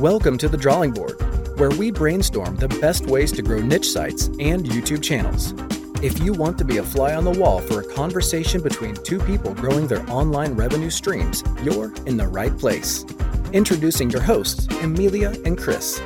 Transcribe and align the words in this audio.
Welcome 0.00 0.38
to 0.38 0.48
the 0.48 0.56
Drawing 0.56 0.90
Board, 0.90 1.20
where 1.56 1.70
we 1.70 1.92
brainstorm 1.92 2.56
the 2.56 2.66
best 2.66 3.06
ways 3.06 3.30
to 3.30 3.42
grow 3.42 3.60
niche 3.60 3.88
sites 3.88 4.26
and 4.40 4.66
YouTube 4.66 5.04
channels. 5.04 5.54
If 6.02 6.18
you 6.18 6.32
want 6.32 6.58
to 6.58 6.64
be 6.64 6.78
a 6.78 6.82
fly 6.82 7.14
on 7.14 7.22
the 7.22 7.30
wall 7.30 7.60
for 7.60 7.80
a 7.80 7.94
conversation 7.94 8.60
between 8.60 8.96
two 8.96 9.20
people 9.20 9.54
growing 9.54 9.86
their 9.86 10.04
online 10.10 10.54
revenue 10.54 10.90
streams, 10.90 11.44
you're 11.62 11.94
in 12.06 12.16
the 12.16 12.26
right 12.26 12.58
place. 12.58 13.04
Introducing 13.52 14.10
your 14.10 14.20
hosts, 14.20 14.66
Amelia 14.82 15.32
and 15.44 15.56
Chris. 15.56 16.00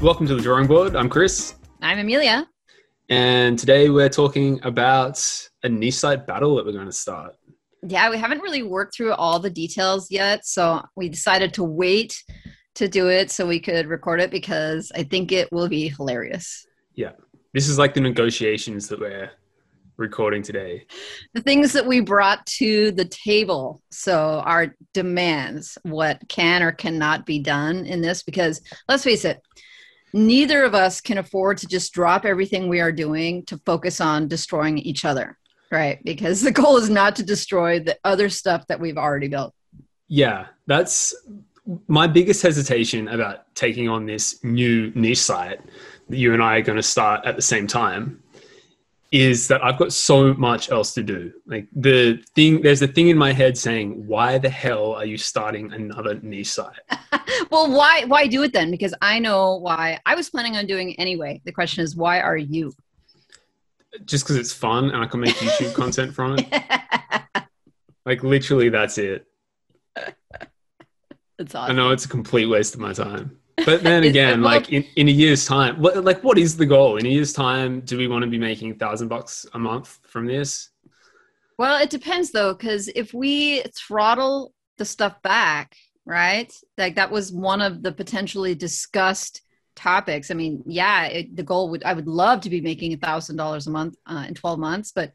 Welcome 0.00 0.28
to 0.28 0.36
the 0.36 0.42
Drawing 0.42 0.68
Board. 0.68 0.94
I'm 0.94 1.08
Chris. 1.08 1.56
I'm 1.80 1.98
Amelia. 1.98 2.48
And 3.08 3.58
today 3.58 3.90
we're 3.90 4.08
talking 4.08 4.60
about 4.62 5.48
a 5.64 5.68
niche 5.68 5.94
site 5.94 6.28
battle 6.28 6.54
that 6.56 6.64
we're 6.64 6.72
going 6.72 6.86
to 6.86 6.92
start. 6.92 7.34
Yeah, 7.86 8.10
we 8.10 8.18
haven't 8.18 8.40
really 8.40 8.62
worked 8.62 8.94
through 8.94 9.12
all 9.14 9.40
the 9.40 9.50
details 9.50 10.10
yet. 10.10 10.46
So 10.46 10.82
we 10.94 11.08
decided 11.08 11.52
to 11.54 11.64
wait 11.64 12.22
to 12.76 12.88
do 12.88 13.08
it 13.08 13.30
so 13.30 13.46
we 13.46 13.60
could 13.60 13.86
record 13.86 14.20
it 14.20 14.30
because 14.30 14.92
I 14.94 15.02
think 15.02 15.32
it 15.32 15.50
will 15.52 15.68
be 15.68 15.88
hilarious. 15.88 16.66
Yeah. 16.94 17.12
This 17.52 17.68
is 17.68 17.78
like 17.78 17.92
the 17.92 18.00
negotiations 18.00 18.88
that 18.88 19.00
we're 19.00 19.30
recording 19.96 20.42
today. 20.42 20.86
The 21.34 21.42
things 21.42 21.72
that 21.72 21.86
we 21.86 22.00
brought 22.00 22.46
to 22.58 22.92
the 22.92 23.04
table. 23.04 23.82
So 23.90 24.42
our 24.46 24.74
demands, 24.94 25.76
what 25.82 26.22
can 26.28 26.62
or 26.62 26.72
cannot 26.72 27.26
be 27.26 27.40
done 27.40 27.84
in 27.84 28.00
this, 28.00 28.22
because 28.22 28.62
let's 28.88 29.04
face 29.04 29.24
it, 29.24 29.40
neither 30.14 30.64
of 30.64 30.74
us 30.74 31.00
can 31.00 31.18
afford 31.18 31.58
to 31.58 31.66
just 31.66 31.92
drop 31.92 32.24
everything 32.24 32.68
we 32.68 32.80
are 32.80 32.92
doing 32.92 33.44
to 33.46 33.58
focus 33.66 34.00
on 34.00 34.28
destroying 34.28 34.78
each 34.78 35.04
other. 35.04 35.36
Right. 35.72 36.04
Because 36.04 36.42
the 36.42 36.52
goal 36.52 36.76
is 36.76 36.90
not 36.90 37.16
to 37.16 37.22
destroy 37.22 37.80
the 37.80 37.98
other 38.04 38.28
stuff 38.28 38.66
that 38.66 38.78
we've 38.78 38.98
already 38.98 39.28
built. 39.28 39.54
Yeah. 40.06 40.48
That's 40.66 41.14
my 41.88 42.06
biggest 42.06 42.42
hesitation 42.42 43.08
about 43.08 43.52
taking 43.54 43.88
on 43.88 44.04
this 44.04 44.44
new 44.44 44.92
niche 44.94 45.20
site 45.20 45.60
that 46.10 46.16
you 46.18 46.34
and 46.34 46.42
I 46.42 46.58
are 46.58 46.62
going 46.62 46.76
to 46.76 46.82
start 46.82 47.24
at 47.24 47.36
the 47.36 47.42
same 47.42 47.66
time 47.66 48.22
is 49.12 49.48
that 49.48 49.62
I've 49.62 49.78
got 49.78 49.92
so 49.92 50.34
much 50.34 50.70
else 50.70 50.92
to 50.94 51.02
do. 51.02 51.32
Like 51.46 51.68
the 51.74 52.22
thing, 52.34 52.60
there's 52.62 52.82
a 52.82 52.86
thing 52.86 53.08
in 53.08 53.16
my 53.16 53.32
head 53.32 53.56
saying, 53.56 54.06
why 54.06 54.38
the 54.38 54.48
hell 54.50 54.92
are 54.92 55.04
you 55.04 55.16
starting 55.16 55.72
another 55.72 56.18
niche 56.20 56.50
site? 56.50 56.80
well, 57.50 57.70
why, 57.70 58.04
why 58.06 58.26
do 58.26 58.42
it 58.42 58.52
then? 58.52 58.70
Because 58.70 58.94
I 59.00 59.18
know 59.18 59.56
why 59.56 60.00
I 60.04 60.14
was 60.14 60.28
planning 60.28 60.56
on 60.56 60.66
doing 60.66 60.98
anyway. 60.98 61.40
The 61.44 61.52
question 61.52 61.82
is, 61.82 61.96
why 61.96 62.20
are 62.20 62.36
you? 62.36 62.72
Just 64.04 64.24
because 64.24 64.36
it's 64.36 64.52
fun 64.52 64.90
and 64.90 65.02
I 65.02 65.06
can 65.06 65.20
make 65.20 65.34
YouTube 65.36 65.74
content 65.82 66.14
from 66.14 66.38
it. 66.38 66.46
Like 68.04 68.24
literally, 68.24 68.68
that's 68.68 68.98
it. 68.98 69.26
It's 71.38 71.54
awesome. 71.54 71.70
I 71.70 71.72
know 71.72 71.90
it's 71.90 72.04
a 72.04 72.08
complete 72.08 72.46
waste 72.46 72.74
of 72.74 72.80
my 72.80 72.92
time. 72.92 73.38
But 73.64 73.82
then 73.82 74.04
again, 74.04 74.42
like 74.42 74.72
in, 74.72 74.84
in 74.96 75.08
a 75.08 75.12
year's 75.12 75.46
time, 75.46 75.80
what 75.80 76.04
like 76.04 76.22
what 76.24 76.38
is 76.38 76.56
the 76.56 76.66
goal? 76.66 76.96
In 76.96 77.06
a 77.06 77.08
year's 77.08 77.32
time, 77.32 77.80
do 77.80 77.96
we 77.96 78.08
want 78.08 78.24
to 78.24 78.30
be 78.30 78.38
making 78.38 78.72
a 78.72 78.74
thousand 78.74 79.08
bucks 79.08 79.46
a 79.54 79.58
month 79.58 80.00
from 80.06 80.26
this? 80.26 80.70
Well, 81.58 81.80
it 81.80 81.90
depends 81.90 82.32
though, 82.32 82.54
because 82.54 82.88
if 82.88 83.14
we 83.14 83.62
throttle 83.76 84.52
the 84.78 84.84
stuff 84.84 85.20
back, 85.22 85.76
right? 86.04 86.52
Like 86.76 86.96
that 86.96 87.10
was 87.10 87.32
one 87.32 87.60
of 87.60 87.82
the 87.82 87.92
potentially 87.92 88.54
discussed 88.54 89.42
topics. 89.74 90.30
I 90.30 90.34
mean 90.34 90.62
yeah 90.66 91.06
it, 91.06 91.36
the 91.36 91.42
goal 91.42 91.70
would 91.70 91.84
i 91.84 91.92
would 91.92 92.06
love 92.06 92.40
to 92.42 92.50
be 92.50 92.60
making 92.60 92.92
a 92.92 92.96
thousand 92.96 93.36
dollars 93.36 93.66
a 93.66 93.70
month 93.70 93.96
uh, 94.06 94.24
in 94.28 94.34
12 94.34 94.58
months 94.58 94.92
but 94.94 95.12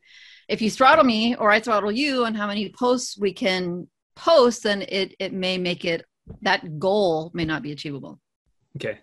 if 0.47 0.61
you 0.61 0.71
throttle 0.71 1.03
me 1.03 1.35
or 1.35 1.51
i 1.51 1.59
throttle 1.59 1.91
you 1.91 2.25
on 2.25 2.33
how 2.33 2.47
many 2.47 2.69
posts 2.69 3.17
we 3.17 3.33
can 3.33 3.87
post 4.15 4.63
then 4.63 4.81
it 4.81 5.15
it 5.19 5.33
may 5.33 5.57
make 5.57 5.85
it 5.85 6.05
that 6.41 6.79
goal 6.79 7.31
may 7.33 7.45
not 7.45 7.63
be 7.63 7.71
achievable. 7.71 8.19
Okay. 8.75 8.99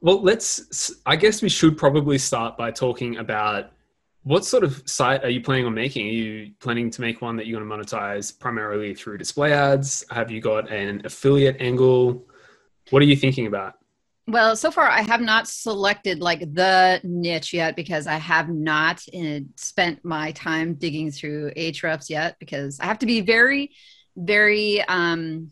Well 0.00 0.22
let's 0.22 0.92
i 1.06 1.16
guess 1.16 1.42
we 1.42 1.48
should 1.48 1.76
probably 1.76 2.18
start 2.18 2.56
by 2.56 2.70
talking 2.70 3.18
about 3.18 3.72
what 4.24 4.44
sort 4.44 4.62
of 4.62 4.82
site 4.86 5.24
are 5.24 5.30
you 5.30 5.40
planning 5.40 5.66
on 5.66 5.74
making? 5.74 6.06
Are 6.06 6.10
you 6.10 6.52
planning 6.60 6.90
to 6.90 7.00
make 7.00 7.20
one 7.20 7.34
that 7.36 7.46
you're 7.46 7.60
going 7.60 7.68
to 7.68 7.76
monetize 7.76 8.38
primarily 8.38 8.94
through 8.94 9.18
display 9.18 9.52
ads? 9.52 10.04
Have 10.10 10.30
you 10.30 10.40
got 10.40 10.70
an 10.70 11.02
affiliate 11.04 11.56
angle? 11.58 12.24
What 12.90 13.02
are 13.02 13.06
you 13.06 13.16
thinking 13.16 13.48
about 13.48 13.74
well, 14.26 14.54
so 14.54 14.70
far 14.70 14.88
I 14.88 15.02
have 15.02 15.20
not 15.20 15.48
selected 15.48 16.20
like 16.20 16.40
the 16.40 17.00
niche 17.02 17.52
yet 17.52 17.74
because 17.74 18.06
I 18.06 18.14
have 18.16 18.48
not 18.48 19.02
uh, 19.14 19.40
spent 19.56 20.04
my 20.04 20.32
time 20.32 20.74
digging 20.74 21.10
through 21.10 21.52
Ahrefs 21.56 22.08
yet 22.08 22.36
because 22.38 22.78
I 22.78 22.86
have 22.86 23.00
to 23.00 23.06
be 23.06 23.20
very, 23.20 23.72
very 24.16 24.80
um, 24.82 25.50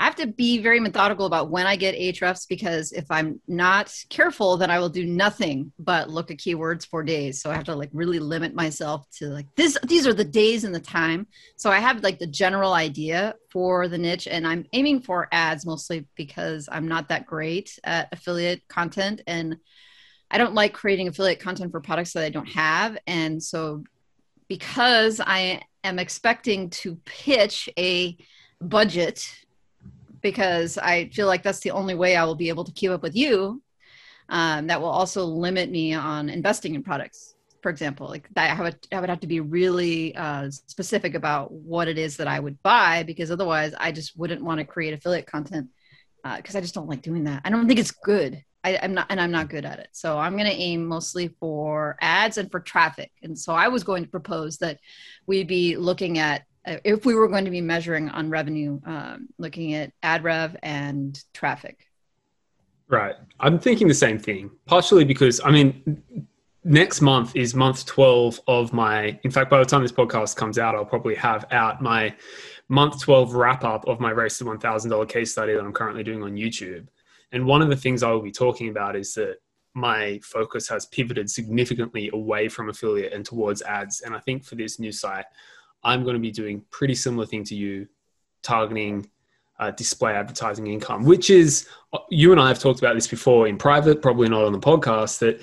I 0.00 0.04
have 0.04 0.16
to 0.16 0.26
be 0.26 0.62
very 0.62 0.80
methodical 0.80 1.26
about 1.26 1.50
when 1.50 1.66
I 1.66 1.76
get 1.76 1.94
Ahrefs 1.94 2.48
because 2.48 2.90
if 2.90 3.04
I'm 3.10 3.38
not 3.46 3.94
careful, 4.08 4.56
then 4.56 4.70
I 4.70 4.78
will 4.78 4.88
do 4.88 5.04
nothing 5.04 5.72
but 5.78 6.08
look 6.08 6.30
at 6.30 6.38
keywords 6.38 6.86
for 6.86 7.02
days. 7.02 7.42
So 7.42 7.50
I 7.50 7.54
have 7.54 7.64
to 7.64 7.76
like 7.76 7.90
really 7.92 8.18
limit 8.18 8.54
myself 8.54 9.04
to 9.18 9.26
like 9.26 9.44
this. 9.56 9.76
These 9.86 10.06
are 10.06 10.14
the 10.14 10.24
days 10.24 10.64
and 10.64 10.74
the 10.74 10.80
time. 10.80 11.26
So 11.56 11.70
I 11.70 11.80
have 11.80 12.02
like 12.02 12.18
the 12.18 12.26
general 12.26 12.72
idea 12.72 13.34
for 13.50 13.88
the 13.88 13.98
niche, 13.98 14.26
and 14.26 14.46
I'm 14.46 14.64
aiming 14.72 15.02
for 15.02 15.28
ads 15.32 15.66
mostly 15.66 16.06
because 16.14 16.66
I'm 16.72 16.88
not 16.88 17.10
that 17.10 17.26
great 17.26 17.78
at 17.84 18.08
affiliate 18.10 18.66
content, 18.68 19.20
and 19.26 19.58
I 20.30 20.38
don't 20.38 20.54
like 20.54 20.72
creating 20.72 21.08
affiliate 21.08 21.40
content 21.40 21.72
for 21.72 21.80
products 21.82 22.14
that 22.14 22.24
I 22.24 22.30
don't 22.30 22.48
have. 22.48 22.96
And 23.06 23.42
so 23.42 23.84
because 24.48 25.20
I 25.20 25.60
am 25.84 25.98
expecting 25.98 26.70
to 26.70 26.96
pitch 27.04 27.68
a 27.78 28.16
budget 28.62 29.28
because 30.22 30.78
I 30.78 31.08
feel 31.08 31.26
like 31.26 31.42
that's 31.42 31.60
the 31.60 31.70
only 31.70 31.94
way 31.94 32.16
I 32.16 32.24
will 32.24 32.34
be 32.34 32.48
able 32.48 32.64
to 32.64 32.72
keep 32.72 32.90
up 32.90 33.02
with 33.02 33.16
you. 33.16 33.62
Um, 34.28 34.68
that 34.68 34.80
will 34.80 34.88
also 34.88 35.24
limit 35.24 35.70
me 35.70 35.92
on 35.92 36.28
investing 36.28 36.74
in 36.74 36.82
products. 36.82 37.34
For 37.62 37.70
example, 37.70 38.06
like 38.06 38.28
that, 38.34 38.58
I 38.58 38.62
would, 38.62 38.86
I 38.92 39.00
would 39.00 39.10
have 39.10 39.20
to 39.20 39.26
be 39.26 39.40
really 39.40 40.14
uh, 40.16 40.50
specific 40.50 41.14
about 41.14 41.52
what 41.52 41.88
it 41.88 41.98
is 41.98 42.16
that 42.16 42.28
I 42.28 42.40
would 42.40 42.62
buy 42.62 43.02
because 43.02 43.30
otherwise, 43.30 43.74
I 43.78 43.92
just 43.92 44.16
wouldn't 44.16 44.42
want 44.42 44.58
to 44.58 44.64
create 44.64 44.94
affiliate 44.94 45.26
content 45.26 45.68
because 46.22 46.54
uh, 46.54 46.58
I 46.58 46.60
just 46.60 46.74
don't 46.74 46.88
like 46.88 47.02
doing 47.02 47.24
that. 47.24 47.42
I 47.44 47.50
don't 47.50 47.66
think 47.66 47.80
it's 47.80 47.90
good. 47.90 48.42
I, 48.62 48.72
am 48.72 48.94
not, 48.94 49.06
and 49.08 49.20
I'm 49.20 49.30
not 49.30 49.48
good 49.48 49.64
at 49.64 49.78
it. 49.78 49.88
So 49.92 50.18
I'm 50.18 50.36
going 50.36 50.50
to 50.50 50.56
aim 50.56 50.86
mostly 50.86 51.28
for 51.40 51.96
ads 52.00 52.36
and 52.36 52.50
for 52.50 52.60
traffic. 52.60 53.10
And 53.22 53.38
so 53.38 53.54
I 53.54 53.68
was 53.68 53.84
going 53.84 54.04
to 54.04 54.10
propose 54.10 54.58
that 54.58 54.78
we 55.26 55.44
be 55.44 55.76
looking 55.76 56.18
at 56.18 56.42
if 56.66 57.06
we 57.06 57.14
were 57.14 57.28
going 57.28 57.44
to 57.44 57.50
be 57.50 57.60
measuring 57.60 58.08
on 58.10 58.30
revenue, 58.30 58.80
um, 58.84 59.28
looking 59.38 59.74
at 59.74 59.92
ad 60.02 60.24
rev 60.24 60.56
and 60.62 61.22
traffic. 61.32 61.86
Right. 62.88 63.14
I'm 63.38 63.58
thinking 63.58 63.88
the 63.88 63.94
same 63.94 64.18
thing, 64.18 64.50
partially 64.66 65.04
because, 65.04 65.40
I 65.44 65.50
mean, 65.50 66.02
next 66.64 67.00
month 67.00 67.36
is 67.36 67.54
month 67.54 67.86
12 67.86 68.40
of 68.48 68.72
my, 68.72 69.18
in 69.22 69.30
fact, 69.30 69.48
by 69.48 69.58
the 69.58 69.64
time 69.64 69.82
this 69.82 69.92
podcast 69.92 70.36
comes 70.36 70.58
out, 70.58 70.74
I'll 70.74 70.84
probably 70.84 71.14
have 71.14 71.46
out 71.52 71.80
my 71.80 72.14
month 72.68 73.00
12 73.00 73.34
wrap 73.34 73.64
up 73.64 73.86
of 73.86 74.00
my 74.00 74.10
Race 74.10 74.38
to 74.38 74.44
$1,000 74.44 75.08
case 75.08 75.32
study 75.32 75.54
that 75.54 75.60
I'm 75.60 75.72
currently 75.72 76.02
doing 76.02 76.22
on 76.22 76.32
YouTube. 76.32 76.88
And 77.32 77.46
one 77.46 77.62
of 77.62 77.68
the 77.68 77.76
things 77.76 78.02
I 78.02 78.10
will 78.10 78.22
be 78.22 78.32
talking 78.32 78.68
about 78.68 78.96
is 78.96 79.14
that 79.14 79.36
my 79.74 80.18
focus 80.24 80.68
has 80.68 80.86
pivoted 80.86 81.30
significantly 81.30 82.10
away 82.12 82.48
from 82.48 82.68
affiliate 82.68 83.12
and 83.12 83.24
towards 83.24 83.62
ads. 83.62 84.00
And 84.00 84.14
I 84.14 84.18
think 84.18 84.44
for 84.44 84.56
this 84.56 84.80
new 84.80 84.90
site, 84.90 85.26
I'm 85.82 86.02
going 86.02 86.14
to 86.14 86.20
be 86.20 86.30
doing 86.30 86.62
pretty 86.70 86.94
similar 86.94 87.26
thing 87.26 87.44
to 87.44 87.54
you, 87.54 87.88
targeting 88.42 89.08
uh, 89.58 89.70
display 89.72 90.14
advertising 90.14 90.66
income, 90.66 91.04
which 91.04 91.30
is 91.30 91.68
you 92.10 92.32
and 92.32 92.40
I 92.40 92.48
have 92.48 92.58
talked 92.58 92.78
about 92.78 92.94
this 92.94 93.06
before 93.06 93.46
in 93.46 93.58
private, 93.58 94.00
probably 94.00 94.28
not 94.28 94.44
on 94.44 94.52
the 94.52 94.58
podcast. 94.58 95.18
That 95.18 95.40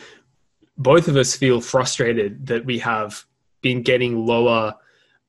both 0.78 1.08
of 1.08 1.16
us 1.16 1.36
feel 1.36 1.62
frustrated 1.62 2.48
that 2.48 2.66
we 2.66 2.80
have 2.80 3.26
been 3.62 3.82
getting 3.82 4.26
lower 4.26 4.76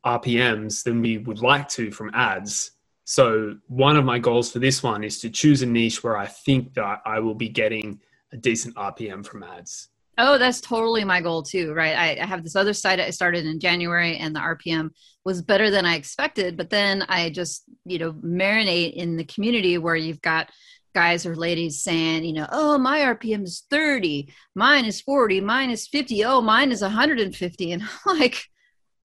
RPMs 0.04 0.84
than 0.84 1.02
we 1.02 1.18
would 1.18 1.40
like 1.40 1.68
to 1.70 1.90
from 1.90 2.10
ads. 2.14 2.72
So 3.04 3.56
one 3.68 3.96
of 3.96 4.04
my 4.04 4.18
goals 4.18 4.52
for 4.52 4.58
this 4.58 4.82
one 4.82 5.02
is 5.02 5.18
to 5.20 5.30
choose 5.30 5.62
a 5.62 5.66
niche 5.66 6.04
where 6.04 6.16
I 6.16 6.26
think 6.26 6.74
that 6.74 7.00
I 7.04 7.20
will 7.20 7.34
be 7.34 7.48
getting 7.48 8.00
a 8.32 8.36
decent 8.36 8.74
RPM 8.76 9.24
from 9.24 9.42
ads. 9.42 9.88
Oh, 10.20 10.36
that's 10.36 10.60
totally 10.60 11.04
my 11.04 11.20
goal 11.20 11.44
too, 11.44 11.72
right? 11.72 11.96
I, 11.96 12.20
I, 12.20 12.26
have 12.26 12.42
this 12.42 12.56
other 12.56 12.72
site 12.72 12.98
I 12.98 13.10
started 13.10 13.46
in 13.46 13.60
January 13.60 14.16
and 14.16 14.34
the 14.34 14.40
RPM 14.40 14.90
was 15.24 15.42
better 15.42 15.70
than 15.70 15.86
I 15.86 15.94
expected, 15.94 16.56
but 16.56 16.70
then 16.70 17.04
I 17.08 17.30
just, 17.30 17.62
you 17.84 18.00
know, 18.00 18.12
marinate 18.14 18.94
in 18.94 19.16
the 19.16 19.24
community 19.24 19.78
where 19.78 19.94
you've 19.94 20.20
got 20.20 20.50
guys 20.92 21.24
or 21.24 21.36
ladies 21.36 21.84
saying, 21.84 22.24
you 22.24 22.32
know, 22.32 22.48
oh, 22.50 22.78
my 22.78 22.98
RPM 23.00 23.44
is 23.44 23.64
30, 23.70 24.32
mine 24.56 24.86
is 24.86 25.00
40, 25.00 25.40
mine 25.40 25.70
is 25.70 25.86
50, 25.86 26.24
oh, 26.24 26.40
mine 26.40 26.72
is 26.72 26.82
150. 26.82 27.72
And 27.72 27.82
I'm 27.82 27.88
like, 28.18 28.42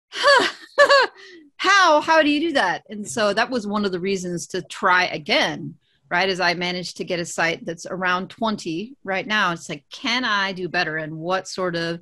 huh, 0.09 0.47
how, 1.57 1.99
how 1.99 2.21
do 2.21 2.29
you 2.29 2.39
do 2.39 2.53
that? 2.53 2.83
And 2.87 3.05
so 3.05 3.33
that 3.33 3.49
was 3.49 3.67
one 3.67 3.83
of 3.83 3.91
the 3.91 3.99
reasons 3.99 4.47
to 4.47 4.61
try 4.61 5.07
again 5.07 5.75
right? 6.09 6.29
As 6.29 6.39
I 6.39 6.53
managed 6.53 6.97
to 6.97 7.03
get 7.03 7.19
a 7.19 7.25
site 7.25 7.65
that's 7.65 7.85
around 7.85 8.29
20 8.29 8.95
right 9.03 9.25
now, 9.25 9.51
it's 9.51 9.69
like, 9.69 9.85
can 9.91 10.25
I 10.25 10.53
do 10.53 10.69
better? 10.69 10.97
And 10.97 11.17
what 11.17 11.47
sort 11.47 11.75
of 11.75 12.01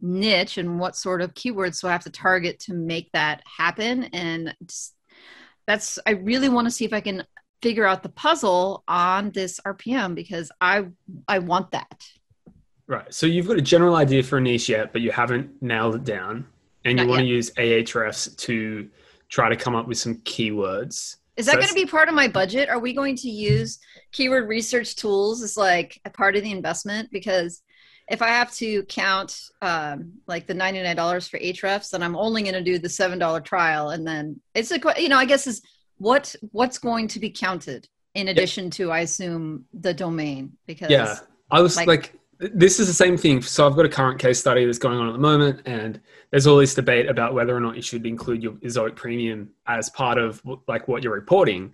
niche 0.00 0.58
and 0.58 0.80
what 0.80 0.96
sort 0.96 1.22
of 1.22 1.34
keywords 1.34 1.80
do 1.80 1.88
I 1.88 1.92
have 1.92 2.04
to 2.04 2.10
target 2.10 2.60
to 2.60 2.74
make 2.74 3.10
that 3.12 3.42
happen? 3.44 4.04
And 4.04 4.54
that's, 5.66 5.98
I 6.06 6.12
really 6.12 6.48
want 6.48 6.66
to 6.66 6.70
see 6.70 6.84
if 6.84 6.92
I 6.92 7.00
can 7.00 7.24
figure 7.62 7.86
out 7.86 8.02
the 8.02 8.08
puzzle 8.08 8.82
on 8.88 9.30
this 9.30 9.60
RPM 9.60 10.14
because 10.14 10.50
I 10.60 10.86
I 11.28 11.38
want 11.38 11.70
that. 11.70 12.04
Right. 12.88 13.14
So 13.14 13.26
you've 13.26 13.46
got 13.46 13.56
a 13.56 13.62
general 13.62 13.94
idea 13.94 14.22
for 14.22 14.38
a 14.38 14.40
niche 14.40 14.68
yet, 14.68 14.92
but 14.92 15.00
you 15.00 15.12
haven't 15.12 15.62
nailed 15.62 15.94
it 15.94 16.04
down, 16.04 16.46
and 16.84 16.98
you 16.98 17.04
Not 17.04 17.10
want 17.10 17.20
to 17.20 17.26
use 17.26 17.50
Ahrefs 17.52 18.36
to 18.38 18.88
try 19.28 19.48
to 19.48 19.56
come 19.56 19.74
up 19.74 19.86
with 19.86 19.98
some 19.98 20.16
keywords. 20.16 21.16
Is 21.42 21.46
So 21.46 21.52
that 21.52 21.58
going 21.58 21.68
to 21.70 21.74
be 21.74 21.86
part 21.86 22.08
of 22.08 22.14
my 22.14 22.28
budget? 22.28 22.68
Are 22.68 22.78
we 22.78 22.92
going 22.92 23.16
to 23.16 23.28
use 23.28 23.80
keyword 24.12 24.48
research 24.48 24.94
tools 24.94 25.42
as 25.42 25.56
like 25.56 26.00
a 26.04 26.10
part 26.10 26.36
of 26.36 26.44
the 26.44 26.52
investment? 26.52 27.10
Because 27.10 27.62
if 28.08 28.22
I 28.22 28.28
have 28.28 28.52
to 28.54 28.84
count 28.84 29.40
um, 29.60 30.12
like 30.28 30.46
the 30.46 30.54
ninety 30.54 30.80
nine 30.80 30.94
dollars 30.94 31.26
for 31.26 31.40
Ahrefs, 31.40 31.90
then 31.90 32.00
I'm 32.00 32.14
only 32.14 32.42
going 32.42 32.54
to 32.54 32.62
do 32.62 32.78
the 32.78 32.88
seven 32.88 33.18
dollar 33.18 33.40
trial, 33.40 33.90
and 33.90 34.06
then 34.06 34.40
it's 34.54 34.70
a 34.70 34.78
you 34.96 35.08
know 35.08 35.16
I 35.18 35.24
guess 35.24 35.48
is 35.48 35.62
what 35.98 36.32
what's 36.52 36.78
going 36.78 37.08
to 37.08 37.18
be 37.18 37.30
counted 37.30 37.88
in 38.14 38.28
addition 38.28 38.70
to 38.70 38.92
I 38.92 39.00
assume 39.00 39.64
the 39.72 39.92
domain 39.94 40.52
because 40.68 40.90
Yeah, 40.90 41.18
I 41.50 41.60
was 41.60 41.76
like- 41.76 41.88
like, 41.88 42.14
this 42.52 42.80
is 42.80 42.88
the 42.88 42.94
same 42.94 43.16
thing. 43.16 43.40
So 43.42 43.66
I've 43.66 43.76
got 43.76 43.84
a 43.84 43.88
current 43.88 44.18
case 44.18 44.40
study 44.40 44.64
that's 44.64 44.78
going 44.78 44.98
on 44.98 45.08
at 45.08 45.12
the 45.12 45.18
moment, 45.18 45.62
and 45.64 46.00
there's 46.30 46.46
all 46.46 46.56
this 46.56 46.74
debate 46.74 47.08
about 47.08 47.34
whether 47.34 47.56
or 47.56 47.60
not 47.60 47.76
you 47.76 47.82
should 47.82 48.04
include 48.04 48.42
your 48.42 48.54
Ezoic 48.54 48.96
Premium 48.96 49.50
as 49.66 49.88
part 49.90 50.18
of 50.18 50.42
like 50.66 50.88
what 50.88 51.02
you're 51.02 51.14
reporting. 51.14 51.72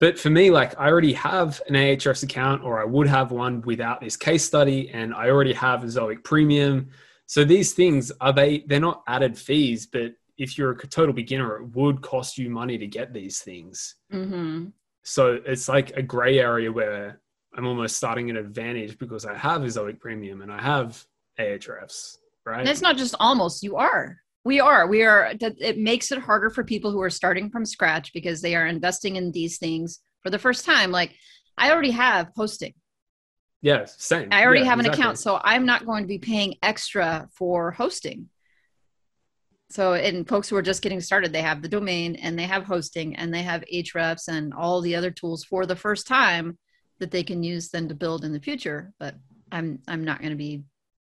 But 0.00 0.18
for 0.18 0.30
me, 0.30 0.50
like 0.50 0.78
I 0.78 0.86
already 0.88 1.12
have 1.14 1.60
an 1.68 1.74
Ahrefs 1.74 2.22
account, 2.22 2.62
or 2.62 2.80
I 2.80 2.84
would 2.84 3.08
have 3.08 3.32
one 3.32 3.60
without 3.62 4.00
this 4.00 4.16
case 4.16 4.44
study, 4.44 4.88
and 4.90 5.12
I 5.12 5.28
already 5.28 5.52
have 5.52 5.82
a 5.82 5.86
Ezoic 5.86 6.24
Premium. 6.24 6.88
So 7.26 7.44
these 7.44 7.74
things 7.74 8.10
are 8.20 8.32
they? 8.32 8.60
They're 8.66 8.80
not 8.80 9.02
added 9.06 9.36
fees, 9.36 9.86
but 9.86 10.12
if 10.38 10.56
you're 10.56 10.70
a 10.70 10.86
total 10.86 11.12
beginner, 11.12 11.56
it 11.56 11.74
would 11.74 12.00
cost 12.00 12.38
you 12.38 12.48
money 12.48 12.78
to 12.78 12.86
get 12.86 13.12
these 13.12 13.40
things. 13.40 13.96
Mhm. 14.12 14.72
So 15.02 15.40
it's 15.44 15.68
like 15.68 15.90
a 15.96 16.02
gray 16.02 16.38
area 16.38 16.70
where 16.70 17.20
I'm 17.58 17.66
almost 17.66 17.96
starting 17.96 18.30
an 18.30 18.36
advantage 18.36 18.98
because 18.98 19.26
I 19.26 19.36
have 19.36 19.64
a 19.64 19.66
Ezoic 19.66 19.98
Premium 19.98 20.42
and 20.42 20.52
I 20.52 20.62
have 20.62 21.04
Ahrefs, 21.40 22.18
right? 22.46 22.60
And 22.60 22.68
it's 22.68 22.80
not 22.80 22.96
just 22.96 23.16
almost, 23.18 23.64
you 23.64 23.76
are. 23.76 24.16
We 24.44 24.60
are. 24.60 24.86
We 24.86 25.02
are. 25.02 25.34
It 25.40 25.76
makes 25.76 26.12
it 26.12 26.20
harder 26.20 26.50
for 26.50 26.62
people 26.62 26.92
who 26.92 27.02
are 27.02 27.10
starting 27.10 27.50
from 27.50 27.64
scratch 27.66 28.12
because 28.12 28.40
they 28.40 28.54
are 28.54 28.68
investing 28.68 29.16
in 29.16 29.32
these 29.32 29.58
things 29.58 29.98
for 30.22 30.30
the 30.30 30.38
first 30.38 30.64
time. 30.64 30.92
Like, 30.92 31.16
I 31.58 31.72
already 31.72 31.90
have 31.90 32.30
hosting, 32.36 32.74
yeah, 33.60 33.86
same. 33.86 34.28
I 34.30 34.44
already 34.44 34.60
Yeah, 34.60 34.66
have 34.66 34.78
an 34.78 34.86
exactly. 34.86 35.02
account. 35.02 35.18
So 35.18 35.40
I'm 35.42 35.66
not 35.66 35.84
going 35.84 36.04
to 36.04 36.08
be 36.08 36.18
paying 36.18 36.54
extra 36.62 37.28
for 37.32 37.72
hosting. 37.72 38.28
So, 39.70 39.94
and 39.94 40.28
folks 40.28 40.48
who 40.48 40.54
are 40.54 40.62
just 40.62 40.80
getting 40.80 41.00
started, 41.00 41.32
they 41.32 41.42
have 41.42 41.60
the 41.60 41.68
domain 41.68 42.14
and 42.14 42.38
they 42.38 42.44
have 42.44 42.62
hosting 42.62 43.16
and 43.16 43.34
they 43.34 43.42
have 43.42 43.64
Ahrefs 43.74 44.28
and 44.28 44.54
all 44.54 44.80
the 44.80 44.94
other 44.94 45.10
tools 45.10 45.42
for 45.42 45.66
the 45.66 45.74
first 45.74 46.06
time 46.06 46.56
that 47.00 47.10
they 47.10 47.22
can 47.22 47.42
use 47.42 47.68
then 47.68 47.88
to 47.88 47.94
build 47.94 48.24
in 48.24 48.32
the 48.32 48.40
future. 48.40 48.92
But 48.98 49.14
I'm 49.52 49.80
I'm 49.88 50.04
not 50.04 50.18
going 50.20 50.30
to 50.30 50.36
be 50.36 50.62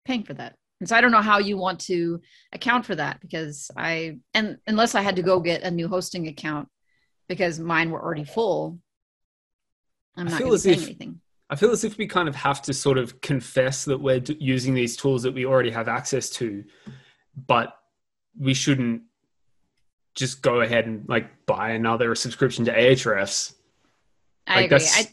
paying 0.05 0.25
for 0.25 0.35
that. 0.35 0.55
And 0.81 0.88
so 0.88 0.94
I 0.96 1.00
don't 1.00 1.11
know 1.11 1.23
how 1.23 1.38
you 1.38 1.56
want 1.56 1.81
to 1.81 2.20
account 2.52 2.87
for 2.87 2.94
that 2.94 3.20
because 3.20 3.70
I 3.76 4.19
and 4.35 4.58
unless 4.67 4.94
I 4.94 5.00
had 5.02 5.17
to 5.17 5.23
go 5.23 5.40
get 5.40 5.62
a 5.62 5.70
new 5.70 5.88
hosting 5.88 6.29
account 6.29 6.69
because 7.29 7.58
mine 7.58 7.90
were 7.90 8.02
already 8.02 8.25
full, 8.25 8.79
I'm 10.17 10.26
not 10.26 10.40
going 10.40 10.58
to 10.58 10.70
if- 10.70 10.82
anything. 10.82 11.20
I 11.50 11.56
feel 11.56 11.70
as 11.70 11.82
if 11.82 11.96
we 11.96 12.06
kind 12.06 12.29
of 12.29 12.34
have 12.37 12.61
to 12.62 12.75
sort 12.75 12.99
of 12.99 13.23
confess 13.23 13.87
that 13.87 13.99
we're 13.99 14.20
d- 14.20 14.37
using 14.38 14.75
these 14.75 14.99
tools 14.99 15.23
that 15.23 15.32
we 15.32 15.46
already 15.46 15.70
have 15.70 15.88
access 15.88 16.29
to, 16.32 16.62
but 17.46 17.75
we 18.38 18.52
shouldn't 18.52 19.00
just 20.14 20.43
go 20.43 20.61
ahead 20.61 20.84
and 20.87 21.08
like 21.08 21.46
buy 21.46 21.70
another 21.70 22.14
subscription 22.14 22.67
to 22.67 22.73
Ahrefs. 22.76 23.55
I 24.46 24.56
Like, 24.56 24.73
agree. 24.73 24.87
I, 24.93 25.06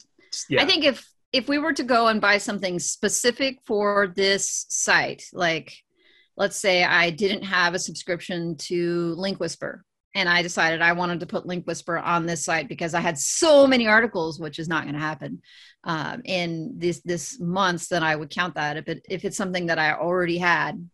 Yeah. 0.49 0.63
I 0.63 0.65
think 0.65 0.83
if 0.83 1.07
if 1.31 1.47
we 1.49 1.57
were 1.57 1.73
to 1.73 1.83
go 1.83 2.07
and 2.07 2.21
buy 2.21 2.37
something 2.37 2.79
specific 2.79 3.59
for 3.65 4.13
this 4.15 4.65
site, 4.69 5.23
like 5.33 5.73
let's 6.37 6.57
say 6.57 6.83
I 6.83 7.09
didn't 7.09 7.43
have 7.43 7.73
a 7.73 7.79
subscription 7.79 8.55
to 8.57 9.15
Link 9.15 9.39
Whisper 9.39 9.83
and 10.15 10.29
I 10.29 10.41
decided 10.41 10.81
I 10.81 10.93
wanted 10.93 11.19
to 11.19 11.25
put 11.25 11.45
Link 11.45 11.67
Whisper 11.67 11.97
on 11.97 12.25
this 12.25 12.45
site 12.45 12.69
because 12.69 12.93
I 12.93 13.01
had 13.01 13.17
so 13.17 13.67
many 13.67 13.85
articles, 13.85 14.39
which 14.39 14.59
is 14.59 14.69
not 14.69 14.83
going 14.83 14.95
to 14.95 14.99
happen 14.99 15.41
um, 15.83 16.21
in 16.23 16.73
this 16.77 17.01
this 17.01 17.39
months, 17.39 17.89
then 17.89 18.01
I 18.01 18.15
would 18.15 18.29
count 18.29 18.55
that. 18.55 18.77
If 18.77 18.87
it 18.87 19.05
if 19.09 19.25
it's 19.25 19.37
something 19.37 19.67
that 19.67 19.77
I 19.77 19.93
already 19.93 20.37
had, 20.37 20.89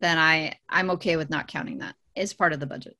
then 0.00 0.18
I 0.18 0.58
I'm 0.68 0.90
okay 0.92 1.16
with 1.16 1.30
not 1.30 1.48
counting 1.48 1.78
that. 1.78 1.94
It's 2.14 2.34
part 2.34 2.52
of 2.52 2.60
the 2.60 2.66
budget. 2.66 2.96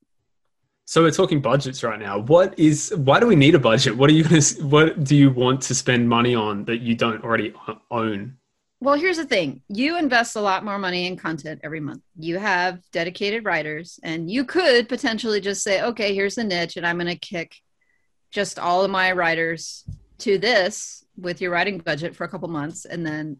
So 0.88 1.02
we're 1.02 1.10
talking 1.10 1.42
budgets 1.42 1.82
right 1.82 2.00
now. 2.00 2.18
What 2.18 2.58
is? 2.58 2.94
Why 2.96 3.20
do 3.20 3.26
we 3.26 3.36
need 3.36 3.54
a 3.54 3.58
budget? 3.58 3.94
What 3.94 4.08
are 4.08 4.14
you 4.14 4.24
going 4.24 4.40
to? 4.40 4.62
What 4.64 5.04
do 5.04 5.14
you 5.14 5.30
want 5.30 5.60
to 5.64 5.74
spend 5.74 6.08
money 6.08 6.34
on 6.34 6.64
that 6.64 6.78
you 6.78 6.94
don't 6.94 7.22
already 7.22 7.52
own? 7.90 8.38
Well, 8.80 8.94
here's 8.94 9.18
the 9.18 9.26
thing. 9.26 9.60
You 9.68 9.98
invest 9.98 10.34
a 10.36 10.40
lot 10.40 10.64
more 10.64 10.78
money 10.78 11.06
in 11.06 11.18
content 11.18 11.60
every 11.62 11.80
month. 11.80 12.00
You 12.18 12.38
have 12.38 12.80
dedicated 12.90 13.44
writers, 13.44 14.00
and 14.02 14.30
you 14.30 14.46
could 14.46 14.88
potentially 14.88 15.42
just 15.42 15.62
say, 15.62 15.82
okay, 15.82 16.14
here's 16.14 16.36
the 16.36 16.44
niche, 16.44 16.78
and 16.78 16.86
I'm 16.86 16.96
going 16.96 17.08
to 17.08 17.16
kick 17.16 17.56
just 18.30 18.58
all 18.58 18.82
of 18.82 18.90
my 18.90 19.12
writers 19.12 19.84
to 20.20 20.38
this 20.38 21.04
with 21.18 21.42
your 21.42 21.50
writing 21.50 21.76
budget 21.76 22.16
for 22.16 22.24
a 22.24 22.28
couple 22.30 22.48
months. 22.48 22.86
And 22.86 23.04
then 23.04 23.36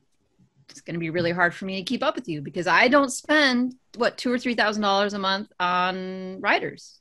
it's 0.69 0.83
going 0.83 0.97
to 0.97 1.01
be 1.01 1.09
really 1.09 1.33
hard 1.33 1.55
for 1.55 1.65
me 1.65 1.77
to 1.77 1.83
keep 1.83 2.03
up 2.03 2.15
with 2.15 2.29
you 2.29 2.43
because 2.43 2.67
I 2.67 2.89
don't 2.89 3.11
spend, 3.11 3.75
what, 3.97 4.19
two 4.19 4.31
or 4.31 4.37
$3,000 4.37 5.15
a 5.15 5.19
month 5.19 5.51
on 5.59 6.43
writers. 6.43 7.01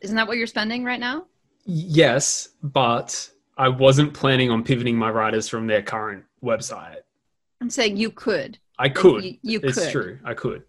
Isn't 0.00 0.16
that 0.16 0.28
what 0.28 0.36
you're 0.36 0.46
spending 0.46 0.84
right 0.84 1.00
now? 1.00 1.26
Yes, 1.64 2.50
but 2.62 3.30
I 3.56 3.68
wasn't 3.68 4.14
planning 4.14 4.50
on 4.50 4.62
pivoting 4.62 4.96
my 4.96 5.10
writers 5.10 5.48
from 5.48 5.66
their 5.66 5.82
current 5.82 6.24
website. 6.44 6.98
I'm 7.60 7.70
saying 7.70 7.96
you 7.96 8.10
could. 8.10 8.58
I 8.78 8.88
could. 8.88 9.24
You, 9.24 9.38
you 9.42 9.60
it's 9.62 9.78
could. 9.78 9.90
true. 9.90 10.18
I 10.24 10.34
could. 10.34 10.62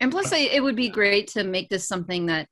And 0.00 0.10
plus, 0.10 0.32
I, 0.32 0.38
it 0.38 0.62
would 0.62 0.76
be 0.76 0.88
great 0.88 1.28
to 1.28 1.44
make 1.44 1.68
this 1.68 1.86
something 1.86 2.26
that 2.26 2.48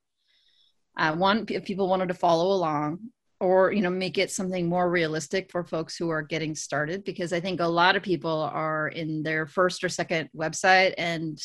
uh, 0.98 1.14
one, 1.14 1.46
if 1.48 1.64
people 1.64 1.88
wanted 1.88 2.08
to 2.08 2.14
follow 2.14 2.52
along, 2.52 2.98
or 3.40 3.72
you 3.72 3.82
know, 3.82 3.90
make 3.90 4.18
it 4.18 4.30
something 4.30 4.68
more 4.68 4.90
realistic 4.90 5.50
for 5.50 5.64
folks 5.64 5.96
who 5.96 6.10
are 6.10 6.22
getting 6.22 6.54
started. 6.54 7.04
Because 7.04 7.32
I 7.32 7.40
think 7.40 7.60
a 7.60 7.66
lot 7.66 7.96
of 7.96 8.02
people 8.02 8.50
are 8.52 8.88
in 8.88 9.22
their 9.22 9.46
first 9.46 9.82
or 9.82 9.88
second 9.88 10.28
website, 10.36 10.94
and 10.98 11.40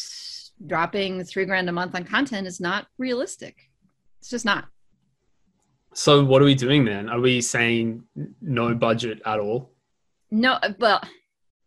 dropping 0.67 1.23
three 1.23 1.45
grand 1.45 1.69
a 1.69 1.71
month 1.71 1.95
on 1.95 2.03
content 2.03 2.47
is 2.47 2.59
not 2.59 2.87
realistic. 2.97 3.70
It's 4.21 4.29
just 4.29 4.45
not. 4.45 4.67
So 5.93 6.23
what 6.23 6.41
are 6.41 6.45
we 6.45 6.55
doing 6.55 6.85
then? 6.85 7.09
Are 7.09 7.19
we 7.19 7.41
saying 7.41 8.03
no 8.39 8.73
budget 8.75 9.21
at 9.25 9.39
all? 9.39 9.71
No, 10.29 10.59
well, 10.79 11.01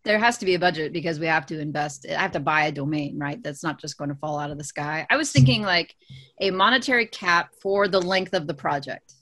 there 0.04 0.18
has 0.18 0.38
to 0.38 0.46
be 0.46 0.54
a 0.54 0.58
budget 0.58 0.92
because 0.92 1.18
we 1.18 1.26
have 1.26 1.46
to 1.46 1.58
invest. 1.58 2.06
I 2.08 2.23
have 2.23 2.32
to 2.32 2.40
buy 2.40 2.66
a 2.66 2.73
domain, 2.73 3.18
right? 3.18 3.42
That's 3.42 3.62
not 3.62 3.80
just 3.80 3.99
going 3.99 4.11
to 4.11 4.16
fall 4.16 4.38
out 4.38 4.50
of 4.50 4.56
the 4.56 4.64
sky. 4.64 5.06
I 5.11 5.16
was 5.16 5.32
thinking 5.32 5.62
like 5.62 5.94
a 6.40 6.50
monetary 6.50 7.06
cap 7.06 7.50
for 7.61 7.88
the 7.88 8.00
length 8.00 8.34
of 8.34 8.46
the 8.46 8.54
project. 8.54 9.12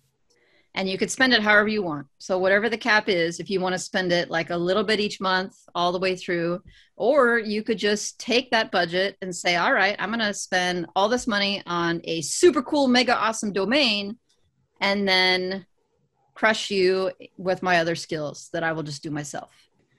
And 0.75 0.88
you 0.88 0.97
could 0.97 1.11
spend 1.11 1.35
it 1.35 1.43
however 1.43 1.69
you 1.69 1.83
want. 1.83 2.07
So, 2.19 2.38
whatever 2.38 2.71
the 2.71 2.79
cap 2.79 3.09
is, 3.09 3.41
if 3.41 3.50
you 3.50 3.61
want 3.61 3.75
to 3.75 3.79
spend 3.79 4.11
it 4.11 4.31
like 4.31 4.50
a 4.50 4.57
little 4.57 4.85
bit 4.85 5.00
each 5.00 5.21
month, 5.21 5.55
all 5.75 5.93
the 5.93 5.99
way 5.99 6.17
through, 6.17 6.62
or 6.97 7.38
you 7.38 7.62
could 7.62 7.79
just 7.79 8.19
take 8.19 8.50
that 8.52 8.71
budget 8.71 9.17
and 9.21 9.35
say, 9.35 9.57
all 9.57 9.75
right, 9.75 9.97
I'm 9.99 10.09
going 10.09 10.21
to 10.21 10.33
spend 10.33 10.87
all 10.97 11.09
this 11.09 11.26
money 11.26 11.62
on 11.67 12.00
a 12.05 12.23
super 12.23 12.62
cool, 12.62 12.88
mega 12.88 13.14
awesome 13.14 13.52
domain, 13.52 14.17
and 14.81 15.07
then 15.07 15.67
crush 16.35 16.71
you 16.71 17.12
with 17.37 17.62
my 17.62 17.79
other 17.79 17.95
skills 17.95 18.49
that 18.52 18.62
I 18.62 18.73
will 18.73 18.83
just 18.83 19.02
do 19.02 19.11
myself. 19.11 19.50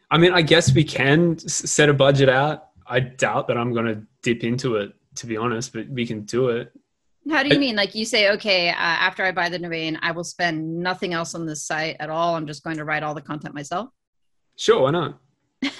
I 0.10 0.18
mean, 0.18 0.34
I 0.34 0.42
guess 0.42 0.74
we 0.74 0.84
can 0.84 1.38
set 1.40 1.90
a 1.90 1.94
budget 1.94 2.30
out. 2.30 2.70
I 2.86 3.00
doubt 3.00 3.48
that 3.48 3.58
I'm 3.58 3.74
going 3.74 3.86
to 3.86 4.04
dip 4.22 4.44
into 4.44 4.76
it, 4.76 4.94
to 5.16 5.26
be 5.26 5.38
honest, 5.38 5.74
but 5.74 5.88
we 5.90 6.06
can 6.06 6.22
do 6.22 6.50
it. 6.50 6.72
How 7.30 7.42
do 7.44 7.50
you 7.50 7.56
I- 7.56 7.60
mean? 7.60 7.76
Like 7.76 7.96
you 7.96 8.06
say, 8.06 8.32
okay, 8.32 8.70
uh, 8.70 8.74
after 8.76 9.24
I 9.24 9.32
buy 9.32 9.50
the 9.50 9.60
domain, 9.60 9.98
I 10.02 10.12
will 10.12 10.24
spend 10.24 10.80
nothing 10.80 11.14
else 11.14 11.36
on 11.36 11.46
this 11.46 11.64
site 11.64 11.96
at 12.00 12.10
all. 12.10 12.36
I'm 12.36 12.48
just 12.48 12.64
going 12.64 12.78
to 12.78 12.86
write 12.86 13.04
all 13.04 13.14
the 13.14 13.22
content 13.22 13.54
myself. 13.56 13.90
Sure, 14.58 14.82
why 14.84 14.92
not? 14.92 15.20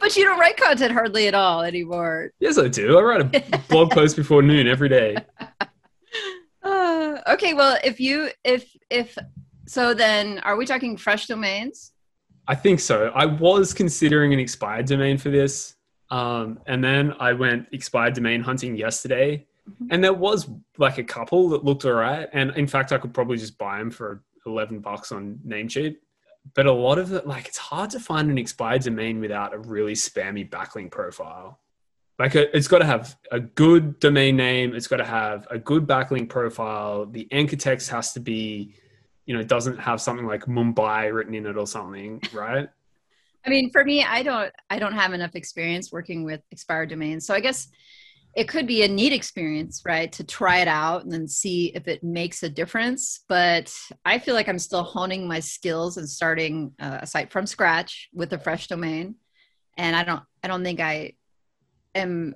But 0.00 0.16
you 0.16 0.24
don't 0.24 0.38
write 0.38 0.58
content 0.58 0.92
hardly 0.92 1.28
at 1.28 1.34
all 1.34 1.62
anymore. 1.62 2.30
Yes, 2.38 2.58
I 2.58 2.68
do. 2.68 2.98
I 2.98 3.02
write 3.02 3.34
a 3.34 3.58
blog 3.70 3.90
post 3.92 4.16
before 4.16 4.42
noon 4.42 4.68
every 4.68 4.88
day. 4.88 5.16
Uh, 6.62 7.18
okay, 7.28 7.52
well, 7.52 7.76
if 7.84 8.00
you 8.00 8.30
if 8.42 8.74
if 8.88 9.18
so, 9.66 9.92
then 9.92 10.38
are 10.40 10.56
we 10.56 10.64
talking 10.64 10.96
fresh 10.96 11.26
domains? 11.26 11.92
I 12.48 12.54
think 12.54 12.80
so. 12.80 13.12
I 13.14 13.26
was 13.26 13.74
considering 13.74 14.32
an 14.32 14.38
expired 14.38 14.86
domain 14.86 15.18
for 15.18 15.28
this. 15.28 15.74
Um, 16.10 16.58
and 16.66 16.82
then 16.82 17.12
I 17.20 17.34
went 17.34 17.68
expired 17.72 18.14
domain 18.14 18.40
hunting 18.40 18.76
yesterday. 18.76 19.46
Mhm. 19.70 19.88
And 19.90 20.04
there 20.04 20.12
was 20.12 20.48
like 20.78 20.98
a 20.98 21.04
couple 21.04 21.48
that 21.50 21.64
looked 21.64 21.84
all 21.84 21.92
right. 21.92 22.28
And 22.32 22.50
in 22.56 22.66
fact, 22.66 22.92
I 22.92 22.98
could 22.98 23.14
probably 23.14 23.36
just 23.38 23.56
buy 23.58 23.78
them 23.78 23.90
for 23.90 24.22
11 24.46 24.80
bucks 24.80 25.10
on 25.12 25.40
Namecheap. 25.46 25.96
But 26.54 26.66
a 26.66 26.72
lot 26.72 26.98
of 26.98 27.12
it, 27.12 27.26
like, 27.26 27.46
it's 27.48 27.56
hard 27.56 27.88
to 27.90 28.00
find 28.00 28.30
an 28.30 28.36
expired 28.36 28.82
domain 28.82 29.20
without 29.20 29.54
a 29.54 29.58
really 29.58 29.94
spammy 29.94 30.48
backlink 30.48 30.90
profile. 30.90 31.60
Like, 32.18 32.34
it- 32.34 32.50
it's 32.52 32.68
got 32.68 32.78
to 32.78 32.84
have 32.84 33.16
a 33.32 33.40
good 33.40 33.98
domain 33.98 34.36
name. 34.36 34.74
It's 34.74 34.86
got 34.86 34.98
to 34.98 35.04
have 35.06 35.46
a 35.50 35.58
good 35.58 35.86
backlink 35.86 36.28
profile. 36.28 37.06
The 37.06 37.26
anchor 37.32 37.56
text 37.56 37.88
has 37.90 38.12
to 38.12 38.20
be 38.20 38.74
you 39.26 39.34
know 39.34 39.42
doesn't 39.42 39.78
have 39.78 40.02
something 40.02 40.26
like 40.26 40.44
Mumbai 40.44 41.10
written 41.10 41.34
in 41.34 41.46
it 41.46 41.56
or 41.56 41.66
something, 41.66 42.20
right? 42.34 42.68
I 43.46 43.48
mean, 43.50 43.70
for 43.70 43.82
me, 43.82 44.04
I 44.04 44.22
don't 44.22 44.52
I 44.68 44.78
don't 44.78 44.92
have 44.92 45.14
enough 45.14 45.34
experience 45.34 45.90
working 45.90 46.24
with 46.24 46.42
expired 46.50 46.90
domains. 46.90 47.26
So 47.26 47.32
I 47.32 47.40
guess 47.40 47.68
it 48.36 48.48
could 48.48 48.66
be 48.66 48.82
a 48.82 48.88
neat 48.88 49.12
experience, 49.12 49.82
right? 49.84 50.10
To 50.12 50.24
try 50.24 50.58
it 50.58 50.68
out 50.68 51.04
and 51.04 51.12
then 51.12 51.28
see 51.28 51.66
if 51.74 51.86
it 51.86 52.02
makes 52.02 52.42
a 52.42 52.48
difference. 52.48 53.20
But 53.28 53.72
I 54.04 54.18
feel 54.18 54.34
like 54.34 54.48
I'm 54.48 54.58
still 54.58 54.82
honing 54.82 55.28
my 55.28 55.40
skills 55.40 55.96
and 55.96 56.08
starting 56.08 56.72
uh, 56.80 56.98
a 57.02 57.06
site 57.06 57.30
from 57.30 57.46
scratch 57.46 58.08
with 58.12 58.32
a 58.32 58.38
fresh 58.38 58.66
domain. 58.66 59.14
And 59.76 59.94
I 59.94 60.04
don't 60.04 60.22
I 60.42 60.48
don't 60.48 60.64
think 60.64 60.80
I 60.80 61.12
am 61.94 62.34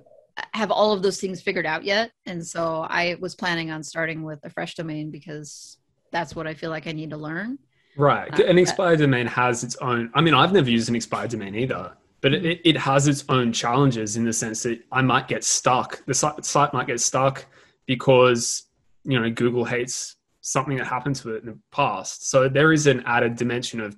have 0.53 0.71
all 0.71 0.93
of 0.93 1.01
those 1.01 1.19
things 1.19 1.41
figured 1.41 1.65
out 1.65 1.83
yet. 1.83 2.11
And 2.25 2.45
so 2.45 2.85
I 2.89 3.17
was 3.19 3.35
planning 3.35 3.71
on 3.71 3.83
starting 3.83 4.23
with 4.23 4.39
a 4.43 4.49
fresh 4.49 4.75
domain 4.75 5.11
because 5.11 5.77
that's 6.11 6.35
what 6.35 6.47
I 6.47 6.53
feel 6.53 6.69
like 6.69 6.87
I 6.87 6.93
need 6.93 7.09
to 7.09 7.17
learn. 7.17 7.59
Right. 7.97 8.39
Uh, 8.39 8.43
an 8.45 8.57
expired 8.57 8.99
domain 8.99 9.27
has 9.27 9.63
its 9.63 9.75
own. 9.77 10.11
I 10.13 10.21
mean, 10.21 10.33
I've 10.33 10.53
never 10.53 10.69
used 10.69 10.87
an 10.87 10.95
expired 10.95 11.31
domain 11.31 11.55
either, 11.55 11.91
but 12.21 12.33
it, 12.33 12.61
it 12.65 12.77
has 12.77 13.07
its 13.07 13.23
own 13.29 13.53
challenges 13.53 14.17
in 14.17 14.25
the 14.25 14.33
sense 14.33 14.63
that 14.63 14.81
I 14.91 15.01
might 15.01 15.27
get 15.27 15.43
stuck. 15.43 16.03
The 16.05 16.13
site, 16.13 16.43
site 16.45 16.73
might 16.73 16.87
get 16.87 16.99
stuck 16.99 17.45
because, 17.85 18.63
you 19.03 19.19
know, 19.19 19.29
Google 19.29 19.65
hates 19.65 20.17
something 20.41 20.77
that 20.77 20.87
happened 20.87 21.15
to 21.17 21.35
it 21.35 21.43
in 21.43 21.47
the 21.47 21.59
past. 21.71 22.29
So 22.29 22.49
there 22.49 22.73
is 22.73 22.87
an 22.87 23.03
added 23.05 23.35
dimension 23.35 23.79
of 23.79 23.95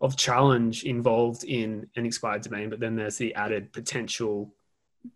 of 0.00 0.16
challenge 0.16 0.84
involved 0.84 1.44
in 1.44 1.88
an 1.96 2.04
expired 2.04 2.42
domain, 2.42 2.68
but 2.68 2.78
then 2.78 2.94
there's 2.94 3.16
the 3.16 3.34
added 3.36 3.72
potential 3.72 4.52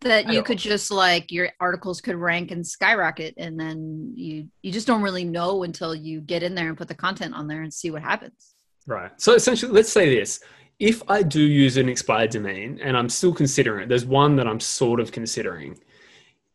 that 0.00 0.32
you 0.32 0.42
could 0.42 0.58
just 0.58 0.90
like 0.90 1.32
your 1.32 1.50
articles 1.60 2.00
could 2.00 2.16
rank 2.16 2.50
and 2.50 2.66
skyrocket 2.66 3.34
and 3.38 3.58
then 3.58 4.12
you 4.14 4.48
you 4.62 4.70
just 4.70 4.86
don't 4.86 5.02
really 5.02 5.24
know 5.24 5.62
until 5.62 5.94
you 5.94 6.20
get 6.20 6.42
in 6.42 6.54
there 6.54 6.68
and 6.68 6.76
put 6.76 6.88
the 6.88 6.94
content 6.94 7.34
on 7.34 7.46
there 7.48 7.62
and 7.62 7.72
see 7.72 7.90
what 7.90 8.02
happens 8.02 8.54
right 8.86 9.10
so 9.20 9.34
essentially 9.34 9.72
let's 9.72 9.90
say 9.90 10.14
this 10.14 10.40
if 10.78 11.02
i 11.08 11.22
do 11.22 11.40
use 11.40 11.76
an 11.76 11.88
expired 11.88 12.30
domain 12.30 12.78
and 12.82 12.96
i'm 12.96 13.08
still 13.08 13.32
considering 13.32 13.84
it 13.84 13.88
there's 13.88 14.04
one 14.04 14.36
that 14.36 14.46
i'm 14.46 14.60
sort 14.60 15.00
of 15.00 15.12
considering 15.12 15.78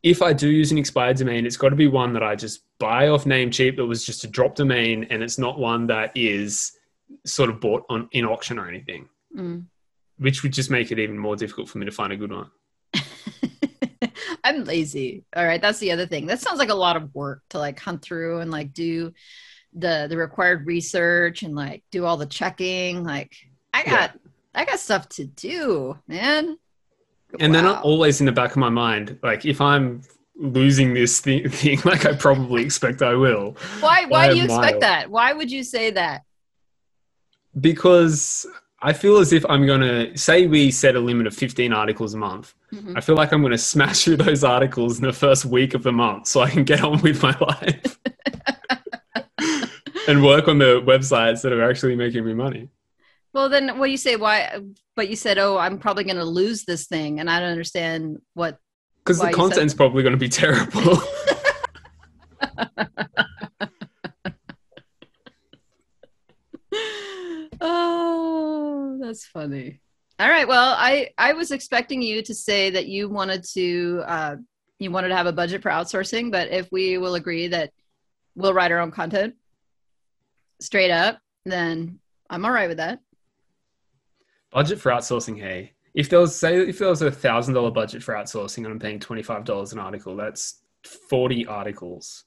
if 0.02 0.22
i 0.22 0.34
do 0.34 0.50
use 0.50 0.72
an 0.72 0.78
expired 0.78 1.18
domain 1.18 1.46
it's 1.46 1.58
got 1.58 1.70
to 1.70 1.76
be 1.76 1.88
one 1.88 2.14
that 2.14 2.24
i 2.24 2.36
just 2.36 2.64
buy 2.80 3.08
off 3.08 3.26
namecheap 3.26 3.76
that 3.76 3.86
was 3.86 4.06
just 4.06 4.24
a 4.24 4.28
drop 4.28 4.56
domain 4.56 5.06
and 5.10 5.22
it's 5.24 5.38
not 5.38 5.60
one 5.60 5.88
that 5.88 6.12
is 6.16 6.74
sort 7.26 7.50
of 7.50 7.60
bought 7.60 7.84
on 7.90 8.08
in 8.12 8.26
auction 8.26 8.58
or 8.58 8.68
anything 8.68 9.08
mm. 9.36 9.64
which 10.18 10.44
would 10.44 10.54
just 10.54 10.72
make 10.72 10.92
it 10.92 11.00
even 11.00 11.18
more 11.18 11.36
difficult 11.36 11.70
for 11.70 11.78
me 11.78 11.86
to 11.86 11.92
find 11.92 12.14
a 12.14 12.18
good 12.18 12.32
one 12.32 12.50
I'm 14.44 14.66
lazy. 14.66 15.26
All 15.36 15.46
right, 15.46 15.62
that's 15.62 15.80
the 15.80 15.92
other 15.92 16.06
thing. 16.06 16.26
That 16.26 16.42
sounds 16.42 16.60
like 16.60 16.70
a 16.70 16.76
lot 16.76 16.98
of 16.98 17.14
work 17.16 17.42
to 17.52 17.60
like 17.60 17.80
hunt 17.80 18.02
through 18.02 18.40
and 18.40 18.52
like 18.52 18.74
do 18.74 19.14
the 19.74 20.08
the 20.10 20.18
required 20.18 20.66
research 20.68 21.44
and 21.44 21.56
like 21.56 21.84
do 21.92 22.06
all 22.06 22.18
the 22.18 22.26
checking. 22.26 23.04
Like 23.04 23.34
I 23.74 23.84
got 23.84 24.12
yeah. 24.14 24.32
I 24.56 24.66
got 24.66 24.80
stuff 24.80 25.10
to 25.10 25.26
do, 25.26 25.98
man. 26.08 26.58
And 27.40 27.54
wow. 27.54 27.62
then 27.62 27.72
always 27.82 28.20
in 28.20 28.28
the 28.28 28.32
back 28.32 28.52
of 28.52 28.58
my 28.58 28.70
mind, 28.70 29.18
like 29.24 29.46
if 29.46 29.60
I'm 29.60 30.04
losing 30.36 30.94
this 30.94 31.20
thing, 31.20 31.50
thing 31.50 31.80
like 31.84 32.06
I 32.06 32.14
probably 32.14 32.64
expect 32.64 33.02
I 33.02 33.16
will. 33.16 33.58
Why 33.80 34.06
why 34.06 34.30
do 34.30 34.38
you 34.38 34.46
expect 34.46 34.82
that? 34.82 35.10
Why 35.10 35.34
would 35.34 35.52
you 35.52 35.64
say 35.64 35.92
that? 35.92 36.24
Because 37.60 38.46
I 38.82 38.92
feel 38.92 39.18
as 39.18 39.32
if 39.32 39.46
I'm 39.48 39.66
going 39.66 39.82
to 39.82 40.18
say 40.18 40.46
we 40.46 40.70
set 40.70 40.96
a 40.96 41.00
limit 41.00 41.26
of 41.26 41.34
15 41.34 41.72
articles 41.72 42.14
a 42.14 42.18
month. 42.18 42.54
Mm-hmm. 42.74 42.98
I 42.98 43.02
feel 43.02 43.16
like 43.16 43.32
I'm 43.32 43.42
going 43.42 43.52
to 43.52 43.58
smash 43.58 44.04
through 44.04 44.18
those 44.18 44.44
articles 44.44 45.00
in 45.00 45.06
the 45.06 45.14
first 45.14 45.46
week 45.46 45.74
of 45.74 45.84
the 45.84 45.94
month 45.94 46.28
so 46.28 46.42
I 46.42 46.50
can 46.50 46.66
get 46.66 46.84
on 46.84 47.02
with 47.02 47.24
my 47.24 47.36
life 47.42 48.00
and 50.08 50.24
work 50.24 50.50
on 50.50 50.58
the 50.58 50.82
websites 50.82 51.44
that 51.44 51.54
are 51.54 51.64
actually 51.64 51.96
making 51.96 52.26
me 52.26 52.34
money. 52.34 52.68
Well, 53.34 53.50
then 53.50 53.80
what 53.80 53.88
do 53.88 53.92
you 53.92 53.98
say? 53.98 54.16
Why? 54.16 54.60
But 54.96 55.10
you 55.10 55.16
said, 55.16 55.38
oh, 55.38 55.58
I'm 55.58 55.80
probably 55.80 56.04
going 56.04 56.18
to 56.18 56.26
lose 56.26 56.66
this 56.66 56.88
thing. 56.88 57.20
And 57.20 57.30
I 57.30 57.40
don't 57.40 57.50
understand 57.50 58.18
what. 58.34 58.60
Because 59.00 59.20
the 59.20 59.32
content's 59.32 59.74
probably 59.74 60.04
going 60.04 60.14
to 60.14 60.18
be 60.18 60.30
terrible. 60.30 60.98
Oh, 67.66 68.98
that's 69.00 69.26
funny. 69.26 69.80
All 70.20 70.28
right. 70.30 70.48
Well, 70.48 70.76
I 70.78 71.12
I 71.18 71.32
was 71.32 71.52
expecting 71.52 72.02
you 72.02 72.22
to 72.24 72.36
say 72.36 72.70
that 72.72 72.88
you 72.88 73.08
wanted 73.08 73.46
to 73.54 74.04
uh, 74.06 74.36
you 74.80 74.92
wanted 74.92 75.10
to 75.10 75.16
have 75.16 75.28
a 75.28 75.32
budget 75.34 75.62
for 75.62 75.72
outsourcing, 75.72 76.30
but 76.30 76.50
if 76.50 76.70
we 76.74 76.98
will 76.98 77.16
agree 77.16 77.48
that 77.48 77.72
we'll 78.36 78.54
write 78.54 78.74
our 78.74 78.80
own 78.80 78.92
content 78.92 79.36
straight 80.60 80.92
up, 80.92 81.20
then 81.46 82.00
I'm 82.30 82.44
all 82.44 82.52
right 82.52 82.68
with 82.68 82.78
that. 82.78 83.00
Budget 84.54 84.80
for 84.80 84.92
outsourcing, 84.92 85.40
hey. 85.40 85.74
If 85.94 86.10
there 86.10 86.20
was 86.20 86.36
say 86.36 86.58
if 86.58 86.80
there 86.80 86.90
was 86.90 87.02
a 87.02 87.12
thousand 87.12 87.54
dollar 87.54 87.72
budget 87.72 88.04
for 88.04 88.16
outsourcing 88.16 88.58
and 88.60 88.68
I'm 88.68 88.80
paying 88.80 89.00
twenty 89.00 89.24
five 89.24 89.44
dollars 89.46 89.74
an 89.74 89.80
article, 89.80 90.16
that's 90.16 90.62
forty 91.10 91.46
articles. 91.46 92.26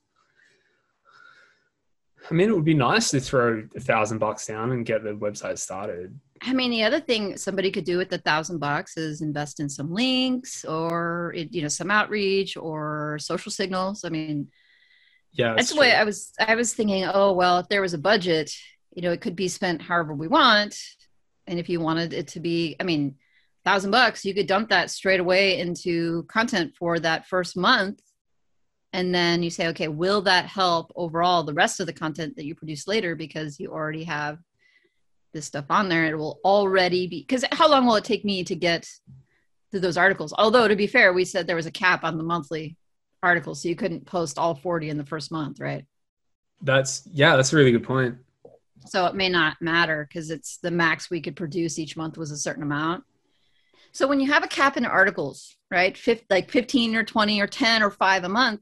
I 2.31 2.35
mean, 2.35 2.49
it 2.49 2.55
would 2.55 2.65
be 2.65 2.75
nice 2.75 3.11
to 3.11 3.21
throw 3.21 3.63
a 3.77 3.81
thousand 3.81 4.19
bucks 4.19 4.47
down 4.47 4.73
and 4.73 4.85
get 4.85 5.05
the 5.05 5.11
website 5.11 5.59
started. 5.59 6.19
I 6.43 6.53
mean, 6.53 6.71
the 6.71 6.83
other 6.83 7.01
thing 7.01 7.37
somebody 7.37 7.71
could 7.71 7.85
do 7.85 7.99
with 7.99 8.11
the 8.11 8.19
thousand 8.19 8.59
bucks 8.59 8.97
is 8.97 9.23
invest 9.23 9.61
in 9.61 9.69
some 9.69 9.93
links 9.93 10.65
or 10.65 11.33
you 11.37 11.63
know 11.63 11.69
some 11.69 11.91
outreach 11.91 12.57
or 12.57 13.19
social 13.21 13.53
signals. 13.53 14.05
I 14.05 14.11
mean, 14.11 14.49
yeah, 15.33 15.55
that's, 15.55 15.69
that's 15.69 15.75
the 15.75 15.81
way 15.81 15.95
I 15.95 16.05
was. 16.05 16.33
I 16.39 16.55
was 16.55 16.75
thinking, 16.75 17.05
oh 17.05 17.33
well, 17.33 17.59
if 17.59 17.69
there 17.69 17.83
was 17.83 17.95
a 17.95 17.99
budget, 17.99 18.51
you 18.95 19.03
know, 19.03 19.13
it 19.13 19.21
could 19.21 19.37
be 19.37 19.49
spent 19.49 19.83
however 19.83 20.15
we 20.15 20.29
want, 20.29 20.77
and 21.47 21.59
if 21.59 21.69
you 21.69 21.81
wanted 21.81 22.13
it 22.13 22.29
to 22.29 22.41
be, 22.41 22.77
I 22.81 22.85
mean, 22.85 23.17
thousand 23.65 23.91
bucks, 23.91 24.25
you 24.25 24.35
could 24.35 24.47
dump 24.47 24.71
that 24.71 24.91
straight 24.91 25.21
away 25.21 25.59
into 25.59 26.25
content 26.25 26.75
for 26.79 26.99
that 27.01 27.27
first 27.27 27.57
month, 27.57 28.01
and 28.93 29.15
then 29.15 29.43
you 29.43 29.51
say, 29.51 29.69
okay, 29.69 29.89
will 29.89 30.23
that 30.23 30.47
help 30.47 30.93
overall 30.97 31.43
the 31.43 31.55
rest 31.55 31.81
of 31.81 31.87
the 31.87 31.93
content 31.93 32.37
that 32.37 32.47
you 32.47 32.55
produce 32.55 32.87
later 32.87 33.15
because 33.15 33.61
you 33.61 33.71
already 33.71 34.05
have 34.05 34.39
this 35.37 35.47
stuff 35.47 35.67
on 35.71 35.89
there, 35.89 36.07
it 36.07 36.19
will 36.19 36.41
already 36.45 37.07
be 37.07 37.21
because 37.21 37.45
how 37.53 37.71
long 37.71 37.87
will 37.87 37.97
it 37.97 38.05
take 38.05 38.25
me 38.25 38.43
to 38.43 38.57
get 38.57 38.89
to 39.71 39.79
those 39.79 39.97
articles? 39.97 40.35
Although 40.37 40.67
to 40.67 40.75
be 40.75 40.87
fair, 40.87 41.13
we 41.13 41.25
said 41.25 41.47
there 41.47 41.55
was 41.55 41.67
a 41.67 41.71
cap 41.71 42.03
on 42.05 42.17
the 42.17 42.25
monthly 42.25 42.77
articles, 43.23 43.63
so 43.63 43.69
you 43.69 43.77
couldn't 43.77 44.07
post 44.07 44.39
all 44.39 44.55
40 44.55 44.89
in 44.89 44.97
the 44.97 45.07
first 45.07 45.31
month, 45.31 45.61
right? 45.61 45.85
That's 46.63 47.07
yeah, 47.13 47.37
that's 47.37 47.53
a 47.53 47.57
really 47.57 47.73
good 47.73 47.85
point. 47.85 48.17
So 48.87 49.07
it 49.07 49.15
may 49.15 49.29
not 49.29 49.57
matter 49.61 50.07
because 50.09 50.31
it's 50.31 50.59
the 50.59 50.71
max 50.71 51.11
we 51.11 51.21
could 51.21 51.37
produce 51.37 51.79
each 51.79 51.97
month 51.97 52.17
was 52.17 52.31
a 52.31 52.37
certain 52.37 52.63
amount. 52.63 53.05
So 53.93 54.07
when 54.07 54.21
you 54.21 54.31
have 54.31 54.45
a 54.45 54.49
cap 54.49 54.77
in 54.77 54.85
articles, 54.85 55.57
right, 55.71 55.99
like 56.29 56.51
15 56.51 56.97
or 56.97 57.05
20 57.05 57.41
or 57.41 57.47
10 57.47 57.83
or 57.83 57.91
5 57.91 58.25
a 58.25 58.29
month, 58.29 58.61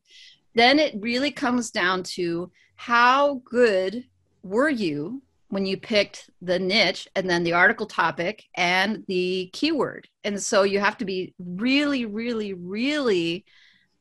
then 0.55 0.79
it 0.79 0.95
really 1.01 1.31
comes 1.31 1.71
down 1.71 2.03
to 2.05 2.51
how 2.77 3.43
good 3.45 4.05
were 4.43 4.69
you 4.69 5.23
when 5.49 5.67
you 5.67 5.77
picked 5.77 6.31
the 6.43 6.59
niche 6.59 7.09
and 7.15 7.29
then 7.29 7.45
the 7.45 7.53
article 7.53 7.87
topic 7.87 8.45
and 8.57 9.05
the 9.09 9.51
keyword. 9.53 10.09
And 10.25 10.41
so 10.43 10.63
you 10.63 10.81
have 10.81 10.99
to 10.99 11.05
be 11.05 11.35
really, 11.39 12.07
really, 12.07 12.55
really 12.55 13.45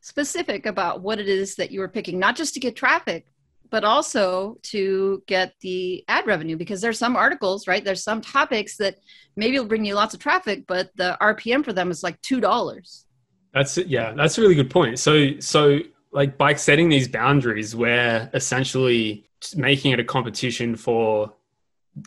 specific 0.02 0.66
about 0.66 1.02
what 1.02 1.20
it 1.20 1.28
is 1.28 1.56
that 1.56 1.72
you 1.72 1.82
are 1.82 1.88
picking, 1.88 2.20
not 2.20 2.36
just 2.36 2.54
to 2.56 2.60
get 2.60 2.76
traffic, 2.76 3.26
but 3.74 3.84
also 3.84 4.56
to 4.62 5.24
get 5.26 5.56
the 5.62 6.06
ad 6.08 6.28
revenue 6.28 6.56
because 6.56 6.80
there's 6.80 7.00
some 7.00 7.16
articles, 7.16 7.68
right? 7.68 7.84
There's 7.84 8.04
some 8.04 8.22
topics 8.22 8.78
that 8.78 9.00
maybe 9.36 9.58
will 9.58 9.66
bring 9.66 9.84
you 9.84 9.96
lots 9.96 10.14
of 10.14 10.20
traffic, 10.20 10.66
but 10.68 10.92
the 10.96 11.18
RPM 11.20 11.66
for 11.66 11.74
them 11.74 11.90
is 11.90 12.04
like 12.04 12.22
two 12.22 12.40
dollars. 12.40 13.08
That's 13.52 13.76
it. 13.80 13.88
Yeah, 13.88 14.12
that's 14.12 14.38
a 14.38 14.42
really 14.42 14.54
good 14.54 14.70
point. 14.70 15.00
So, 15.00 15.40
so 15.40 15.80
like 16.12 16.38
by 16.38 16.54
setting 16.54 16.88
these 16.88 17.08
boundaries, 17.08 17.76
we're 17.76 18.30
essentially 18.36 19.28
making 19.56 19.92
it 19.92 20.00
a 20.00 20.04
competition 20.04 20.76
for 20.76 21.34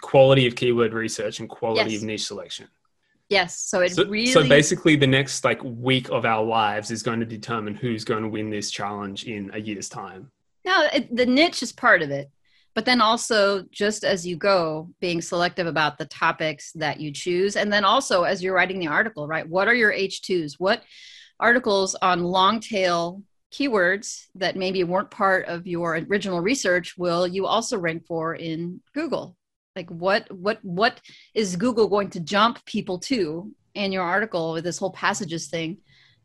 quality 0.02 0.46
of 0.46 0.54
keyword 0.54 0.92
research 0.92 1.40
and 1.40 1.48
quality 1.48 1.94
yes. 1.94 2.00
of 2.00 2.06
niche 2.06 2.26
selection. 2.26 2.68
Yes. 3.28 3.58
So 3.58 3.80
it 3.80 3.90
so, 3.90 4.04
really. 4.04 4.26
So 4.26 4.48
basically, 4.48 4.94
the 4.94 5.08
next 5.08 5.42
like 5.42 5.60
week 5.64 6.10
of 6.10 6.24
our 6.24 6.44
lives 6.44 6.92
is 6.92 7.02
going 7.02 7.18
to 7.18 7.26
determine 7.26 7.74
who's 7.74 8.04
going 8.04 8.22
to 8.22 8.28
win 8.28 8.50
this 8.50 8.70
challenge 8.70 9.24
in 9.24 9.50
a 9.52 9.58
year's 9.58 9.88
time. 9.88 10.30
No, 10.66 10.88
it, 10.92 11.14
the 11.14 11.24
niche 11.24 11.62
is 11.62 11.72
part 11.72 12.02
of 12.02 12.10
it, 12.10 12.30
but 12.74 12.84
then 12.84 13.00
also 13.00 13.64
just 13.70 14.04
as 14.04 14.26
you 14.26 14.36
go, 14.36 14.90
being 15.00 15.22
selective 15.22 15.66
about 15.66 15.96
the 15.96 16.04
topics 16.06 16.72
that 16.72 17.00
you 17.00 17.12
choose, 17.12 17.56
and 17.56 17.72
then 17.72 17.84
also 17.84 18.24
as 18.24 18.42
you're 18.42 18.54
writing 18.54 18.78
the 18.78 18.88
article, 18.88 19.26
right? 19.26 19.48
What 19.48 19.68
are 19.68 19.74
your 19.74 19.92
H 19.92 20.22
twos? 20.22 20.58
What 20.58 20.82
articles 21.40 21.94
on 21.94 22.24
long 22.24 22.60
tail 22.60 23.22
keywords 23.50 24.26
that 24.34 24.56
maybe 24.56 24.84
weren't 24.84 25.10
part 25.10 25.46
of 25.46 25.66
your 25.66 25.96
original 25.96 26.40
research 26.40 26.98
will 26.98 27.26
you 27.26 27.46
also 27.46 27.78
rank 27.78 28.04
for 28.06 28.34
in 28.34 28.80
Google? 28.92 29.36
like 29.76 29.90
what 29.90 30.28
what 30.32 30.58
what 30.64 31.00
is 31.34 31.54
google 31.54 31.86
going 31.86 32.10
to 32.10 32.18
jump 32.18 32.64
people 32.64 32.98
to 32.98 33.52
in 33.74 33.92
your 33.92 34.02
article 34.02 34.54
with 34.54 34.64
this 34.64 34.78
whole 34.78 34.90
passages 34.90 35.46
thing 35.48 35.76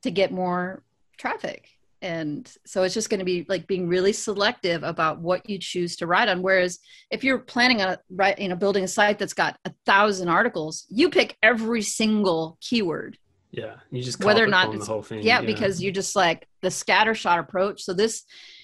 to 0.01 0.10
get 0.10 0.31
more 0.31 0.81
traffic 1.17 1.67
and 2.01 2.51
so 2.65 2.84
it's 2.84 2.93
just 2.93 3.10
going 3.10 3.20
to 3.20 3.25
be 3.25 3.46
like 3.48 3.67
being 3.67 3.88
really 3.88 4.13
selective 4.13 4.84
about 4.84 5.20
what 5.20 5.48
you 5.50 5.58
choose 5.60 5.96
to 5.98 6.08
write 6.08 6.29
on. 6.29 6.41
Whereas 6.41 6.79
if 7.12 7.24
you're 7.24 7.39
planning 7.39 7.81
on 7.81 7.98
write 8.10 8.39
you 8.39 8.48
know 8.50 8.55
building 8.55 8.84
a 8.84 8.88
site 8.88 9.20
that's 9.20 9.34
got 9.34 9.58
a 9.65 9.74
thousand 9.86 10.27
articles 10.29 10.86
you 10.89 11.10
pick 11.10 11.38
every 11.43 11.81
single 11.81 12.58
keyword. 12.62 13.17
Yeah 13.51 13.75
you 13.91 14.01
just 14.01 14.24
whether 14.24 14.43
or 14.43 14.48
not 14.48 14.72
the 14.72 14.84
whole 14.84 15.03
thing 15.03 15.22
yeah, 15.24 15.41
because 15.41 15.81
you 15.81 15.91
just 15.91 16.15
like 16.15 16.48
the 16.62 16.70
scattershot 16.70 17.39
approach. 17.39 17.84
So 17.84 17.93
this 17.93 18.24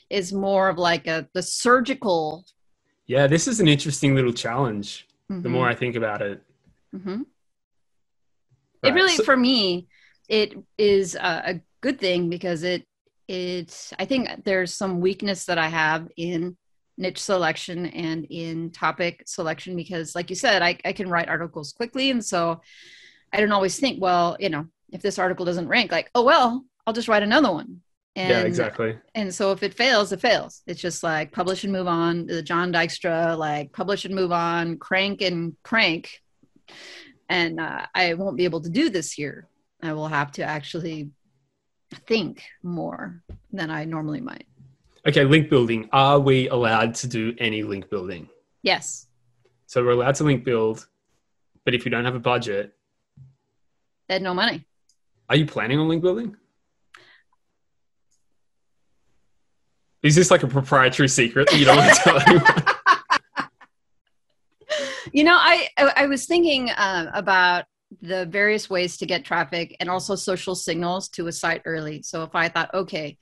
is 0.10 0.34
more 0.34 0.70
of 0.70 0.77
like 0.77 1.06
a 1.08 1.27
the 1.34 1.41
surgical 1.44 2.46
yeah 3.06 3.27
this 3.27 3.48
is 3.48 3.60
an 3.60 3.67
interesting 3.67 4.15
little 4.15 4.34
challenge 4.34 5.06
Mhm. 5.32 5.44
the 5.44 5.50
more 5.50 5.67
i 5.67 5.75
think 5.75 5.96
about 5.98 6.22
it. 6.22 6.41
Mhm. 6.96 7.25
Right, 8.82 8.91
it 8.91 8.94
really 8.94 9.15
so- 9.15 9.24
for 9.24 9.36
me 9.38 9.88
it 10.29 10.53
is 10.77 11.15
a, 11.15 11.20
a 11.51 11.62
good 11.82 12.00
thing 12.00 12.29
because 12.29 12.63
it 12.63 12.86
it 13.27 13.91
i 14.00 14.05
think 14.05 14.29
there's 14.46 14.74
some 14.74 15.01
weakness 15.01 15.46
that 15.46 15.57
i 15.57 15.67
have 15.67 16.07
in 16.17 16.55
niche 16.98 17.22
selection 17.22 17.86
and 17.88 18.25
in 18.29 18.72
topic 18.72 19.24
selection 19.25 19.75
because 19.75 20.15
like 20.15 20.29
you 20.29 20.36
said 20.36 20.62
I, 20.62 20.77
I 20.84 20.93
can 20.93 21.10
write 21.10 21.29
articles 21.29 21.72
quickly. 21.72 22.10
And 22.10 22.24
so 22.24 22.62
i 23.31 23.39
don't 23.39 23.51
always 23.51 23.79
think 23.79 24.01
well 24.01 24.38
you 24.39 24.50
know 24.50 24.67
if 24.91 25.01
this 25.01 25.19
article 25.19 25.46
doesn't 25.46 25.67
rank 25.67 25.91
like 25.91 26.10
oh 26.15 26.24
well 26.24 26.65
i'll 26.86 26.93
just 26.93 27.07
write 27.07 27.24
another 27.24 27.51
one. 27.51 27.81
And 28.15 28.29
yeah 28.29 28.41
exactly. 28.41 28.98
and 29.13 29.34
so 29.34 29.51
if 29.51 29.62
it 29.62 29.75
fails 29.75 30.12
it 30.12 30.22
fails. 30.22 30.63
It's 30.65 30.81
just 30.81 31.03
like 31.03 31.31
publish 31.31 31.63
and 31.63 31.74
move 31.74 31.88
on 31.88 32.25
the 32.25 32.41
Jon 32.41 32.74
Dykstra 32.74 33.38
like 33.38 33.72
publish 33.74 34.05
and 34.05 34.15
move 34.15 34.31
on 34.31 34.77
crank 34.77 35.22
and 35.22 35.55
crank. 35.63 36.22
And 37.29 37.60
uh, 37.60 37.86
i 37.93 38.13
won't 38.15 38.38
be 38.38 38.46
able 38.46 38.62
to 38.62 38.69
do 38.69 38.89
this 38.89 39.17
year. 39.17 39.48
I 39.84 39.93
will 39.93 40.07
have 40.07 40.31
to 40.34 40.43
actually 40.43 41.12
think 41.96 42.44
more 42.63 43.24
than 43.51 43.70
i 43.70 43.86
normally 43.86 44.22
might. 44.22 44.46
Okay 45.08 45.24
link 45.24 45.50
building. 45.50 45.89
Are 45.91 46.20
we 46.20 46.50
allowed 46.50 46.96
to 46.96 47.08
do 47.08 47.34
any 47.39 47.63
link 47.63 47.89
building? 47.89 48.27
Yes. 48.62 49.08
So 49.65 49.84
we're 49.84 49.91
allowed 49.91 50.15
to 50.15 50.24
link 50.24 50.44
build 50.44 50.88
but 51.67 51.75
if 51.75 51.84
we 51.84 51.91
don't 51.91 52.06
have 52.06 52.15
a 52.15 52.20
budget 52.20 52.74
and 54.08 54.24
no 54.24 54.34
money. 54.34 54.65
are 55.27 55.36
you 55.36 55.46
planning 55.46 55.77
on 55.77 55.89
link 55.89 56.01
building? 56.01 56.34
Is 60.01 60.15
this 60.15 60.32
like 60.32 60.44
a 60.44 60.48
proprietary 60.48 61.10
secret 61.10 61.50
that 61.50 61.58
you 61.58 61.65
don't 61.65 61.75
want 61.75 61.94
to 61.94 62.01
tell 62.01 62.22
anyone? 62.22 62.53
You 65.13 65.25
know 65.25 65.38
i 65.38 65.67
i, 65.77 65.94
I 66.03 66.08
was 66.08 66.25
thinking 66.25 66.70
um, 66.77 67.10
about 67.13 67.65
the 68.01 68.25
various 68.25 68.70
ways 68.70 68.98
to 68.98 69.06
get 69.06 69.25
traffic 69.25 69.75
and 69.79 69.89
also 69.89 70.15
social 70.15 70.56
signals 70.56 71.10
to 71.10 71.27
a 71.27 71.32
site 71.32 71.62
early. 71.65 72.01
So 72.01 72.24
if 72.24 72.36
i 72.36 72.50
thought 72.50 72.74
okay 72.74 73.17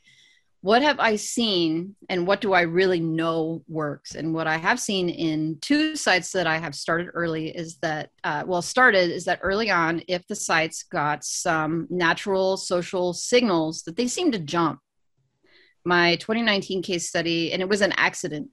what 0.65 0.81
have 0.81 1.00
i 1.00 1.15
seen 1.15 1.95
and 2.10 2.25
what 2.25 2.41
do 2.41 2.53
i 2.53 2.62
really 2.62 3.00
know 3.00 3.62
works? 3.67 4.15
And 4.15 4.34
what 4.34 4.48
i 4.48 4.57
have 4.57 4.79
seen 4.79 5.10
in 5.10 5.60
two 5.62 5.95
sites 5.95 6.31
that 6.31 6.48
i 6.48 6.57
have 6.57 6.74
started 6.74 7.10
early 7.13 7.50
is 7.50 7.77
that 7.84 8.10
uh, 8.24 8.43
well 8.48 8.63
started 8.63 9.12
is 9.12 9.25
that 9.25 9.41
early 9.43 9.69
on 9.69 10.01
if 10.07 10.25
the 10.25 10.36
sites 10.36 10.81
got 10.81 11.24
some 11.24 11.86
natural 11.91 12.57
social 12.57 13.13
signals 13.13 13.84
that 13.84 13.95
they 13.95 14.07
seem 14.07 14.31
to 14.31 14.39
jump. 14.39 14.79
My 15.86 16.15
2019 16.15 16.81
case 16.81 17.07
study 17.07 17.53
and 17.53 17.62
it 17.62 17.69
was 17.69 17.81
an 17.81 17.93
accident 17.95 18.50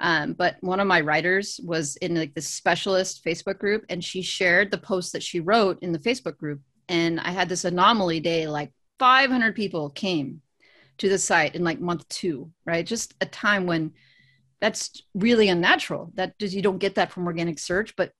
um, 0.00 0.34
but 0.34 0.56
one 0.60 0.80
of 0.80 0.86
my 0.86 1.00
writers 1.00 1.60
was 1.64 1.96
in 1.96 2.14
like 2.14 2.34
the 2.34 2.42
specialist 2.42 3.24
Facebook 3.24 3.58
group, 3.58 3.84
and 3.88 4.04
she 4.04 4.22
shared 4.22 4.70
the 4.70 4.78
post 4.78 5.12
that 5.12 5.22
she 5.22 5.40
wrote 5.40 5.78
in 5.82 5.92
the 5.92 5.98
Facebook 5.98 6.36
group. 6.36 6.60
And 6.88 7.18
I 7.20 7.30
had 7.30 7.48
this 7.48 7.64
anomaly 7.64 8.20
day, 8.20 8.46
like 8.46 8.72
500 8.98 9.54
people 9.54 9.90
came 9.90 10.42
to 10.98 11.08
the 11.08 11.18
site 11.18 11.54
in 11.54 11.64
like 11.64 11.80
month 11.80 12.08
two, 12.08 12.50
right? 12.64 12.86
Just 12.86 13.14
a 13.20 13.26
time 13.26 13.66
when 13.66 13.92
that's 14.60 15.02
really 15.14 15.48
unnatural. 15.48 16.12
That 16.14 16.38
just 16.38 16.54
you 16.54 16.62
don't 16.62 16.78
get 16.78 16.94
that 16.96 17.12
from 17.12 17.26
organic 17.26 17.58
search. 17.58 17.96
But 17.96 18.12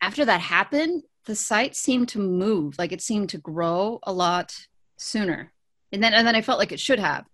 after 0.00 0.24
that 0.24 0.40
happened, 0.40 1.02
the 1.26 1.34
site 1.34 1.76
seemed 1.76 2.08
to 2.10 2.18
move, 2.18 2.78
like 2.78 2.92
it 2.92 3.02
seemed 3.02 3.28
to 3.30 3.38
grow 3.38 3.98
a 4.02 4.12
lot 4.12 4.56
sooner. 4.96 5.52
And 5.92 6.02
then 6.02 6.14
and 6.14 6.26
then 6.26 6.34
I 6.34 6.42
felt 6.42 6.58
like 6.58 6.72
it 6.72 6.80
should 6.80 6.98
have. 6.98 7.26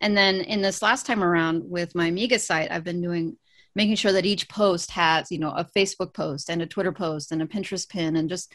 And 0.00 0.16
then 0.16 0.36
in 0.40 0.62
this 0.62 0.82
last 0.82 1.06
time 1.06 1.22
around 1.22 1.62
with 1.68 1.94
my 1.94 2.06
Amiga 2.06 2.38
site, 2.38 2.70
I've 2.70 2.84
been 2.84 3.02
doing 3.02 3.36
making 3.74 3.96
sure 3.96 4.12
that 4.12 4.26
each 4.26 4.48
post 4.48 4.90
has, 4.90 5.30
you 5.30 5.38
know, 5.38 5.50
a 5.50 5.64
Facebook 5.64 6.12
post 6.12 6.50
and 6.50 6.60
a 6.62 6.66
Twitter 6.66 6.92
post 6.92 7.30
and 7.32 7.40
a 7.42 7.46
Pinterest 7.46 7.88
pin 7.88 8.16
and 8.16 8.28
just 8.28 8.52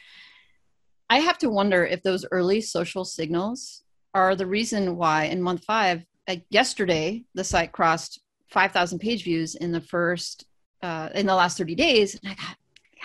I 1.09 1.19
have 1.19 1.37
to 1.39 1.49
wonder 1.49 1.85
if 1.85 2.01
those 2.01 2.25
early 2.31 2.61
social 2.61 3.05
signals 3.05 3.83
are 4.15 4.35
the 4.35 4.47
reason 4.47 4.97
why 4.97 5.25
in 5.25 5.41
month 5.41 5.63
5 5.65 6.03
like 6.27 6.43
yesterday 6.49 7.23
the 7.35 7.43
site 7.43 7.71
crossed 7.71 8.21
5000 8.49 8.97
page 8.99 9.23
views 9.23 9.53
in 9.55 9.71
the 9.71 9.81
first 9.81 10.45
uh, 10.81 11.09
in 11.13 11.27
the 11.27 11.35
last 11.35 11.57
30 11.59 11.75
days 11.75 12.15
and 12.15 12.31
I 12.31 12.35
thought 12.35 12.57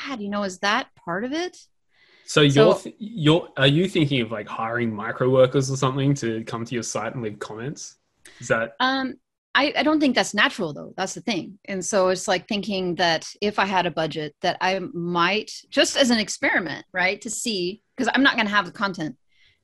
god, 0.09 0.21
you 0.21 0.31
know, 0.31 0.45
is 0.45 0.59
that 0.61 0.89
part 0.97 1.25
of 1.25 1.33
it? 1.33 1.57
So 2.25 2.41
you're 2.41 2.75
So- 2.75 2.79
th- 2.79 2.97
you're 2.99 3.49
are 3.57 3.67
you 3.67 3.89
thinking 3.89 4.21
of 4.23 4.33
like 4.33 4.49
hiring 4.49 4.95
micro 4.95 5.29
workers 5.29 5.71
or 5.71 5.77
something 5.77 6.15
to 6.15 6.43
come 6.45 6.65
to 6.65 6.75
your 6.75 6.83
site 6.83 7.15
and 7.15 7.23
leave 7.23 7.39
comments? 7.39 7.99
Is 8.41 8.49
that 8.49 8.73
Um, 8.81 9.15
I, 9.55 9.73
I 9.77 9.83
don't 9.83 10.01
think 10.01 10.15
that's 10.15 10.35
natural 10.35 10.73
though. 10.73 10.95
That's 10.97 11.15
the 11.15 11.21
thing. 11.21 11.59
And 11.65 11.85
so 11.85 12.09
it's 12.09 12.29
like 12.29 12.47
thinking 12.47 12.95
that 12.97 13.27
if 13.41 13.59
I 13.59 13.67
had 13.67 13.87
a 13.87 13.91
budget 13.91 14.35
that 14.43 14.57
I 14.61 14.79
might 14.79 15.51
just 15.71 15.97
as 15.97 16.11
an 16.11 16.19
experiment, 16.19 16.85
right? 16.93 17.21
To 17.23 17.31
see, 17.31 17.83
because 17.97 18.11
I'm 18.15 18.23
not 18.23 18.37
going 18.37 18.47
to 18.47 18.55
have 18.55 18.67
the 18.67 18.73
content 18.73 19.17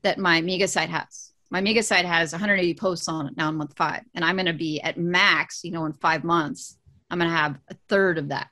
that 0.03 0.17
my 0.17 0.41
Mega 0.41 0.67
site 0.67 0.89
has. 0.89 1.31
My 1.49 1.61
Mega 1.61 1.81
site 1.81 2.05
has 2.05 2.33
180 2.33 2.73
posts 2.73 3.07
on 3.07 3.27
it 3.27 3.37
now 3.37 3.47
in 3.49 3.55
month 3.55 3.73
five. 3.77 4.01
And 4.13 4.25
I'm 4.25 4.35
going 4.35 4.47
to 4.47 4.53
be 4.53 4.81
at 4.81 4.97
max, 4.97 5.61
you 5.63 5.71
know, 5.71 5.85
in 5.85 5.93
five 5.93 6.25
months, 6.25 6.77
I'm 7.09 7.19
going 7.19 7.31
to 7.31 7.37
have 7.37 7.57
a 7.69 7.75
third 7.87 8.17
of 8.17 8.29
that. 8.29 8.49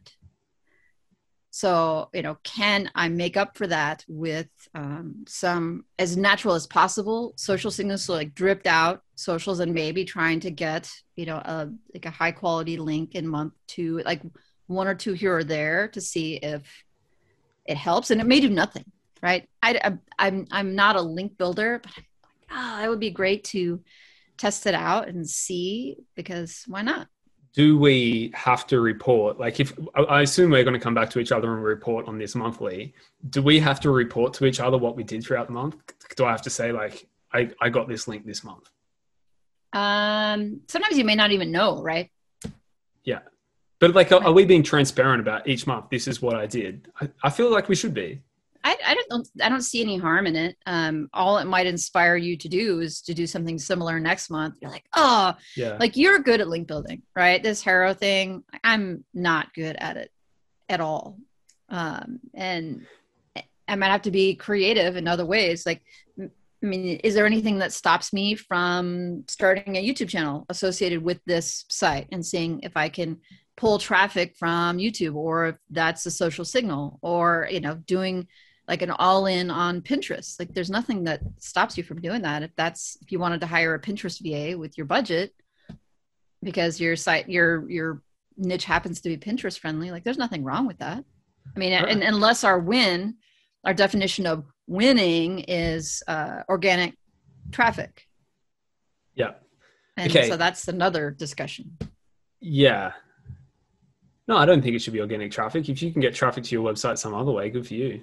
So, 1.56 2.10
you 2.14 2.22
know, 2.22 2.36
can 2.44 2.92
I 2.96 3.08
make 3.08 3.38
up 3.38 3.58
for 3.58 3.66
that 3.68 4.04
with 4.10 4.50
um, 4.74 5.24
some 5.26 5.86
as 5.98 6.18
natural 6.18 6.54
as 6.54 6.68
possible 6.68 7.32
social 7.38 7.72
signals, 7.72 8.04
so 8.04 8.14
like 8.14 8.36
dripped 8.36 8.68
out 8.68 9.04
socials, 9.16 9.62
and 9.62 9.74
maybe 9.74 10.04
trying 10.04 10.42
to 10.42 10.52
get 10.52 10.92
you 11.16 11.26
know 11.26 11.38
a 11.38 11.70
like 11.94 12.06
a 12.06 12.10
high 12.10 12.34
quality 12.34 12.76
link 12.76 13.16
in 13.16 13.26
month 13.26 13.54
two, 13.68 14.02
like 14.04 14.22
one 14.68 14.90
or 14.90 14.96
two 14.96 15.14
here 15.14 15.38
or 15.38 15.46
there 15.46 15.88
to 15.94 16.02
see 16.02 16.36
if 16.36 16.84
it 17.66 17.78
helps, 17.78 18.12
and 18.12 18.20
it 18.20 18.28
may 18.28 18.42
do 18.42 18.50
nothing, 18.50 18.92
right? 19.24 19.48
I, 19.64 19.80
I 19.82 19.94
I'm 20.20 20.48
I'm 20.52 20.76
not 20.76 20.98
a 20.98 21.02
link 21.02 21.38
builder, 21.38 21.80
but 21.82 21.90
I'm 21.96 22.04
like, 22.26 22.50
ah, 22.52 22.78
that 22.82 22.90
would 22.90 23.00
be 23.00 23.12
great 23.12 23.46
to 23.46 23.82
test 24.38 24.66
it 24.66 24.76
out 24.76 25.08
and 25.08 25.26
see 25.26 25.96
because 26.16 26.66
why 26.68 26.82
not? 26.82 27.08
Do 27.56 27.78
we 27.78 28.32
have 28.36 28.68
to 28.68 28.82
report? 28.82 29.40
Like, 29.40 29.60
if 29.62 29.74
I- 29.96 30.22
assume 30.22 30.52
we're 30.52 30.64
going 30.64 30.74
to 30.74 30.80
come 30.80 30.94
back 30.94 31.10
to 31.12 31.20
each 31.20 31.32
other 31.32 31.54
and 31.54 31.64
report 31.64 32.06
on 32.08 32.18
this 32.18 32.36
monthly, 32.36 32.94
do 33.30 33.42
we 33.42 33.60
have 33.60 33.80
to 33.82 33.92
report 33.92 34.34
to 34.36 34.46
each 34.46 34.60
other 34.60 34.78
what 34.78 34.98
we 34.98 35.04
did 35.04 35.24
throughout 35.24 35.48
the 35.48 35.54
month? 35.54 35.78
Do 36.18 36.26
I 36.26 36.32
have 36.32 36.42
to 36.44 36.50
say 36.50 36.72
like 36.72 37.08
I 37.34 37.50
I 37.62 37.70
got 37.70 37.88
this 37.88 38.08
link 38.08 38.26
this 38.26 38.44
month? 38.44 38.70
Um, 39.72 40.62
sometimes 40.68 40.98
you 40.98 41.06
may 41.06 41.16
not 41.16 41.32
even 41.32 41.52
know, 41.52 41.82
right? 41.82 42.10
Yeah, 43.06 43.20
but 43.80 43.96
like, 43.96 44.12
are, 44.12 44.24
are 44.24 44.34
we 44.34 44.46
being 44.46 44.64
transparent 44.64 45.22
about 45.22 45.48
each 45.48 45.66
month? 45.66 45.86
This 45.90 46.08
is 46.08 46.22
what 46.22 46.36
I 46.36 46.48
did. 46.48 46.90
I, 47.00 47.10
I 47.24 47.30
feel 47.30 47.52
like 47.52 47.70
we 47.70 47.76
should 47.76 47.94
be. 47.94 48.22
I, 48.66 48.76
I 48.84 48.96
don't 49.10 49.28
I 49.42 49.48
don't 49.48 49.62
see 49.62 49.82
any 49.82 49.98
harm 49.98 50.26
in 50.26 50.36
it. 50.36 50.58
Um, 50.66 51.08
all 51.14 51.38
it 51.38 51.46
might 51.46 51.68
inspire 51.68 52.16
you 52.18 52.36
to 52.38 52.50
do 52.50 52.82
is 52.82 53.02
to 53.04 53.14
do 53.14 53.28
something 53.28 53.60
similar 53.60 54.00
next 54.00 54.32
month. 54.32 54.56
You're 54.60 54.72
like, 54.72 54.86
oh, 54.94 55.36
Yeah. 55.56 55.78
like 55.80 55.96
you're 55.96 56.18
good 56.20 56.42
at 56.42 56.48
link 56.48 56.68
building, 56.68 57.04
right? 57.16 57.42
This 57.42 57.64
Haro 57.64 57.94
thing, 57.94 58.44
I'm 58.64 59.06
not 59.14 59.54
good 59.54 59.76
at 59.80 59.98
it 59.98 60.12
at 60.68 60.82
all. 60.82 61.20
Um, 61.70 62.20
and 62.34 62.88
I 63.68 63.76
might 63.76 63.92
have 63.92 64.02
to 64.04 64.12
be 64.12 64.36
creative 64.36 64.96
in 64.96 65.08
other 65.08 65.26
ways. 65.26 65.66
Like, 65.66 65.84
I 66.20 66.30
mean, 66.66 67.00
is 67.04 67.14
there 67.14 67.28
anything 67.28 67.60
that 67.60 67.72
stops 67.72 68.14
me 68.14 68.34
from 68.34 69.26
starting 69.28 69.76
a 69.76 69.88
YouTube 69.88 70.10
channel 70.10 70.46
associated 70.50 71.04
with 71.04 71.20
this 71.28 71.66
site 71.70 72.08
and 72.12 72.26
seeing 72.26 72.62
if 72.62 72.76
I 72.76 72.90
can 72.90 73.20
pull 73.58 73.78
traffic 73.78 74.36
from 74.38 74.78
YouTube 74.80 75.14
or 75.16 75.48
if 75.50 75.56
that's 75.70 76.06
a 76.08 76.12
social 76.12 76.46
signal 76.46 76.98
or, 77.04 77.48
you 77.52 77.60
know, 77.60 77.76
doing 77.76 78.28
like 78.68 78.82
an 78.82 78.92
all 78.92 79.26
in 79.28 79.50
on 79.52 79.82
Pinterest? 79.82 80.40
Like, 80.40 80.54
there's 80.54 80.70
nothing 80.70 81.04
that 81.06 81.22
stops 81.40 81.78
you 81.78 81.84
from 81.84 82.02
doing 82.02 82.22
that. 82.24 82.44
If 82.44 82.52
that's, 82.56 82.98
if 83.02 83.12
you 83.12 83.20
wanted 83.20 83.42
to 83.42 83.48
hire 83.48 83.74
a 83.76 83.80
Pinterest 83.82 84.20
VA 84.22 84.58
with 84.58 84.78
your 84.78 84.86
budget, 84.86 85.34
because 86.44 86.80
your 86.80 86.96
site 86.96 87.28
your 87.28 87.68
your 87.72 88.02
niche 88.38 88.66
happens 88.66 89.02
to 89.02 89.10
be 89.10 89.18
pinterest 89.18 89.58
friendly 89.58 89.90
like 89.90 90.04
there's 90.04 90.18
nothing 90.18 90.44
wrong 90.44 90.68
with 90.68 90.78
that 90.78 91.04
i 91.56 91.60
mean 91.60 91.76
Sure. 91.76 91.88
and, 91.88 92.04
unless 92.04 92.44
our 92.44 92.60
win 92.60 93.16
our 93.64 93.74
definition 93.74 94.28
of 94.28 94.46
winning 94.68 95.40
is 95.48 96.04
uh, 96.08 96.42
organic 96.48 96.94
traffic 97.52 98.06
Yeah. 99.16 99.32
and 99.98 100.12
Okay. 100.12 100.30
so 100.30 100.38
that's 100.38 100.68
another 100.68 101.10
discussion 101.10 101.78
Yeah. 102.42 102.92
No, 104.28 104.38
I 104.38 104.46
don't 104.46 104.62
think 104.62 104.76
it 104.76 104.82
should 104.84 104.94
be 104.94 105.02
organic 105.02 105.32
traffic. 105.32 105.70
If 105.70 105.82
you 105.84 105.92
can 105.92 106.02
get 106.02 106.14
traffic 106.16 106.44
to 106.46 106.56
your 106.56 106.64
website 106.72 106.98
some 106.98 107.14
other 107.14 107.32
way, 107.32 107.50
good 107.52 107.66
for 107.68 107.76
you. 107.76 108.02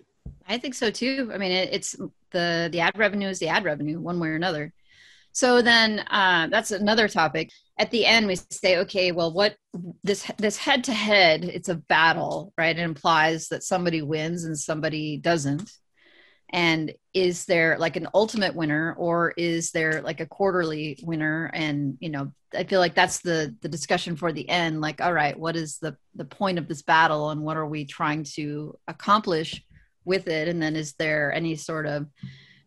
I 0.49 0.59
think 0.59 0.75
so 0.75 0.91
too 0.91 1.31
i 1.33 1.39
mean 1.39 1.53
it, 1.53 1.69
it's 1.73 1.97
the 2.31 2.69
the 2.73 2.81
ad 2.81 2.97
revenue 2.99 3.29
is 3.29 3.39
the 3.39 3.49
ad 3.49 3.65
revenue 3.65 4.01
one 4.01 4.19
way 4.19 4.29
or 4.29 4.37
another 4.37 4.73
So 5.33 5.63
then 5.63 6.01
uh, 6.11 6.49
that's 6.51 6.73
another 6.73 7.09
topic. 7.09 7.51
At 7.79 7.91
the 7.91 8.05
end, 8.05 8.27
we 8.27 8.37
say, 8.37 8.79
okay, 8.79 9.13
well, 9.13 9.33
what 9.33 9.57
this 10.05 10.31
this 10.39 10.59
head 10.59 10.85
to 10.85 10.93
head? 10.93 11.45
It's 11.45 11.71
a 11.71 11.77
battle, 11.77 12.53
right? 12.59 12.79
It 12.79 12.83
implies 12.83 13.49
that 13.49 13.63
somebody 13.63 14.03
wins 14.03 14.45
and 14.45 14.59
somebody 14.59 15.17
doesn't. 15.19 15.71
And 16.51 16.93
is 17.15 17.47
there 17.47 17.79
like 17.79 17.97
an 17.97 18.09
ultimate 18.13 18.55
winner, 18.55 18.95
or 18.99 19.33
is 19.39 19.71
there 19.73 20.03
like 20.03 20.21
a 20.21 20.27
quarterly 20.27 20.99
winner? 21.03 21.51
And 21.55 21.97
you 22.01 22.11
know, 22.11 22.33
I 22.55 22.65
feel 22.65 22.81
like 22.81 22.95
that's 22.95 23.21
the 23.21 23.57
the 23.63 23.71
discussion 23.71 24.17
for 24.17 24.33
the 24.33 24.47
end. 24.49 24.83
Like, 24.83 25.01
all 25.01 25.15
right, 25.15 25.39
what 25.39 25.57
is 25.57 25.79
the 25.79 25.97
the 26.15 26.27
point 26.27 26.59
of 26.59 26.69
this 26.69 26.83
battle, 26.83 27.31
and 27.31 27.41
what 27.43 27.57
are 27.57 27.67
we 27.67 27.87
trying 27.87 28.25
to 28.37 28.79
accomplish 28.87 29.65
with 30.05 30.29
it? 30.29 30.49
And 30.49 30.63
then, 30.63 30.77
is 30.77 30.95
there 30.95 31.33
any 31.33 31.57
sort 31.57 31.87
of 31.87 32.07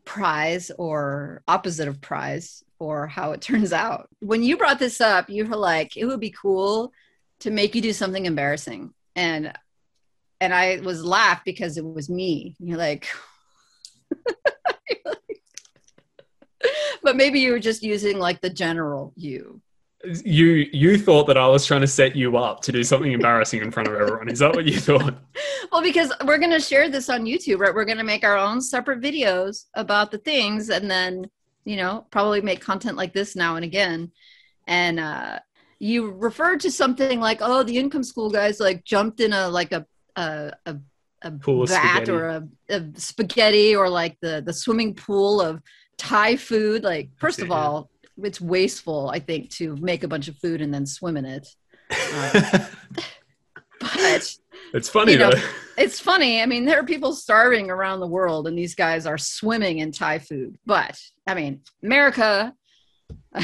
prize 0.06 0.72
or 0.78 1.42
opposite 1.48 1.88
of 1.88 2.00
prize 2.00 2.64
for 2.78 3.08
how 3.08 3.32
it 3.32 3.42
turns 3.42 3.74
out. 3.74 4.08
When 4.20 4.44
you 4.44 4.58
brought 4.58 4.80
this 4.80 5.02
up, 5.02 5.30
you 5.30 5.46
were 5.46 5.58
like, 5.58 5.98
it 5.98 6.06
would 6.06 6.20
be 6.20 6.32
cool 6.32 6.94
to 7.40 7.52
make 7.52 7.76
you 7.76 7.82
do 7.82 7.92
something 7.92 8.26
embarrassing. 8.26 8.94
And 9.16 9.52
and 10.42 10.54
I 10.54 10.82
was 10.82 11.04
laughed 11.04 11.46
because 11.46 11.78
it 11.78 11.86
was 11.86 12.10
me. 12.10 12.56
You're 12.60 12.78
like 12.78 13.08
but 17.04 17.16
maybe 17.16 17.40
you 17.40 17.52
were 17.52 17.60
just 17.60 17.84
using 17.84 18.20
like 18.20 18.42
the 18.42 18.50
general 18.50 19.14
you 19.16 19.62
you 20.24 20.68
you 20.72 20.98
thought 20.98 21.28
that 21.28 21.38
I 21.38 21.48
was 21.48 21.66
trying 21.66 21.82
to 21.82 21.88
set 21.88 22.16
you 22.16 22.38
up 22.38 22.62
to 22.62 22.72
do 22.72 22.84
something 22.84 23.12
embarrassing 23.12 23.62
in 23.62 23.72
front 23.72 23.88
of 23.88 23.96
everyone. 23.96 24.30
Is 24.30 24.40
that 24.40 24.56
what 24.56 24.66
you 24.66 24.80
thought? 24.80 25.16
well, 25.72 25.82
because 25.82 26.12
we're 26.26 26.38
going 26.38 26.52
to 26.52 26.60
share 26.60 26.90
this 26.90 27.10
on 27.10 27.26
YouTube, 27.26 27.60
right? 27.60 27.74
We're 27.74 27.86
going 27.86 27.98
to 27.98 28.04
make 28.04 28.24
our 28.24 28.38
own 28.38 28.62
separate 28.62 29.02
videos 29.02 29.66
about 29.76 30.12
the 30.12 30.18
things, 30.18 30.70
and 30.70 30.90
then 30.90 31.30
you 31.66 31.78
know 31.78 32.06
probably 32.12 32.42
make 32.42 32.62
content 32.62 32.98
like 32.98 33.14
this 33.14 33.36
now 33.36 33.56
and 33.56 33.66
again. 33.66 34.12
And 34.68 35.00
uh, 35.00 35.40
you 35.80 36.12
referred 36.12 36.60
to 36.62 36.72
something 36.72 37.20
like, 37.20 37.40
"Oh, 37.42 37.64
the 37.64 37.78
income 37.78 38.04
school 38.04 38.30
guys 38.30 38.60
like 38.60 38.84
jumped 38.84 39.20
in 39.20 39.34
a 39.34 39.50
like 39.50 39.72
a 39.72 39.86
a, 40.16 40.54
a 40.66 40.78
a 41.22 41.32
pool 41.32 41.66
vat 41.66 42.08
or 42.08 42.28
a, 42.28 42.48
a, 42.70 42.84
spaghetti 42.96 43.76
or 43.76 43.90
like 43.90 44.18
the 44.22 44.44
the 44.46 44.54
swimming 44.54 44.94
pool 44.94 45.42
of 45.42 45.62
Thai 45.98 46.36
food. 46.36 46.84
Like, 46.84 47.10
first 47.18 47.42
of 47.42 47.52
all, 47.52 47.90
it's 48.24 48.40
wasteful, 48.40 49.10
I 49.10 49.20
think, 49.20 49.50
to 49.52 49.76
make 49.78 50.04
a 50.04 50.08
bunch 50.08 50.28
of 50.28 50.38
food 50.38 50.62
and 50.62 50.74
then 50.74 50.86
swim 50.86 51.18
in 51.18 51.26
it. 51.26 51.48
Uh, 51.92 52.66
but 53.80 54.36
it's 54.74 54.90
funny 54.90 55.14
you 55.14 55.20
know, 55.20 55.32
though. 55.32 55.42
It's 55.78 56.00
funny. 56.00 56.42
I 56.42 56.46
mean, 56.46 56.66
there 56.66 56.80
are 56.80 56.86
people 56.86 57.14
starving 57.14 57.70
around 57.70 58.00
the 58.00 58.08
world, 58.08 58.48
and 58.48 58.58
these 58.58 58.76
guys 58.76 59.06
are 59.06 59.18
swimming 59.18 59.80
in 59.80 59.92
Thai 59.92 60.20
food. 60.20 60.58
But 60.66 61.00
I 61.28 61.34
mean, 61.34 61.62
America. 61.84 62.54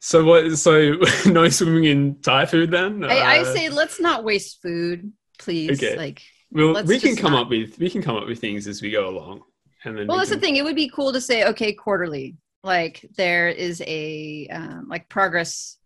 so 0.00 0.24
what? 0.24 0.56
So 0.56 0.96
no 1.26 1.48
swimming 1.48 1.84
in 1.84 2.20
Thai 2.20 2.46
food 2.46 2.70
then? 2.70 3.04
I, 3.04 3.18
I, 3.18 3.38
uh, 3.40 3.44
say 3.44 3.68
let's 3.68 4.00
not 4.00 4.24
waste 4.24 4.60
food, 4.62 5.12
please. 5.38 5.82
Okay. 5.82 5.96
Like, 5.96 6.22
well, 6.50 6.84
we 6.84 7.00
can 7.00 7.16
come 7.16 7.32
not... 7.32 7.42
up 7.42 7.50
with 7.50 7.78
we 7.78 7.90
can 7.90 8.02
come 8.02 8.16
up 8.16 8.26
with 8.26 8.40
things 8.40 8.66
as 8.66 8.82
we 8.82 8.90
go 8.90 9.08
along. 9.08 9.42
And 9.84 9.96
then 9.96 10.06
well, 10.06 10.18
that's 10.18 10.30
can... 10.30 10.38
the 10.38 10.46
thing. 10.46 10.56
It 10.56 10.64
would 10.64 10.76
be 10.76 10.88
cool 10.88 11.12
to 11.12 11.20
say, 11.20 11.44
okay, 11.44 11.72
quarterly 11.72 12.36
like 12.66 13.06
there 13.16 13.48
is 13.48 13.82
a 13.86 14.48
um, 14.48 14.86
like 14.88 15.08
progress 15.08 15.78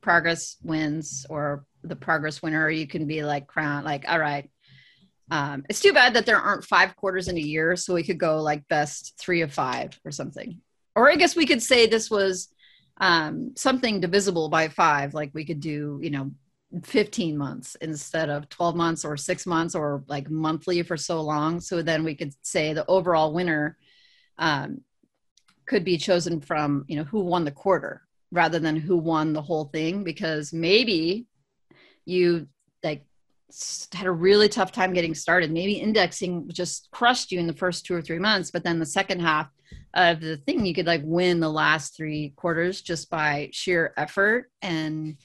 progress 0.00 0.56
wins 0.62 1.26
or 1.28 1.64
the 1.82 1.96
progress 1.96 2.40
winner 2.40 2.70
you 2.70 2.86
can 2.86 3.06
be 3.06 3.22
like 3.22 3.46
crown 3.46 3.84
like 3.84 4.04
all 4.08 4.18
right 4.18 4.50
um, 5.30 5.64
it's 5.68 5.80
too 5.80 5.92
bad 5.92 6.14
that 6.14 6.24
there 6.24 6.38
aren't 6.38 6.64
five 6.64 6.96
quarters 6.96 7.28
in 7.28 7.36
a 7.36 7.40
year 7.40 7.76
so 7.76 7.92
we 7.92 8.02
could 8.02 8.18
go 8.18 8.40
like 8.40 8.66
best 8.68 9.14
three 9.18 9.42
of 9.42 9.52
five 9.52 9.98
or 10.04 10.10
something. 10.10 10.60
Or 10.96 11.10
i 11.10 11.16
guess 11.16 11.36
we 11.36 11.46
could 11.46 11.62
say 11.62 11.86
this 11.86 12.10
was 12.10 12.48
um, 13.00 13.52
something 13.56 14.00
divisible 14.00 14.48
by 14.48 14.68
five 14.68 15.14
like 15.14 15.30
we 15.34 15.44
could 15.44 15.60
do 15.60 16.00
you 16.02 16.10
know 16.10 16.32
15 16.82 17.36
months 17.38 17.76
instead 17.76 18.28
of 18.28 18.48
12 18.48 18.76
months 18.76 19.04
or 19.04 19.16
six 19.16 19.46
months 19.46 19.74
or 19.74 20.04
like 20.06 20.28
monthly 20.30 20.82
for 20.82 20.96
so 20.96 21.22
long. 21.22 21.60
So 21.60 21.82
then 21.82 22.04
we 22.04 22.14
could 22.14 22.34
say 22.42 22.72
the 22.72 22.84
overall 22.86 23.32
winner 23.32 23.78
um, 24.38 24.82
could 25.68 25.84
be 25.84 25.96
chosen 25.96 26.40
from 26.40 26.84
you 26.88 26.96
know 26.96 27.04
who 27.04 27.20
won 27.20 27.44
the 27.44 27.50
quarter 27.50 28.02
rather 28.32 28.58
than 28.58 28.76
who 28.76 28.96
won 28.96 29.32
the 29.32 29.42
whole 29.42 29.66
thing 29.66 30.02
because 30.02 30.52
maybe 30.52 31.26
you 32.04 32.48
like 32.82 33.04
had 33.94 34.06
a 34.06 34.10
really 34.10 34.48
tough 34.48 34.72
time 34.72 34.92
getting 34.92 35.14
started 35.14 35.52
maybe 35.52 35.74
indexing 35.74 36.48
just 36.52 36.88
crushed 36.90 37.30
you 37.30 37.38
in 37.38 37.46
the 37.46 37.52
first 37.52 37.86
two 37.86 37.94
or 37.94 38.02
three 38.02 38.18
months 38.18 38.50
but 38.50 38.64
then 38.64 38.78
the 38.78 38.86
second 38.86 39.20
half 39.20 39.48
of 39.94 40.20
the 40.20 40.36
thing 40.38 40.66
you 40.66 40.74
could 40.74 40.86
like 40.86 41.02
win 41.04 41.40
the 41.40 41.48
last 41.48 41.96
three 41.96 42.32
quarters 42.36 42.80
just 42.82 43.08
by 43.08 43.48
sheer 43.52 43.92
effort 43.96 44.50
and 44.62 45.16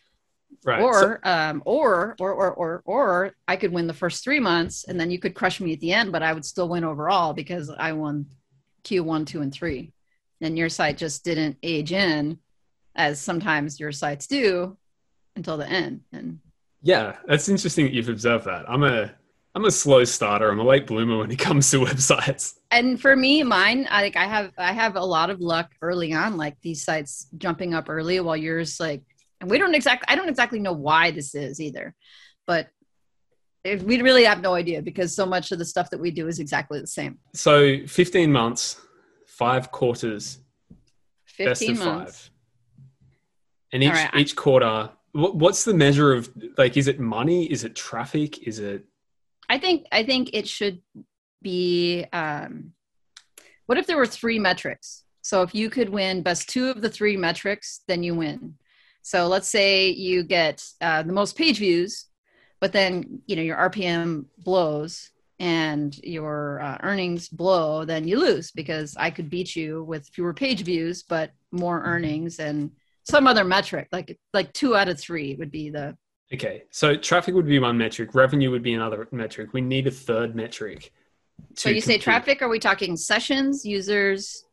right. 0.66 0.82
or 0.82 1.00
so- 1.24 1.30
um 1.30 1.64
or, 1.66 2.16
or 2.20 2.32
or 2.32 2.54
or 2.54 2.82
or 2.86 3.36
i 3.48 3.56
could 3.56 3.72
win 3.72 3.88
the 3.88 3.94
first 3.94 4.24
three 4.24 4.40
months 4.40 4.86
and 4.88 5.00
then 5.00 5.12
you 5.12 5.20
could 5.20 5.36
crush 5.36 5.60
me 5.60 5.74
at 5.74 5.80
the 5.80 5.92
end 5.92 6.12
but 6.12 6.24
i 6.24 6.34
would 6.34 6.46
still 6.46 6.70
win 6.70 6.84
overall 6.84 7.34
because 7.34 7.70
i 7.78 7.92
won 7.92 8.26
q1 8.84 9.26
2 9.26 9.42
and 9.42 9.54
3 9.54 9.92
and 10.44 10.58
your 10.58 10.70
site 10.70 10.98
just 10.98 11.24
didn't 11.24 11.58
age 11.64 11.92
in 11.92 12.40
as 12.96 13.20
sometimes 13.20 13.80
your 13.80 13.92
sites 13.92 14.28
do 14.28 14.78
until 15.36 15.58
the 15.58 15.68
end. 15.68 16.02
And 16.12 16.40
yeah 16.82 17.18
that's 17.26 17.50
interesting 17.50 17.86
that 17.86 17.94
you've 17.94 18.10
observed 18.10 18.46
that. 18.46 18.70
I'm 18.70 18.84
a 18.84 19.14
i'm 19.56 19.66
a 19.66 19.72
slow 19.72 20.04
starter. 20.04 20.50
I'm 20.50 20.60
a 20.60 20.64
late 20.64 20.88
bloomer 20.88 21.18
when 21.18 21.32
it 21.32 21.40
comes 21.48 21.70
to 21.72 21.80
websites. 21.80 22.56
And 22.72 23.00
for 23.00 23.16
me 23.16 23.44
mine 23.44 23.88
I, 23.90 24.02
like 24.04 24.16
i 24.16 24.26
have 24.26 24.52
i 24.58 24.74
have 24.74 24.96
a 24.96 25.04
lot 25.04 25.30
of 25.30 25.40
luck 25.40 25.72
early 25.82 26.14
on 26.14 26.38
like 26.38 26.60
these 26.62 26.84
sites 26.84 27.28
jumping 27.38 27.74
up 27.74 27.90
early 27.90 28.20
while 28.20 28.38
yours 28.38 28.80
like 28.80 29.04
and 29.42 29.50
we 29.50 29.58
don't 29.58 29.76
exactly 29.76 30.06
i 30.08 30.16
don't 30.16 30.30
exactly 30.30 30.60
know 30.60 30.74
why 30.74 31.12
this 31.12 31.36
is 31.36 31.60
either 31.60 31.96
but 32.46 32.68
we 33.64 34.02
really 34.02 34.26
have 34.26 34.42
no 34.42 34.56
idea 34.56 34.82
because 34.82 35.16
so 35.16 35.26
much 35.26 35.52
of 35.52 35.60
the 35.60 35.66
stuff 35.66 35.90
that 35.90 36.00
we 36.00 36.12
do 36.12 36.28
is 36.28 36.40
exactly 36.40 36.82
the 36.82 36.88
same. 36.88 37.18
So 37.34 37.88
15 37.88 38.32
months 38.32 38.82
five 39.38 39.72
quarters, 39.72 40.40
15 41.26 41.48
best 41.48 41.62
of 41.64 41.86
months. 41.86 42.18
five. 42.18 42.30
And 43.72 43.84
each 43.84 43.92
right, 43.92 44.16
each 44.16 44.36
quarter, 44.36 44.92
what, 45.14 45.36
what's 45.36 45.64
the 45.64 45.74
measure 45.74 46.14
of 46.14 46.30
like? 46.58 46.78
Is 46.78 46.88
it 46.88 47.00
money? 47.00 47.52
Is 47.52 47.64
it 47.64 47.76
traffic? 47.76 48.48
Is 48.48 48.60
it? 48.60 48.86
I 49.50 49.58
think 49.58 49.88
I 49.92 50.04
think 50.04 50.30
it 50.34 50.48
should 50.48 50.82
be. 51.42 52.06
Um, 52.14 52.74
what 53.66 53.78
if 53.78 53.88
there 53.88 53.98
were 53.98 54.06
three 54.06 54.38
metrics? 54.38 55.04
So 55.22 55.42
if 55.42 55.56
you 55.56 55.70
could 55.70 55.90
win 55.90 56.22
best 56.22 56.50
two 56.50 56.70
of 56.70 56.82
the 56.82 56.90
three 56.90 57.18
metrics, 57.18 57.82
then 57.88 58.04
you 58.04 58.14
win. 58.14 58.56
So 59.02 59.28
let's 59.28 59.48
say 59.48 59.90
you 59.90 60.24
get 60.24 60.64
uh, 60.82 61.04
the 61.04 61.14
most 61.14 61.38
page 61.38 61.58
views, 61.58 62.06
but 62.62 62.74
then 62.74 63.22
you 63.26 63.36
know 63.36 63.42
your 63.42 63.58
RPM 63.58 64.26
blows 64.38 65.10
and 65.44 65.98
your 66.06 66.62
uh, 66.62 66.78
earnings 66.84 67.28
blow, 67.28 67.84
then 67.84 68.08
you 68.08 68.18
lose 68.18 68.52
because 68.52 68.96
I 68.96 69.10
could 69.10 69.30
beat 69.30 69.58
you 69.58 69.84
with 69.84 70.08
fewer 70.08 70.34
page 70.34 70.64
views, 70.64 71.04
but 71.04 71.32
more 71.52 71.84
earnings 71.84 72.40
and 72.40 72.72
some 73.04 73.28
other 73.28 73.44
metric, 73.44 73.90
like 73.92 74.18
like 74.34 74.54
two 74.54 74.74
out 74.78 74.88
of 74.88 74.98
three 74.98 75.36
would 75.36 75.52
be 75.52 75.70
the. 75.70 75.98
Okay, 76.34 76.64
so 76.72 76.96
traffic 76.96 77.36
would 77.36 77.46
be 77.46 77.60
one 77.60 77.78
metric, 77.78 78.16
revenue 78.16 78.52
would 78.52 78.64
be 78.64 78.74
another 78.74 79.06
metric. 79.12 79.52
We 79.52 79.60
need 79.60 79.86
a 79.86 79.92
third 79.92 80.34
metric. 80.34 80.94
So 81.56 81.70
you 81.70 81.82
say 81.82 81.98
traffic? 81.98 82.42
Are 82.42 82.48
we 82.48 82.60
talking 82.60 82.96
sessions, 82.96 83.66
users, 83.66 84.46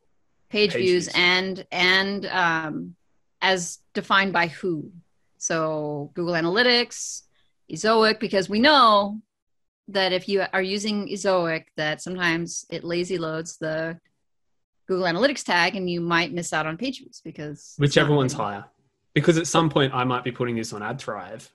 page, 0.48 0.72
page 0.72 0.80
views, 0.80 1.04
views, 1.04 1.14
and 1.14 1.64
and 1.70 2.26
um, 2.26 2.96
as 3.40 3.78
defined 3.94 4.32
by 4.32 4.48
who? 4.48 4.90
So 5.38 6.10
Google 6.14 6.34
Analytics, 6.34 7.22
Ezoic, 7.70 8.18
because 8.18 8.48
we 8.48 8.58
know 8.58 9.20
that 9.92 10.12
if 10.12 10.28
you 10.28 10.44
are 10.52 10.62
using 10.62 11.08
Ezoic, 11.08 11.64
that 11.76 12.00
sometimes 12.02 12.64
it 12.70 12.84
lazy 12.84 13.18
loads 13.18 13.56
the 13.58 13.98
Google 14.86 15.04
Analytics 15.04 15.44
tag, 15.44 15.76
and 15.76 15.88
you 15.88 16.00
might 16.00 16.32
miss 16.32 16.52
out 16.52 16.66
on 16.66 16.76
page 16.76 16.98
views 16.98 17.20
because 17.24 17.74
whichever 17.78 18.14
one's 18.14 18.32
higher. 18.32 18.64
Because 19.14 19.38
at 19.38 19.46
some 19.46 19.68
point, 19.68 19.92
I 19.92 20.04
might 20.04 20.24
be 20.24 20.30
putting 20.30 20.56
this 20.56 20.72
on 20.72 20.82
AdThrive. 20.82 21.48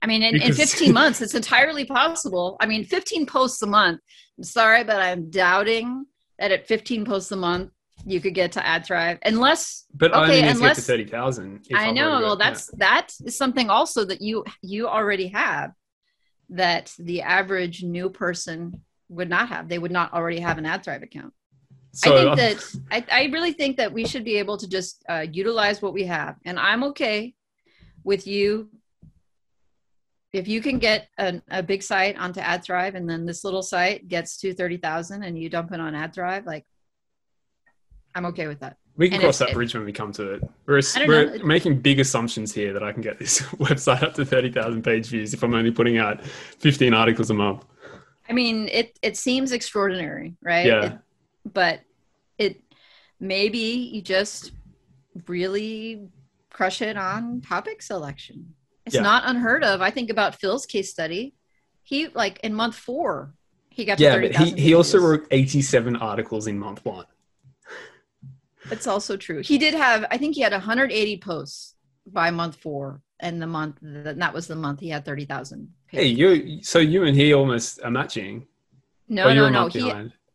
I 0.00 0.06
mean, 0.06 0.22
in, 0.22 0.40
in 0.40 0.52
15 0.52 0.92
months, 0.92 1.20
it's 1.22 1.34
entirely 1.34 1.84
possible. 1.84 2.56
I 2.60 2.66
mean, 2.66 2.84
15 2.84 3.26
posts 3.26 3.62
a 3.62 3.66
month. 3.66 4.00
I'm 4.36 4.44
sorry, 4.44 4.84
but 4.84 5.00
I'm 5.00 5.30
doubting 5.30 6.06
that 6.38 6.52
at 6.52 6.66
15 6.66 7.04
posts 7.04 7.32
a 7.32 7.36
month, 7.36 7.70
you 8.04 8.20
could 8.20 8.34
get 8.34 8.52
to 8.52 8.60
AdThrive 8.60 9.18
unless 9.24 9.84
but 9.94 10.12
okay 10.12 10.42
I 10.44 10.48
unless 10.48 10.76
to 10.76 10.82
30,000 10.82 11.66
I 11.74 11.92
know 11.92 12.20
well 12.20 12.36
that's 12.36 12.70
yeah. 12.72 12.88
that 12.88 13.12
is 13.24 13.36
something 13.36 13.70
also 13.70 14.04
that 14.04 14.20
you 14.20 14.44
you 14.62 14.88
already 14.88 15.28
have 15.28 15.72
that 16.50 16.92
the 16.98 17.22
average 17.22 17.82
new 17.82 18.10
person 18.10 18.82
would 19.08 19.28
not 19.28 19.48
have. 19.48 19.68
They 19.68 19.78
would 19.78 19.90
not 19.90 20.12
already 20.12 20.40
have 20.40 20.58
an 20.58 20.64
AdThrive 20.64 21.02
account. 21.02 21.32
So, 21.92 22.12
I 22.12 22.18
think 22.18 22.30
um, 22.30 22.36
that 22.36 22.76
I, 22.90 23.22
I, 23.22 23.24
really 23.26 23.52
think 23.52 23.76
that 23.76 23.92
we 23.92 24.04
should 24.04 24.24
be 24.24 24.36
able 24.38 24.56
to 24.56 24.68
just 24.68 25.04
uh, 25.08 25.26
utilize 25.30 25.80
what 25.80 25.94
we 25.94 26.04
have, 26.04 26.34
and 26.44 26.58
I'm 26.58 26.82
okay 26.84 27.34
with 28.02 28.26
you 28.26 28.68
if 30.32 30.48
you 30.48 30.60
can 30.60 30.80
get 30.80 31.08
a, 31.18 31.40
a 31.48 31.62
big 31.62 31.84
site 31.84 32.18
onto 32.18 32.40
AdThrive, 32.40 32.96
and 32.96 33.08
then 33.08 33.24
this 33.24 33.44
little 33.44 33.62
site 33.62 34.08
gets 34.08 34.36
to 34.38 34.52
thirty 34.52 34.76
thousand, 34.76 35.22
and 35.22 35.38
you 35.38 35.48
dump 35.48 35.72
it 35.72 35.78
on 35.78 35.92
AdThrive, 35.92 36.44
like 36.46 36.66
I'm 38.16 38.26
okay 38.26 38.48
with 38.48 38.58
that. 38.60 38.76
We 38.96 39.08
can 39.08 39.14
And 39.16 39.22
cross 39.24 39.38
that 39.38 39.52
bridge 39.52 39.74
when 39.74 39.84
we 39.84 39.92
come 39.92 40.12
to 40.12 40.34
it. 40.34 40.42
We're, 40.66 40.80
we're 41.06 41.38
know. 41.38 41.44
making 41.44 41.80
big 41.80 41.98
assumptions 41.98 42.54
here 42.54 42.72
that 42.72 42.82
I 42.84 42.92
can 42.92 43.02
get 43.02 43.18
this 43.18 43.40
website 43.58 44.02
up 44.04 44.14
to 44.14 44.24
30,000 44.24 44.82
page 44.82 45.08
views 45.08 45.34
if 45.34 45.42
I'm 45.42 45.52
only 45.52 45.72
putting 45.72 45.98
out 45.98 46.24
15 46.24 46.94
articles 46.94 47.30
a 47.30 47.34
month. 47.34 47.64
I 48.28 48.32
mean, 48.32 48.68
it 48.68 48.98
it 49.02 49.16
seems 49.16 49.52
extraordinary, 49.52 50.36
right? 50.42 50.66
Yeah. 50.66 50.84
It- 50.84 50.98
but 51.52 51.80
it 52.38 52.62
maybe 53.20 53.58
you 53.58 54.00
just 54.00 54.52
really 55.26 56.08
crush 56.50 56.80
it 56.80 56.96
on 56.96 57.40
topic 57.42 57.82
selection. 57.82 58.54
It's 58.86 58.94
Yeah. 58.94 59.02
not 59.02 59.24
unheard 59.26 59.62
of. 59.64 59.82
I 59.82 59.90
think 59.90 60.08
about 60.08 60.36
Phil's 60.36 60.64
case 60.66 60.90
study. 60.90 61.34
He 61.82 62.08
like 62.08 62.40
in 62.42 62.54
month 62.54 62.76
four, 62.76 63.34
he 63.68 63.84
got 63.84 63.98
to 63.98 64.04
Yeah, 64.04 64.18
but 64.20 64.36
he, 64.36 64.52
he 64.52 64.74
also 64.74 64.98
wrote 65.00 65.26
87 65.30 65.96
articles 65.96 66.46
in 66.46 66.58
month 66.58 66.84
one. 66.84 67.04
It's 68.70 68.86
also 68.86 69.16
true. 69.16 69.42
He 69.42 69.58
did 69.58 69.74
have. 69.74 70.06
I 70.10 70.18
think 70.18 70.34
he 70.34 70.40
had 70.40 70.52
180 70.52 71.18
posts 71.18 71.74
by 72.06 72.30
month 72.30 72.56
four, 72.56 73.02
and 73.20 73.40
the 73.40 73.46
month 73.46 73.78
that 73.82 74.18
that 74.18 74.34
was 74.34 74.46
the 74.46 74.56
month 74.56 74.80
he 74.80 74.88
had 74.88 75.04
30,000. 75.04 75.72
Hey, 75.88 76.06
you, 76.06 76.62
so 76.62 76.78
you 76.78 77.04
and 77.04 77.16
he 77.16 77.34
almost 77.34 77.80
are 77.82 77.90
matching. 77.90 78.46
no, 79.08 79.32
no, 79.32 79.48
no. 79.48 79.62
month 79.62 79.74
He, 79.74 79.92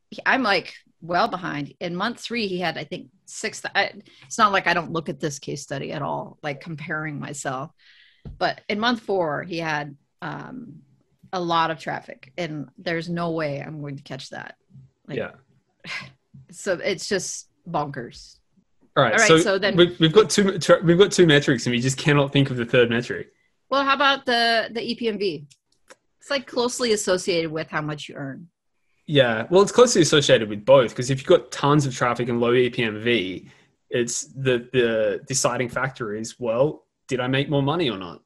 he- 0.10 0.22
I'm 0.26 0.44
like 0.44 0.74
well 1.02 1.28
behind. 1.28 1.74
In 1.80 1.96
month 1.96 2.20
three, 2.20 2.48
he 2.48 2.60
had 2.60 2.78
I 2.78 2.84
think 2.84 3.10
six. 3.26 3.62
I, 3.76 3.94
it's 4.26 4.38
not 4.38 4.52
like 4.52 4.68
I 4.68 4.74
don't 4.74 4.92
look 4.92 5.10
at 5.10 5.20
this 5.20 5.39
case 5.39 5.62
study 5.62 5.92
at 5.92 6.02
all, 6.02 6.38
like 6.44 6.62
comparing 6.62 7.20
myself. 7.20 7.72
But 8.38 8.62
in 8.70 8.80
month 8.80 9.02
four, 9.02 9.44
he 9.44 9.58
had 9.58 9.96
um, 10.22 10.82
a 11.34 11.39
lot 11.39 11.72
of 11.72 11.80
traffic, 11.80 12.32
and 12.38 12.70
there's 12.78 13.10
no 13.10 13.32
way 13.32 13.60
I'm 13.60 13.82
going 13.82 13.98
to 13.98 14.04
catch 14.04 14.30
that. 14.30 14.56
Like, 15.08 15.18
yeah. 15.18 15.32
So 16.52 16.74
it's 16.74 17.08
just 17.08 17.49
bonkers. 17.67 18.38
All 18.95 19.04
right. 19.04 19.13
All 19.13 19.19
right, 19.19 19.28
so, 19.28 19.39
so 19.39 19.60
then- 19.60 19.76
we've, 19.76 20.00
we've 20.00 20.13
got 20.13 20.30
two 20.30 20.60
we've 20.84 20.98
got 20.98 21.12
two 21.12 21.26
metrics, 21.26 21.65
and 21.65 21.74
we 21.74 21.80
just 21.82 21.98
cannot 21.98 22.34
think 22.34 22.50
of 22.50 22.58
the 22.58 22.65
third 22.65 22.89
metric. 22.89 23.32
Well, 23.69 23.84
how 23.84 23.93
about 23.93 24.26
the 24.26 24.69
the 24.72 24.82
EPMV? 24.82 25.45
It's 26.19 26.30
like 26.30 26.48
closely 26.48 26.93
associated 26.93 27.52
with 27.52 27.69
how 27.69 27.82
much 27.82 28.10
you 28.10 28.15
earn. 28.15 28.50
Yeah. 29.06 29.48
Well, 29.50 29.62
it's 29.62 29.72
closely 29.72 30.02
associated 30.02 30.50
with 30.50 30.65
both 30.65 30.91
because 30.91 31.10
if 31.10 31.19
you've 31.19 31.28
got 31.28 31.52
tons 31.52 31.86
of 31.86 31.95
traffic 31.95 32.30
and 32.30 32.39
low 32.39 32.52
EPMV, 32.52 33.50
it's 33.89 34.26
the 34.34 34.69
the 34.74 35.22
deciding 35.28 35.69
factor 35.69 36.13
is 36.13 36.39
well, 36.39 36.86
did 37.08 37.19
I 37.19 37.28
make 37.28 37.50
more 37.50 37.63
money 37.63 37.89
or 37.89 37.98
not? 37.98 38.22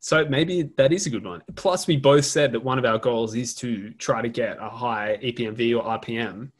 So 0.00 0.24
maybe 0.24 0.62
that 0.76 0.92
is 0.92 1.06
a 1.06 1.10
good 1.10 1.24
one. 1.24 1.42
Plus, 1.56 1.86
we 1.86 1.96
both 1.96 2.24
said 2.24 2.52
that 2.52 2.60
one 2.60 2.78
of 2.78 2.84
our 2.84 2.98
goals 2.98 3.34
is 3.34 3.54
to 3.56 3.90
try 3.94 4.22
to 4.22 4.28
get 4.28 4.56
a 4.60 4.68
high 4.68 5.18
EPMV 5.22 5.76
or 5.76 5.82
RPM. 5.98 6.50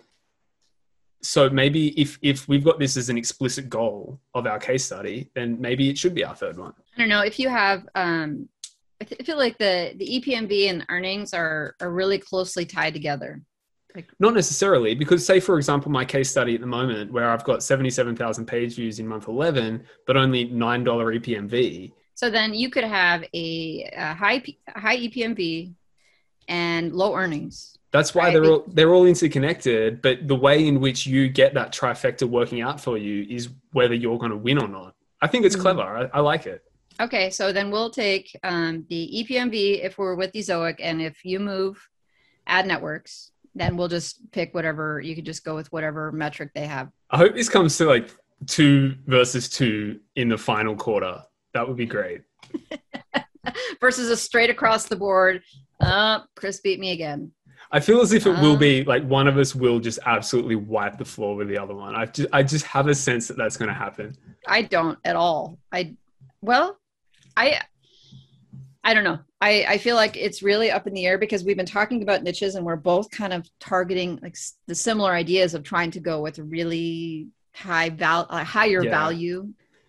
So 1.20 1.50
maybe 1.50 2.00
if 2.00 2.18
if 2.22 2.46
we've 2.48 2.64
got 2.64 2.78
this 2.78 2.96
as 2.96 3.08
an 3.08 3.18
explicit 3.18 3.68
goal 3.68 4.20
of 4.34 4.46
our 4.46 4.58
case 4.58 4.84
study, 4.84 5.30
then 5.34 5.60
maybe 5.60 5.90
it 5.90 5.98
should 5.98 6.14
be 6.14 6.24
our 6.24 6.34
third 6.34 6.58
one. 6.58 6.72
I 6.94 7.00
don't 7.00 7.08
know 7.08 7.22
if 7.22 7.38
you 7.38 7.48
have. 7.48 7.88
Um, 7.94 8.48
I, 9.00 9.04
th- 9.04 9.20
I 9.20 9.24
feel 9.24 9.36
like 9.36 9.58
the 9.58 9.94
the 9.96 10.20
EPMV 10.20 10.70
and 10.70 10.86
earnings 10.88 11.34
are 11.34 11.74
are 11.80 11.90
really 11.90 12.18
closely 12.18 12.64
tied 12.64 12.94
together. 12.94 13.42
Not 14.20 14.34
necessarily, 14.34 14.94
because 14.94 15.26
say 15.26 15.40
for 15.40 15.56
example, 15.56 15.90
my 15.90 16.04
case 16.04 16.30
study 16.30 16.54
at 16.54 16.60
the 16.60 16.66
moment, 16.66 17.10
where 17.10 17.30
I've 17.30 17.42
got 17.42 17.62
seventy-seven 17.62 18.14
thousand 18.14 18.46
page 18.46 18.76
views 18.76 19.00
in 19.00 19.06
month 19.08 19.26
eleven, 19.28 19.84
but 20.06 20.16
only 20.16 20.44
nine 20.44 20.84
dollar 20.84 21.12
EPMV. 21.14 21.92
So 22.14 22.30
then 22.30 22.54
you 22.54 22.70
could 22.70 22.84
have 22.84 23.24
a, 23.34 23.90
a 23.96 24.14
high 24.14 24.42
high 24.68 24.98
EPMV 24.98 25.72
and 26.48 26.92
low 26.92 27.14
earnings. 27.14 27.77
That's 27.90 28.14
why 28.14 28.24
Right. 28.24 28.32
they're 28.34 28.44
all 28.50 28.64
they're 28.68 28.92
all 28.94 29.06
interconnected. 29.06 30.02
But 30.02 30.28
the 30.28 30.36
way 30.36 30.66
in 30.66 30.80
which 30.80 31.06
you 31.06 31.28
get 31.28 31.54
that 31.54 31.72
trifecta 31.72 32.28
working 32.28 32.60
out 32.60 32.80
for 32.80 32.98
you 32.98 33.26
is 33.28 33.48
whether 33.72 33.94
you're 33.94 34.18
going 34.18 34.30
to 34.30 34.36
win 34.36 34.58
or 34.58 34.68
not. 34.68 34.94
I 35.22 35.26
think 35.26 35.44
it's 35.46 35.56
Mhm. 35.56 35.60
clever. 35.60 35.82
I, 35.82 36.18
I 36.18 36.20
like 36.20 36.46
it. 36.46 36.62
Okay, 37.00 37.30
so 37.30 37.52
then 37.52 37.70
we'll 37.70 37.90
take 37.90 38.36
um, 38.42 38.84
the 38.90 39.08
EPMV 39.20 39.82
if 39.84 39.98
we're 39.98 40.16
with 40.16 40.32
the 40.32 40.40
Ezoic, 40.40 40.76
and 40.80 41.00
if 41.00 41.24
you 41.24 41.38
move 41.38 41.88
ad 42.46 42.66
networks, 42.66 43.30
then 43.54 43.76
we'll 43.76 43.88
just 43.88 44.30
pick 44.32 44.52
whatever. 44.52 45.00
You 45.00 45.14
could 45.14 45.24
just 45.24 45.44
go 45.44 45.54
with 45.54 45.70
whatever 45.72 46.10
metric 46.12 46.50
they 46.54 46.66
have. 46.66 46.90
I 47.10 47.16
hope 47.18 47.34
this 47.34 47.48
comes 47.48 47.76
to 47.78 47.84
like 47.86 48.10
two 48.46 48.94
versus 49.06 49.48
two 49.48 50.00
in 50.16 50.28
the 50.28 50.36
final 50.38 50.74
quarter. 50.76 51.22
That 51.54 51.66
would 51.66 51.76
be 51.76 51.86
great. 51.86 52.22
versus 53.80 54.10
a 54.10 54.16
straight 54.16 54.50
across 54.50 54.86
the 54.86 54.96
board. 54.96 55.42
Uh, 55.80 56.20
Chris 56.34 56.60
beat 56.60 56.80
me 56.80 56.90
again. 56.92 57.30
I 57.70 57.80
feel 57.80 58.00
as 58.00 58.12
if 58.12 58.26
it 58.26 58.30
will 58.40 58.56
be 58.56 58.82
like 58.84 59.04
one 59.04 59.28
of 59.28 59.36
us 59.36 59.54
will 59.54 59.78
just 59.78 59.98
absolutely 60.06 60.56
wipe 60.56 60.96
the 60.96 61.04
floor 61.04 61.36
with 61.36 61.48
the 61.48 61.58
other 61.58 61.74
one. 61.74 61.94
I 61.94 62.06
just 62.06 62.28
I 62.32 62.42
just 62.42 62.64
have 62.66 62.88
a 62.88 62.94
sense 62.94 63.28
that 63.28 63.36
that's 63.36 63.56
going 63.56 63.68
to 63.68 63.74
happen. 63.74 64.16
I 64.46 64.62
don't 64.62 64.98
at 65.04 65.16
all. 65.16 65.58
I 65.70 65.94
well, 66.40 66.78
I 67.36 67.60
I 68.82 68.94
don't 68.94 69.04
know. 69.04 69.18
I 69.40 69.66
I 69.68 69.78
feel 69.78 69.96
like 69.96 70.16
it's 70.16 70.42
really 70.42 70.70
up 70.70 70.86
in 70.86 70.94
the 70.94 71.04
air 71.04 71.18
because 71.18 71.44
we've 71.44 71.58
been 71.58 71.66
talking 71.66 72.02
about 72.02 72.22
niches 72.22 72.54
and 72.54 72.64
we're 72.64 72.76
both 72.76 73.10
kind 73.10 73.34
of 73.34 73.48
targeting 73.60 74.18
like 74.22 74.36
the 74.66 74.74
similar 74.74 75.12
ideas 75.12 75.52
of 75.52 75.62
trying 75.62 75.90
to 75.90 76.00
go 76.00 76.22
with 76.22 76.38
really 76.38 77.28
high 77.54 77.90
val 77.90 78.26
uh, 78.30 78.44
higher 78.44 78.82
Yeah. 78.82 78.90
value. 78.90 79.46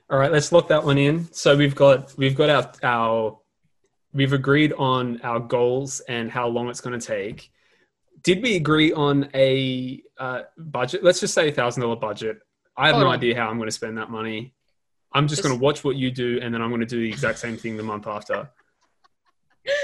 All 0.09 0.17
right, 0.17 0.31
let's 0.31 0.51
lock 0.51 0.67
that 0.69 0.83
one 0.83 0.97
in. 0.97 1.31
So 1.31 1.55
we've 1.55 1.75
got 1.75 2.17
we've 2.17 2.35
got 2.35 2.49
our 2.49 2.71
our 2.83 3.39
we've 4.11 4.33
agreed 4.33 4.73
on 4.73 5.21
our 5.23 5.39
goals 5.39 6.01
and 6.01 6.29
how 6.29 6.47
long 6.47 6.67
it's 6.69 6.81
going 6.81 6.99
to 6.99 7.05
take. 7.05 7.51
Did 8.23 8.41
we 8.41 8.55
agree 8.55 8.91
on 8.91 9.29
a 9.33 10.01
uh, 10.17 10.41
budget? 10.57 11.03
Let's 11.03 11.19
just 11.19 11.33
say 11.33 11.49
a 11.49 11.51
thousand 11.51 11.81
dollar 11.83 11.95
budget. 11.95 12.39
I 12.75 12.87
have 12.87 12.95
no 12.95 13.01
Total. 13.01 13.13
idea 13.13 13.35
how 13.35 13.49
I'm 13.49 13.57
going 13.57 13.67
to 13.67 13.73
spend 13.75 13.97
that 13.97 14.09
money. 14.09 14.53
I'm 15.11 15.27
just, 15.27 15.41
Just- 15.41 15.47
going 15.47 15.57
to 15.59 15.63
watch 15.63 15.83
what 15.83 15.95
you 15.95 16.11
do, 16.11 16.39
and 16.41 16.53
then 16.53 16.61
I'm 16.61 16.69
going 16.69 16.81
to 16.81 16.87
do 16.87 16.99
the 16.99 17.09
exact 17.09 17.39
same 17.39 17.57
thing 17.57 17.77
the 17.77 17.83
month 17.83 18.07
after. 18.07 18.49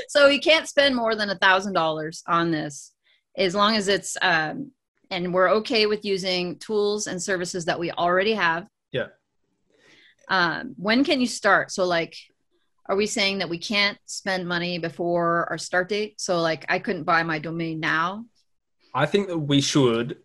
So 0.08 0.28
you 0.28 0.40
can't 0.40 0.68
spend 0.68 0.96
more 0.96 1.16
than 1.16 1.30
a 1.30 1.38
thousand 1.38 1.74
dollars 1.74 2.24
on 2.28 2.50
this 2.50 2.94
as 3.38 3.54
long 3.54 3.76
as 3.76 3.88
it's 3.88 4.18
um 4.22 4.72
and 5.12 5.32
we're 5.34 5.50
okay 5.50 5.86
with 5.86 6.04
using 6.04 6.58
tools 6.58 7.06
and 7.06 7.22
services 7.22 7.66
that 7.66 7.80
we 7.80 7.92
already 7.92 8.34
have. 8.34 8.68
Yeah. 8.92 9.08
Um, 10.28 10.74
when 10.78 11.04
can 11.04 11.22
you 11.22 11.28
start? 11.28 11.72
So 11.72 11.86
like 11.86 12.16
are 12.88 12.96
we 12.96 13.08
saying 13.08 13.40
that 13.40 13.50
we 13.50 13.58
can't 13.58 13.98
spend 14.06 14.48
money 14.48 14.78
before 14.78 15.48
our 15.50 15.58
start 15.58 15.90
date? 15.90 16.20
So 16.22 16.42
like 16.42 16.66
I 16.70 16.80
couldn't 16.80 17.04
buy 17.04 17.24
my 17.24 17.40
domain 17.40 17.80
now. 17.80 18.26
I 18.94 19.06
think 19.06 19.28
that 19.28 19.38
we 19.38 19.62
should 19.62 20.18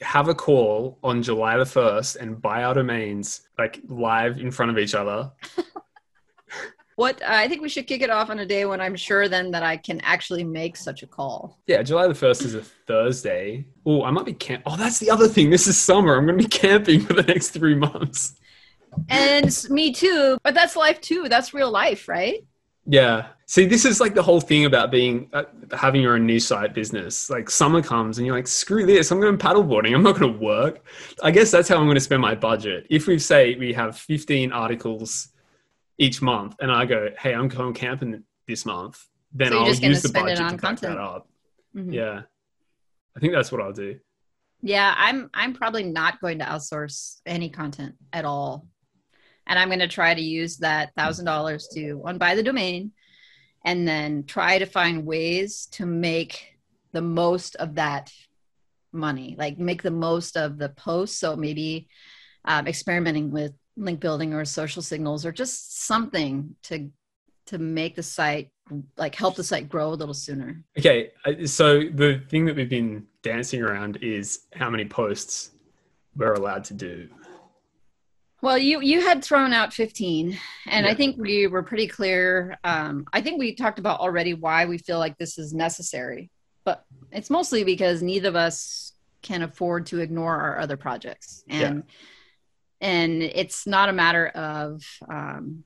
have 0.00 0.28
a 0.28 0.34
call 0.34 0.98
on 1.02 1.22
July 1.22 1.56
the 1.56 1.66
first 1.66 2.16
and 2.16 2.40
buy 2.40 2.64
our 2.64 2.74
domains 2.74 3.48
like 3.58 3.80
live 3.88 4.38
in 4.38 4.50
front 4.50 4.70
of 4.70 4.78
each 4.78 4.94
other. 4.94 5.30
What 6.96 7.20
I 7.24 7.48
think 7.48 7.60
we 7.60 7.68
should 7.68 7.86
kick 7.86 8.02
it 8.02 8.10
off 8.10 8.30
on 8.30 8.38
a 8.38 8.46
day 8.46 8.66
when 8.66 8.80
I'm 8.80 8.94
sure 8.94 9.28
then 9.28 9.50
that 9.50 9.64
I 9.64 9.76
can 9.76 10.00
actually 10.02 10.44
make 10.44 10.76
such 10.76 11.02
a 11.02 11.06
call. 11.06 11.58
Yeah, 11.66 11.82
July 11.82 12.06
the 12.06 12.14
first 12.14 12.42
is 12.42 12.54
a 12.54 12.62
Thursday. 12.62 13.64
Oh, 13.84 14.04
I 14.04 14.10
might 14.10 14.26
be 14.26 14.32
camp. 14.32 14.62
Oh, 14.66 14.76
that's 14.76 15.00
the 15.00 15.10
other 15.10 15.26
thing. 15.26 15.50
This 15.50 15.66
is 15.66 15.76
summer. 15.76 16.16
I'm 16.16 16.26
going 16.26 16.38
to 16.38 16.44
be 16.44 16.48
camping 16.48 17.00
for 17.00 17.14
the 17.14 17.22
next 17.22 17.50
three 17.50 17.74
months. 17.74 18.36
And 19.08 19.66
me 19.70 19.92
too, 19.92 20.38
but 20.42 20.54
that's 20.54 20.76
life 20.76 21.00
too. 21.00 21.28
That's 21.28 21.54
real 21.54 21.70
life, 21.70 22.08
right? 22.08 22.44
Yeah. 22.86 23.28
See, 23.46 23.66
this 23.66 23.84
is 23.84 24.00
like 24.00 24.14
the 24.14 24.22
whole 24.22 24.40
thing 24.40 24.64
about 24.64 24.90
being 24.90 25.28
uh, 25.32 25.44
having 25.72 26.00
your 26.02 26.14
own 26.14 26.26
news 26.26 26.46
site 26.46 26.74
business. 26.74 27.30
Like 27.30 27.48
summer 27.50 27.82
comes 27.82 28.18
and 28.18 28.26
you're 28.26 28.36
like, 28.36 28.46
screw 28.46 28.84
this. 28.86 29.10
I'm 29.10 29.20
going 29.20 29.38
paddleboarding. 29.38 29.94
I'm 29.94 30.02
not 30.02 30.18
going 30.18 30.32
to 30.32 30.38
work. 30.38 30.84
I 31.22 31.30
guess 31.30 31.50
that's 31.50 31.68
how 31.68 31.76
I'm 31.76 31.84
going 31.84 31.94
to 31.94 32.00
spend 32.00 32.20
my 32.20 32.34
budget. 32.34 32.86
If 32.90 33.06
we 33.06 33.18
say 33.18 33.54
we 33.56 33.72
have 33.72 33.96
15 33.98 34.52
articles 34.52 35.28
each 35.98 36.20
month, 36.20 36.56
and 36.60 36.72
I 36.72 36.84
go, 36.86 37.08
hey, 37.18 37.34
I'm 37.34 37.48
going 37.48 37.72
camping 37.74 38.22
this 38.46 38.66
month, 38.66 39.02
then 39.32 39.52
So 39.52 39.58
I'll 39.60 39.74
use 39.74 40.02
the 40.02 40.08
spend 40.08 40.28
it 40.28 40.38
budget 40.38 40.40
on 40.44 40.50
to 40.50 40.56
back 40.56 40.60
content. 40.62 40.96
that 40.96 41.00
up. 41.02 41.28
Mhm. 41.76 41.92
Yeah. 41.92 42.22
I 43.16 43.20
think 43.20 43.32
that's 43.32 43.52
what 43.52 43.60
I'll 43.60 43.72
do. 43.72 43.98
Yeah, 44.60 44.94
I'm 44.96 45.30
I'm 45.34 45.52
probably 45.52 45.84
not 45.84 46.20
going 46.20 46.38
to 46.38 46.44
outsource 46.44 47.20
any 47.26 47.48
content 47.50 47.94
at 48.12 48.24
all. 48.24 48.66
And 49.46 49.58
I'm 49.58 49.68
going 49.68 49.80
to 49.80 49.88
try 49.88 50.14
to 50.14 50.20
use 50.20 50.56
that 50.58 50.94
$1000 50.96 51.64
to 51.74 51.94
one 51.94 52.18
buy 52.18 52.34
the 52.34 52.42
domain 52.42 52.92
and 53.64 53.86
then 53.86 54.24
try 54.24 54.58
to 54.58 54.66
find 54.66 55.06
ways 55.06 55.66
to 55.72 55.86
make 55.86 56.56
the 56.92 57.02
most 57.02 57.56
of 57.56 57.74
that 57.74 58.12
money. 58.92 59.34
Like 59.38 59.58
make 59.58 59.82
the 59.82 59.90
most 59.90 60.36
of 60.36 60.58
the 60.58 60.68
posts, 60.70 61.18
so 61.18 61.36
maybe 61.36 61.88
um, 62.44 62.66
experimenting 62.66 63.30
with 63.30 63.52
link 63.76 64.00
building 64.00 64.32
or 64.34 64.44
social 64.44 64.82
signals 64.82 65.26
or 65.26 65.32
just 65.32 65.84
something 65.86 66.54
to 66.62 66.90
to 67.46 67.58
make 67.58 67.94
the 67.94 68.02
site 68.02 68.50
like 68.96 69.14
help 69.14 69.36
the 69.36 69.44
site 69.44 69.68
grow 69.68 69.90
a 69.90 69.94
little 69.94 70.14
sooner. 70.14 70.64
Okay, 70.78 71.10
uh, 71.26 71.46
so 71.46 71.80
the 71.80 72.22
thing 72.30 72.46
that 72.46 72.56
we've 72.56 72.70
been 72.70 73.06
dancing 73.22 73.62
around 73.62 73.98
is 74.00 74.46
how 74.54 74.70
many 74.70 74.86
posts 74.86 75.50
we're 76.16 76.32
allowed 76.32 76.64
to 76.64 76.74
do. 76.74 77.08
Well, 78.44 78.58
you 78.58 78.82
you 78.82 79.00
had 79.00 79.24
thrown 79.24 79.54
out 79.54 79.72
15, 79.72 80.38
and 80.66 80.86
I 80.86 80.92
think 80.92 81.16
we 81.16 81.46
were 81.46 81.62
pretty 81.62 81.86
clear. 81.86 82.58
Um, 82.62 83.06
I 83.10 83.22
think 83.22 83.38
we 83.38 83.54
talked 83.54 83.78
about 83.78 84.00
already 84.00 84.34
why 84.34 84.66
we 84.66 84.76
feel 84.76 84.98
like 84.98 85.16
this 85.16 85.38
is 85.38 85.54
necessary, 85.54 86.30
but 86.62 86.84
it's 87.10 87.30
mostly 87.30 87.64
because 87.64 88.02
neither 88.02 88.28
of 88.28 88.36
us 88.36 88.92
can 89.22 89.40
afford 89.40 89.86
to 89.86 90.00
ignore 90.00 90.36
our 90.36 90.58
other 90.58 90.76
projects 90.76 91.42
and 91.48 91.84
yeah. 92.80 92.86
and 92.86 93.22
it's 93.22 93.66
not 93.66 93.88
a 93.88 93.92
matter 93.92 94.26
of 94.28 94.82
um, 95.08 95.64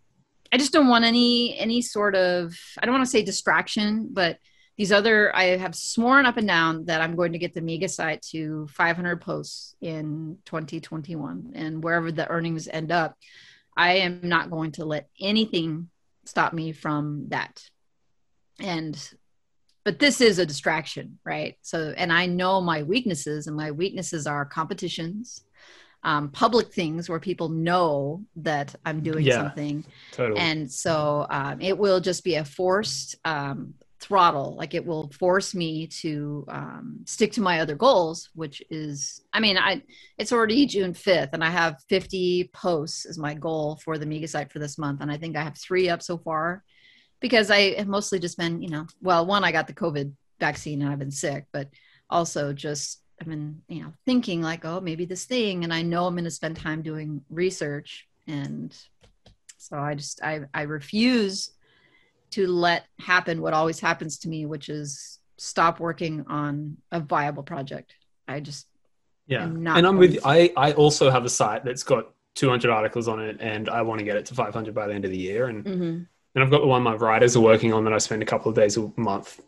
i 0.53 0.57
just 0.57 0.73
don't 0.73 0.87
want 0.87 1.05
any 1.05 1.59
any 1.59 1.83
sort 1.83 2.15
of 2.15 2.55
i 2.79 2.87
don't 2.87 2.95
want 2.95 3.05
to 3.05 3.11
say 3.11 3.21
distraction 3.21 4.09
but 4.13 4.39
these 4.79 4.93
other 4.93 5.35
i 5.37 5.45
have 5.59 5.75
sworn 5.75 6.25
up 6.25 6.39
and 6.39 6.49
down 6.49 6.87
that 6.87 7.03
i'm 7.03 7.17
going 7.17 7.33
to 7.33 7.39
get 7.39 7.53
the 7.53 7.61
mega 7.61 7.89
site 7.89 8.23
to 8.23 8.67
500 8.69 9.21
posts 9.21 9.75
in 9.83 10.39
2021 10.47 11.53
and 11.55 11.85
wherever 11.85 12.11
the 12.11 12.29
earnings 12.31 12.69
end 12.69 12.91
up 12.91 13.15
i 13.77 13.95
am 13.95 14.21
not 14.23 14.51
going 14.51 14.73
to 14.73 14.87
let 14.87 15.09
anything 15.21 15.91
stop 16.29 16.53
me 16.53 16.73
from 16.73 17.27
that. 17.29 17.63
And 18.61 18.97
but 19.85 19.99
this 19.99 20.21
is 20.21 20.39
a 20.39 20.47
distraction 20.47 21.19
right? 21.25 21.57
So 21.63 21.95
and 21.97 22.13
i 22.13 22.27
know 22.27 22.61
my 22.61 22.83
weaknesses 22.83 23.47
and 23.47 23.57
my 23.57 23.71
weaknesses 23.71 24.27
are 24.27 24.45
competitions 24.45 25.45
um, 26.05 26.29
public 26.29 26.73
things 26.73 27.09
where 27.09 27.19
people 27.19 27.49
know 27.49 28.23
that 28.37 28.75
i'm 28.85 29.03
doing 29.03 29.25
yeah, 29.25 29.35
something. 29.35 29.85
totally. 30.13 30.39
and 30.39 30.71
so 30.71 31.27
um, 31.29 31.61
it 31.61 31.77
will 31.77 31.99
just 32.01 32.23
be 32.23 32.37
a 32.37 32.45
forced 32.45 33.17
um, 33.25 33.75
throttle 34.01 34.55
like 34.57 34.75
it 34.75 34.87
will 34.87 35.11
force 35.19 35.55
me 35.55 35.87
to 35.87 36.45
um, 36.49 37.01
stick 37.05 37.33
to 37.33 37.41
my 37.41 37.61
other 37.61 37.75
goals 37.75 38.31
which 38.35 38.63
is 38.71 39.23
i 39.33 39.41
mean 39.41 39.59
i 39.59 39.83
it's 40.19 40.33
already 40.33 40.67
june 40.67 40.93
5th 40.93 41.31
and 41.33 41.43
i 41.43 41.51
have 41.51 41.83
50 41.89 42.51
posts 42.53 43.07
as 43.07 43.19
my 43.19 43.35
goal 43.35 43.81
for 43.85 43.99
the 43.99 44.07
mega 44.07 44.29
site 44.29 44.53
for 44.53 44.61
this 44.61 44.79
month 44.79 45.01
and 45.01 45.11
i 45.11 45.17
think 45.17 45.37
i 45.37 45.43
have 45.43 45.59
three 45.59 45.89
up 45.89 46.01
so 46.01 46.17
far 46.17 46.63
because 47.21 47.51
I 47.51 47.75
have 47.75 47.89
mostly 47.89 48.19
just 48.19 48.39
been, 48.39 48.63
you 48.63 48.69
know, 48.69 48.87
well, 49.03 49.27
one, 49.27 49.45
I 49.45 49.53
got 49.53 49.67
the 49.67 49.75
COVID 49.75 50.13
vaccine 50.41 50.83
and 50.83 50.91
I've 50.91 50.99
been 50.99 51.11
sick, 51.11 51.47
but 51.53 51.69
also 52.11 52.53
just 52.53 53.03
I've 53.21 53.29
been, 53.29 53.63
you 53.69 53.83
know, 53.83 53.93
thinking 54.07 54.41
like, 54.41 54.65
oh, 54.65 54.81
maybe 54.81 55.05
this 55.05 55.25
thing, 55.25 55.65
and 55.65 55.75
I 55.75 55.83
know 55.83 56.07
I'm 56.07 56.15
going 56.15 56.25
to 56.25 56.31
spend 56.31 56.57
time 56.57 56.83
doing 56.83 57.23
research, 57.31 58.07
and 58.29 58.77
so 59.57 59.77
I 59.77 59.97
just 59.97 60.23
I 60.23 60.43
I 60.55 60.63
refuse 60.63 61.51
to 62.33 62.47
let 62.47 62.87
happen 62.99 63.41
what 63.41 63.55
always 63.55 63.81
happens 63.81 64.19
to 64.21 64.29
me, 64.29 64.47
which 64.47 64.69
is 64.69 65.19
stop 65.37 65.81
working 65.81 66.25
on 66.29 66.77
a 66.93 67.01
viable 67.01 67.43
project. 67.43 67.95
I 68.27 68.41
just 68.41 68.67
yeah, 69.27 69.45
and 69.45 69.69
I'm 69.69 69.97
with. 69.97 70.21
I 70.25 70.53
I 70.57 70.73
also 70.73 71.11
have 71.11 71.25
a 71.25 71.29
site 71.29 71.65
that's 71.65 71.83
got 71.83 72.11
200 72.35 72.71
articles 72.71 73.09
on 73.09 73.21
it, 73.21 73.37
and 73.41 73.69
I 73.69 73.83
want 73.83 73.99
to 73.99 74.05
get 74.05 74.17
it 74.17 74.27
to 74.27 74.35
500 74.35 74.75
by 74.75 74.87
the 74.87 74.95
end 74.95 75.05
of 75.05 75.11
the 75.11 75.19
year, 75.19 75.47
and. 75.47 75.65
Mm-hmm 75.65 76.03
and 76.39 76.45
I've 76.45 76.53
got 76.53 76.61
the 76.61 76.69
one 76.69 76.85
my 76.85 76.95
writers 76.95 77.37
are 77.37 77.41
working 77.41 77.73
on 77.73 77.83
that 77.85 77.93
I 77.93 77.99
spend 77.99 78.23
a 78.23 78.27
couple 78.27 78.49
of 78.49 78.55
days 78.55 78.77
a 78.77 78.93
month 78.97 79.41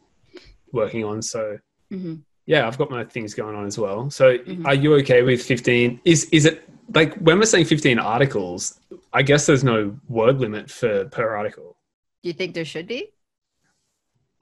working 0.72 1.04
on. 1.04 1.22
So 1.22 1.58
mm-hmm. 1.92 2.16
yeah, 2.46 2.66
I've 2.66 2.78
got 2.78 2.90
my 2.90 3.04
things 3.04 3.32
going 3.32 3.54
on 3.54 3.64
as 3.64 3.78
well. 3.78 4.10
So 4.10 4.38
mm-hmm. 4.38 4.66
are 4.66 4.74
you 4.74 4.94
okay 4.96 5.22
with 5.22 5.40
15? 5.40 6.00
Is, 6.04 6.24
is 6.32 6.46
it 6.46 6.68
like 6.92 7.14
when 7.18 7.38
we're 7.38 7.44
saying 7.44 7.66
15 7.66 8.00
articles, 8.00 8.80
I 9.12 9.22
guess 9.22 9.46
there's 9.46 9.62
no 9.62 9.96
word 10.08 10.40
limit 10.40 10.68
for 10.68 11.04
per 11.06 11.36
article. 11.36 11.76
Do 12.22 12.28
you 12.28 12.32
think 12.32 12.54
there 12.54 12.64
should 12.64 12.86
be? 12.86 13.12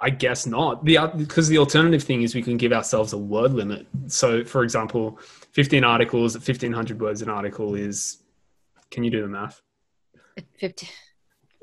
I 0.01 0.11
guess 0.11 0.47
not. 0.47 0.85
The 0.85 0.99
because 1.17 1.49
the 1.49 1.59
alternative 1.59 2.03
thing 2.03 2.23
is 2.23 2.35
we 2.35 2.43
can 2.43 2.57
give 2.57 2.73
ourselves 2.73 3.13
a 3.13 3.19
word 3.19 3.53
limit. 3.53 3.87
So, 4.07 4.45
for 4.45 4.63
example, 4.63 5.19
15 5.53 5.83
articles 5.83 6.37
at 6.37 6.41
1500 6.41 7.01
words 7.01 7.23
an 7.23 7.29
article 7.29 7.75
is. 7.75 8.19
Can 8.91 9.05
you 9.05 9.11
do 9.11 9.21
the 9.21 9.29
math? 9.29 9.61
15. 10.59 10.89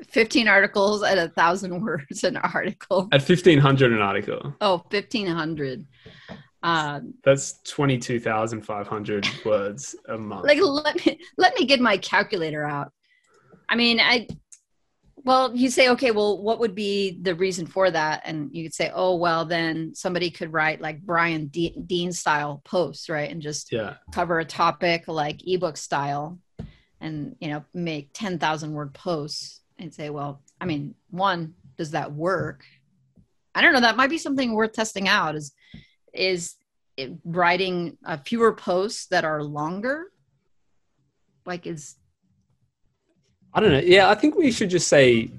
15 0.09 0.47
articles 0.47 1.03
at 1.03 1.17
a 1.17 1.29
thousand 1.29 1.81
words 1.83 2.23
an 2.23 2.37
article 2.37 3.07
at 3.11 3.21
1500 3.21 3.93
an 3.93 4.01
article 4.01 4.53
oh 4.61 4.83
1500 4.89 5.85
um, 6.63 7.13
that's 7.23 7.61
22,500 7.63 9.27
words 9.45 9.95
a 10.09 10.17
month 10.17 10.45
like 10.45 10.59
let 10.61 11.05
me 11.05 11.19
let 11.37 11.55
me 11.57 11.65
get 11.65 11.79
my 11.79 11.97
calculator 11.97 12.65
out 12.65 12.91
i 13.69 13.75
mean 13.75 13.99
i 13.99 14.27
well 15.25 15.53
you 15.55 15.69
say 15.69 15.89
okay 15.89 16.11
well 16.11 16.41
what 16.41 16.59
would 16.59 16.73
be 16.73 17.19
the 17.21 17.35
reason 17.35 17.65
for 17.65 17.91
that 17.91 18.21
and 18.23 18.49
you 18.53 18.63
could 18.63 18.73
say 18.73 18.89
oh 18.93 19.15
well 19.15 19.43
then 19.43 19.93
somebody 19.93 20.29
could 20.31 20.53
write 20.53 20.79
like 20.79 21.01
brian 21.01 21.47
De- 21.47 21.75
dean 21.85 22.13
style 22.13 22.61
posts 22.63 23.09
right 23.09 23.29
and 23.29 23.41
just 23.41 23.71
yeah. 23.71 23.95
cover 24.13 24.39
a 24.39 24.45
topic 24.45 25.07
like 25.07 25.41
ebook 25.45 25.75
style 25.75 26.39
and 27.01 27.35
you 27.39 27.49
know 27.49 27.63
make 27.73 28.09
10,000 28.13 28.71
word 28.71 28.93
posts 28.93 29.61
and 29.79 29.93
say, 29.93 30.09
well, 30.09 30.41
I 30.59 30.65
mean, 30.65 30.95
one, 31.09 31.53
does 31.77 31.91
that 31.91 32.13
work? 32.13 32.63
I 33.53 33.61
don't 33.61 33.73
know. 33.73 33.81
That 33.81 33.97
might 33.97 34.09
be 34.09 34.17
something 34.17 34.53
worth 34.53 34.73
testing 34.73 35.07
out. 35.07 35.35
Is 35.35 35.53
is 36.13 36.55
writing 37.23 37.97
uh, 38.05 38.17
fewer 38.25 38.53
posts 38.53 39.07
that 39.07 39.25
are 39.25 39.43
longer? 39.43 40.05
Like, 41.45 41.67
is 41.67 41.95
I 43.55 43.61
don't 43.61 43.71
know. 43.71 43.79
Yeah, 43.79 44.09
I 44.09 44.15
think 44.15 44.35
we 44.35 44.51
should 44.51 44.69
just 44.69 44.87
say 44.87 45.31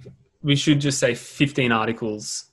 we 0.42 0.56
should 0.56 0.80
just 0.80 0.98
say 0.98 1.14
fifteen 1.14 1.70
articles 1.70 2.50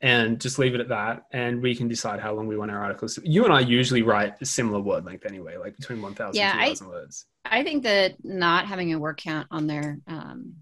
and 0.00 0.40
just 0.40 0.58
leave 0.58 0.74
it 0.74 0.80
at 0.80 0.88
that 0.88 1.24
and 1.32 1.62
we 1.62 1.74
can 1.74 1.88
decide 1.88 2.20
how 2.20 2.34
long 2.34 2.46
we 2.46 2.58
want 2.58 2.70
our 2.70 2.82
articles 2.82 3.18
you 3.22 3.44
and 3.44 3.54
i 3.54 3.60
usually 3.60 4.02
write 4.02 4.34
a 4.42 4.44
similar 4.44 4.80
word 4.80 5.04
length 5.06 5.24
anyway 5.24 5.56
like 5.56 5.74
between 5.76 6.02
1000 6.02 6.34
yeah, 6.34 6.52
and 6.58 6.76
2000 6.76 6.88
words 6.88 7.26
i 7.46 7.62
think 7.62 7.84
that 7.84 8.12
not 8.22 8.66
having 8.66 8.92
a 8.92 8.98
word 8.98 9.16
count 9.16 9.46
on 9.50 9.66
there 9.66 9.98
um, 10.08 10.56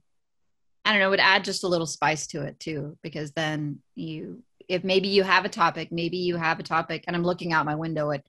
I 0.85 0.93
don't 0.93 1.01
know, 1.01 1.11
would 1.11 1.21
add 1.21 1.45
just 1.45 1.65
a 1.65 1.69
little 1.69 1.87
spice 1.87 2.27
to 2.29 2.43
it 2.43 2.59
too, 2.59 2.99
because 3.03 3.33
then 3.33 3.79
you, 3.95 4.43
if 4.69 4.83
maybe 4.83 5.09
you 5.09 5.23
have 5.23 5.45
a 5.45 5.49
topic, 5.49 5.93
maybe 5.93 6.17
you 6.17 6.37
have 6.37 6.59
a 6.59 6.65
topic, 6.65 7.05
and 7.07 7.15
I'm 7.15 7.23
looking 7.23 7.53
out 7.53 7.67
my 7.67 7.77
window 7.77 8.11
at 8.11 8.25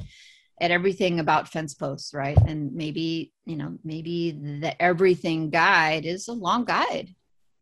at 0.61 0.71
everything 0.71 1.19
about 1.19 1.49
fence 1.49 1.73
posts, 1.73 2.13
right? 2.13 2.37
And 2.37 2.73
maybe 2.73 3.31
you 3.45 3.55
know, 3.55 3.77
maybe 3.83 4.31
the 4.31 4.79
everything 4.81 5.49
guide 5.49 6.05
is 6.05 6.27
a 6.27 6.33
long 6.33 6.65
guide. 6.65 7.13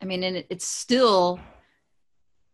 I 0.02 0.06
mean, 0.06 0.24
and 0.24 0.44
it's 0.50 0.66
still 0.66 1.40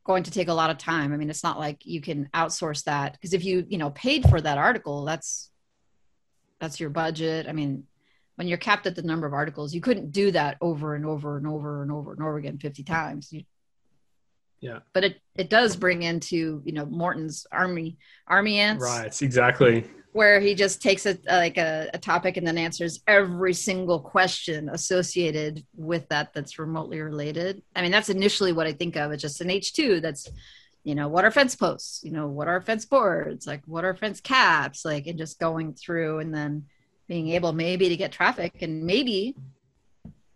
going 0.03 0.23
to 0.23 0.31
take 0.31 0.47
a 0.47 0.53
lot 0.53 0.69
of 0.69 0.77
time. 0.77 1.13
I 1.13 1.17
mean, 1.17 1.29
it's 1.29 1.43
not 1.43 1.59
like 1.59 1.85
you 1.85 2.01
can 2.01 2.29
outsource 2.33 2.83
that 2.85 3.13
because 3.13 3.33
if 3.33 3.43
you 3.43 3.65
you 3.67 3.77
know 3.77 3.89
paid 3.91 4.29
for 4.29 4.39
that 4.41 4.57
article, 4.57 5.05
that's 5.05 5.51
that's 6.59 6.79
your 6.79 6.89
budget. 6.89 7.47
I 7.47 7.51
mean, 7.51 7.83
when 8.35 8.47
you're 8.47 8.57
capped 8.57 8.87
at 8.87 8.95
the 8.95 9.01
number 9.01 9.27
of 9.27 9.33
articles, 9.33 9.73
you 9.73 9.81
couldn't 9.81 10.11
do 10.11 10.31
that 10.31 10.57
over 10.61 10.95
and 10.95 11.05
over 11.05 11.37
and 11.37 11.47
over 11.47 11.81
and 11.81 11.91
over 11.91 12.13
and 12.13 12.21
over 12.21 12.37
again 12.37 12.57
50 12.57 12.83
times. 12.83 13.31
You, 13.31 13.43
yeah. 14.59 14.79
But 14.93 15.03
it, 15.03 15.21
it 15.35 15.49
does 15.49 15.75
bring 15.75 16.03
into, 16.03 16.61
you 16.65 16.71
know, 16.71 16.85
Morton's 16.85 17.45
army, 17.51 17.97
army 18.27 18.59
ants. 18.59 18.83
Right. 18.83 19.21
Exactly. 19.21 19.85
Where 20.17 20.39
he 20.39 20.55
just 20.55 20.81
takes 20.81 21.05
a, 21.05 21.17
like 21.27 21.57
a, 21.57 21.89
a 21.93 21.97
topic 21.97 22.37
and 22.37 22.45
then 22.45 22.57
answers 22.57 23.01
every 23.07 23.53
single 23.53 23.99
question 23.99 24.69
associated 24.69 25.65
with 25.75 26.07
that 26.09 26.33
that's 26.33 26.59
remotely 26.59 26.99
related. 27.01 27.61
I 27.75 27.81
mean, 27.81 27.91
that's 27.91 28.09
initially 28.09 28.51
what 28.51 28.67
I 28.67 28.73
think 28.73 28.95
of. 28.95 29.11
It's 29.11 29.21
just 29.21 29.41
an 29.41 29.49
H2 29.49 30.01
that's, 30.01 30.27
you 30.83 30.95
know, 30.95 31.07
what 31.07 31.25
are 31.25 31.31
fence 31.31 31.55
posts? 31.55 32.01
You 32.03 32.11
know, 32.11 32.27
what 32.27 32.47
are 32.47 32.61
fence 32.61 32.85
boards? 32.85 33.45
Like, 33.45 33.61
what 33.65 33.85
are 33.85 33.95
fence 33.95 34.19
caps? 34.19 34.83
Like, 34.83 35.07
and 35.07 35.17
just 35.17 35.39
going 35.39 35.73
through 35.73 36.19
and 36.19 36.33
then, 36.33 36.65
being 37.07 37.29
able 37.29 37.53
maybe 37.53 37.89
to 37.89 37.97
get 37.97 38.11
traffic 38.11 38.61
and 38.61 38.83
maybe 38.83 39.35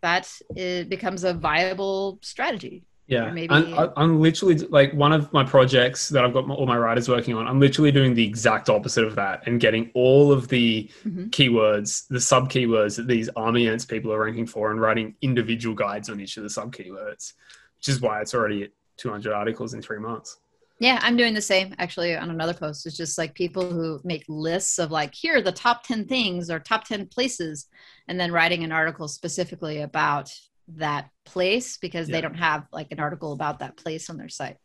that 0.02 0.32
it 0.56 0.90
becomes 0.90 1.24
a 1.24 1.34
viable 1.34 2.18
strategy 2.22 2.84
yeah 3.12 3.30
maybe 3.30 3.52
I'm, 3.52 3.92
I'm, 3.98 4.22
literally 4.22 4.56
like 4.56 4.94
one 4.94 5.12
of 5.12 5.32
my 5.34 5.44
projects 5.44 6.10
that 6.10 6.24
i've 6.24 6.34
got 6.34 6.50
all 6.50 6.66
my 6.66 6.78
writers 6.78 7.10
working 7.10 7.36
on 7.36 7.46
i'm 7.46 7.60
literally 7.60 7.92
doing 7.92 8.14
the 8.14 8.26
exact 8.26 8.70
opposite 8.70 9.04
of 9.04 9.16
that 9.16 9.46
and 9.46 9.60
getting 9.60 9.92
all 9.94 10.32
of 10.32 10.48
the 10.48 10.90
mm-hmm. 11.06 11.26
keywords 11.26 12.08
the 12.10 12.22
sub 12.22 12.50
keywords 12.50 12.96
that 12.96 13.08
these 13.08 13.30
army 13.36 13.68
ants 13.68 13.86
people 13.86 14.12
are 14.14 14.24
ranking 14.24 14.48
for 14.48 14.72
and 14.72 14.80
writing 14.80 15.14
individual 15.22 15.76
guides 15.76 16.10
on 16.10 16.20
each 16.20 16.38
of 16.38 16.44
the 16.44 16.50
sub 16.50 16.74
keywords 16.74 17.34
which 17.78 17.90
is 17.90 18.00
why 18.00 18.22
it's 18.22 18.34
already 18.34 18.64
at 18.64 18.72
200 18.98 19.34
articles 19.34 19.74
in 19.74 19.82
three 19.82 20.00
months 20.00 20.38
yeah, 20.80 20.98
I'm 21.04 21.16
doing 21.16 21.36
the 21.36 21.42
same 21.42 21.76
actually 21.78 22.18
on 22.18 22.32
another 22.32 22.56
post. 22.56 22.88
It's 22.88 22.98
just 22.98 23.16
like 23.16 23.36
people 23.36 23.70
who 23.70 24.02
make 24.04 24.26
lists 24.28 24.80
of 24.80 24.90
like, 24.90 25.14
here 25.14 25.38
are 25.38 25.42
the 25.42 25.52
top 25.52 25.84
10 25.84 26.08
things 26.08 26.50
or 26.50 26.60
top 26.60 26.86
10 26.86 27.06
places, 27.06 27.68
and 28.08 28.20
then 28.20 28.32
writing 28.32 28.64
an 28.64 28.72
article 28.72 29.08
specifically 29.08 29.82
about 29.82 30.34
that 30.70 31.10
place 31.26 31.78
because 31.78 32.10
yeah. 32.10 32.16
they 32.16 32.22
don't 32.22 32.36
have 32.36 32.68
like 32.72 32.88
an 32.92 33.00
article 33.00 33.34
about 33.34 33.60
that 33.60 33.78
place 33.78 34.10
on 34.10 34.18
their 34.18 34.30
site. 34.30 34.58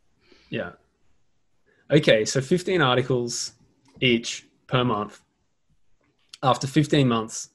Yeah. 0.50 0.72
Okay, 1.90 2.24
so 2.24 2.40
15 2.40 2.80
articles 2.80 3.52
each 4.00 4.48
per 4.66 4.84
month. 4.84 5.20
After 6.42 6.66
15 6.66 7.08
months, 7.08 7.50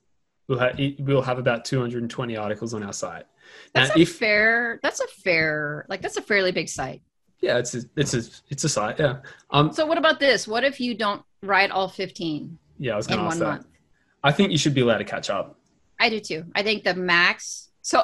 we'll 0.48 0.60
have, 0.60 0.80
we'll 1.00 1.22
have 1.22 1.38
about 1.38 1.66
220 1.66 2.38
articles 2.38 2.74
on 2.74 2.84
our 2.84 2.94
site. 2.94 3.26
That's 3.74 3.90
now, 3.90 3.96
a 3.96 4.00
if, 4.00 4.16
fair, 4.16 4.80
that's 4.82 5.00
a 5.00 5.08
fair, 5.08 5.86
like 5.90 6.02
that's 6.02 6.18
a 6.18 6.22
fairly 6.22 6.52
big 6.52 6.70
site. 6.70 7.02
Yeah, 7.42 7.58
it's 7.58 7.74
a, 7.74 7.82
it's 7.98 8.14
a 8.14 8.22
it's 8.50 8.64
a 8.64 8.70
site. 8.70 9.00
Yeah. 9.00 9.18
Um. 9.50 9.74
So 9.74 9.86
what 9.86 9.98
about 9.98 10.20
this? 10.20 10.48
What 10.48 10.64
if 10.64 10.80
you 10.80 10.94
don't 10.94 11.24
write 11.42 11.72
all 11.72 11.88
fifteen? 11.88 12.60
Yeah, 12.78 12.94
I 12.94 12.98
was 12.98 13.08
going 13.08 13.20
to 13.20 13.26
ask 13.26 13.40
that. 13.40 13.46
Month? 13.46 13.68
I 14.24 14.32
think 14.32 14.52
you 14.52 14.58
should 14.58 14.76
be 14.76 14.82
allowed 14.82 15.00
to 15.00 15.04
catch 15.04 15.30
up. 15.30 15.58
I 16.00 16.10
do 16.10 16.20
too. 16.20 16.46
I 16.56 16.64
think 16.64 16.84
the 16.84 16.94
max. 16.94 17.70
So. 17.82 18.04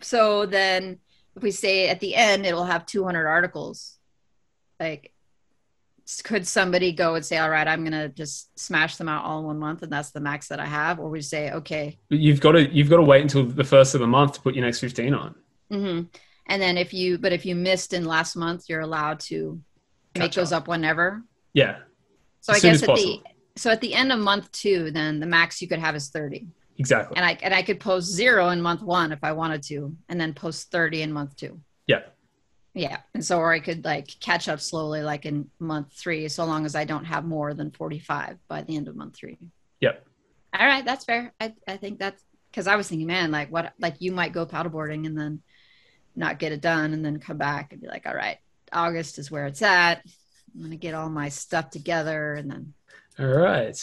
So 0.00 0.46
then, 0.46 0.98
if 1.36 1.42
we 1.42 1.50
say 1.50 1.88
at 1.88 2.00
the 2.00 2.14
end, 2.14 2.46
it'll 2.46 2.64
have 2.64 2.86
two 2.86 3.04
hundred 3.04 3.26
articles. 3.26 3.98
Like, 4.78 5.14
could 6.22 6.46
somebody 6.46 6.92
go 6.92 7.14
and 7.14 7.24
say, 7.24 7.38
all 7.38 7.48
right, 7.48 7.66
I'm 7.66 7.84
to 7.86 8.08
just 8.10 8.58
smash 8.58 8.96
them 8.96 9.08
out 9.08 9.24
all 9.24 9.40
in 9.40 9.46
one 9.46 9.58
month 9.58 9.82
and 9.82 9.90
that's 9.90 10.10
the 10.10 10.20
max 10.20 10.48
that 10.48 10.60
I 10.60 10.66
have? 10.66 11.00
Or 11.00 11.08
we 11.08 11.22
say, 11.22 11.50
okay. 11.50 11.98
You've 12.10 12.40
got 12.40 12.52
to, 12.52 12.68
you've 12.70 12.90
got 12.90 12.96
to 12.96 13.02
wait 13.02 13.22
until 13.22 13.44
the 13.44 13.64
first 13.64 13.94
of 13.94 14.00
the 14.00 14.06
month 14.06 14.34
to 14.34 14.40
put 14.42 14.54
your 14.54 14.64
next 14.64 14.80
15 14.80 15.14
on. 15.14 15.34
Mm-hmm. 15.72 16.06
And 16.46 16.62
then 16.62 16.76
if 16.76 16.92
you, 16.92 17.16
but 17.16 17.32
if 17.32 17.46
you 17.46 17.54
missed 17.54 17.94
in 17.94 18.04
last 18.04 18.36
month, 18.36 18.64
you're 18.68 18.80
allowed 18.80 19.20
to 19.20 19.60
Catch 20.14 20.22
make 20.22 20.32
those 20.32 20.52
up. 20.52 20.64
up 20.64 20.68
whenever. 20.68 21.22
Yeah. 21.54 21.78
So 22.40 22.52
as 22.52 22.62
I 22.62 22.68
guess 22.68 22.82
at 22.82 22.88
possible. 22.88 23.22
the, 23.24 23.60
so 23.60 23.70
at 23.70 23.80
the 23.80 23.94
end 23.94 24.12
of 24.12 24.18
month 24.18 24.52
two, 24.52 24.90
then 24.90 25.20
the 25.20 25.26
max 25.26 25.62
you 25.62 25.68
could 25.68 25.78
have 25.78 25.96
is 25.96 26.10
30. 26.10 26.48
Exactly. 26.78 27.16
And 27.16 27.24
I, 27.24 27.38
and 27.42 27.54
I 27.54 27.62
could 27.62 27.80
post 27.80 28.10
zero 28.10 28.48
in 28.48 28.60
month 28.60 28.82
one 28.82 29.12
if 29.12 29.22
I 29.22 29.32
wanted 29.32 29.62
to, 29.64 29.94
and 30.08 30.20
then 30.20 30.34
post 30.34 30.70
30 30.70 31.02
in 31.02 31.12
month 31.12 31.36
two. 31.36 31.60
Yeah. 31.86 32.02
Yeah. 32.74 32.98
And 33.14 33.24
so, 33.24 33.38
or 33.38 33.52
I 33.52 33.60
could 33.60 33.84
like 33.84 34.08
catch 34.20 34.48
up 34.48 34.60
slowly, 34.60 35.02
like 35.02 35.26
in 35.26 35.48
month 35.60 35.92
three, 35.92 36.28
so 36.28 36.44
long 36.44 36.66
as 36.66 36.74
I 36.74 36.84
don't 36.84 37.04
have 37.04 37.24
more 37.24 37.54
than 37.54 37.70
45 37.70 38.38
by 38.48 38.62
the 38.62 38.76
end 38.76 38.88
of 38.88 38.96
month 38.96 39.14
three. 39.16 39.38
Yep. 39.80 40.04
All 40.58 40.66
right. 40.66 40.84
That's 40.84 41.04
fair. 41.04 41.32
I, 41.40 41.54
I 41.68 41.76
think 41.76 41.98
that's 41.98 42.22
because 42.50 42.66
I 42.66 42.76
was 42.76 42.88
thinking, 42.88 43.06
man, 43.06 43.30
like 43.30 43.50
what, 43.50 43.72
like 43.78 43.96
you 44.00 44.12
might 44.12 44.32
go 44.32 44.46
paddleboarding 44.46 45.06
and 45.06 45.16
then 45.16 45.42
not 46.16 46.38
get 46.38 46.52
it 46.52 46.60
done 46.60 46.92
and 46.92 47.04
then 47.04 47.18
come 47.18 47.38
back 47.38 47.72
and 47.72 47.80
be 47.80 47.88
like, 47.88 48.06
all 48.06 48.14
right, 48.14 48.38
August 48.72 49.18
is 49.18 49.30
where 49.30 49.46
it's 49.46 49.62
at. 49.62 50.02
I'm 50.54 50.60
going 50.60 50.70
to 50.70 50.76
get 50.76 50.94
all 50.94 51.08
my 51.08 51.28
stuff 51.28 51.70
together 51.70 52.34
and 52.34 52.50
then. 52.50 52.74
All 53.18 53.26
right. 53.26 53.76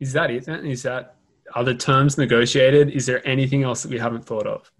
Is 0.00 0.12
that 0.12 0.30
it? 0.30 0.48
Is 0.48 0.82
that, 0.82 1.16
are 1.54 1.64
the 1.64 1.74
terms 1.74 2.18
negotiated? 2.18 2.90
Is 2.90 3.06
there 3.06 3.26
anything 3.26 3.62
else 3.62 3.82
that 3.82 3.90
we 3.90 3.98
haven't 3.98 4.24
thought 4.24 4.46
of? 4.46 4.70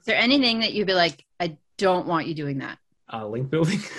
Is 0.00 0.06
there 0.06 0.16
anything 0.16 0.60
that 0.60 0.72
you'd 0.72 0.86
be 0.86 0.94
like, 0.94 1.24
I 1.38 1.56
don't 1.76 2.06
want 2.06 2.26
you 2.26 2.34
doing 2.34 2.58
that. 2.58 2.78
Uh, 3.12 3.26
link 3.26 3.50
building. 3.50 3.80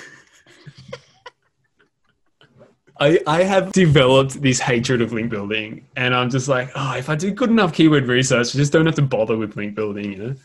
I, 3.00 3.20
I 3.26 3.44
have 3.44 3.72
developed 3.72 4.42
this 4.42 4.60
hatred 4.60 5.02
of 5.02 5.12
link 5.12 5.32
building, 5.32 5.88
and 5.96 6.14
I'm 6.14 6.30
just 6.30 6.48
like, 6.48 6.70
oh, 6.76 6.96
if 6.96 7.10
I 7.10 7.16
do 7.16 7.32
good 7.32 7.50
enough 7.50 7.74
keyword 7.74 8.08
research, 8.08 8.54
I 8.56 8.58
just 8.58 8.72
don't 8.72 8.86
have 8.86 8.94
to 8.96 9.02
bother 9.02 9.36
with 9.36 9.56
link 9.56 9.74
building, 9.74 10.12
you 10.12 10.18
know? 10.18 10.36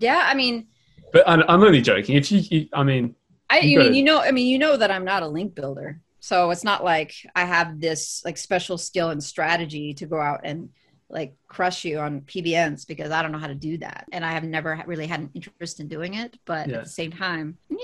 Yeah, 0.00 0.24
I 0.26 0.34
mean, 0.34 0.66
but 1.12 1.22
I'm, 1.28 1.44
I'm 1.48 1.62
only 1.62 1.80
joking. 1.80 2.16
If 2.16 2.32
you, 2.32 2.40
you 2.40 2.68
I 2.72 2.82
mean, 2.82 3.14
I, 3.48 3.60
you 3.60 3.78
mean, 3.78 3.94
you 3.94 4.02
know, 4.02 4.20
I 4.20 4.32
mean, 4.32 4.48
you 4.48 4.58
know 4.58 4.76
that 4.76 4.90
I'm 4.90 5.04
not 5.04 5.22
a 5.22 5.28
link 5.28 5.54
builder, 5.54 6.00
so 6.18 6.50
it's 6.50 6.64
not 6.64 6.82
like 6.82 7.14
I 7.36 7.44
have 7.44 7.80
this 7.80 8.24
like 8.24 8.38
special 8.38 8.76
skill 8.76 9.10
and 9.10 9.22
strategy 9.22 9.94
to 9.94 10.06
go 10.06 10.20
out 10.20 10.40
and 10.42 10.70
like 11.14 11.34
crush 11.48 11.84
you 11.84 12.00
on 12.00 12.20
PBNs 12.22 12.86
because 12.86 13.10
I 13.10 13.22
don't 13.22 13.32
know 13.32 13.38
how 13.38 13.46
to 13.46 13.54
do 13.54 13.78
that. 13.78 14.06
And 14.12 14.24
I 14.24 14.32
have 14.32 14.44
never 14.44 14.82
really 14.86 15.06
had 15.06 15.20
an 15.20 15.30
interest 15.32 15.80
in 15.80 15.88
doing 15.88 16.14
it. 16.14 16.36
But 16.44 16.68
yeah. 16.68 16.76
at 16.76 16.84
the 16.84 16.90
same 16.90 17.12
time, 17.12 17.56
yeah, 17.70 17.78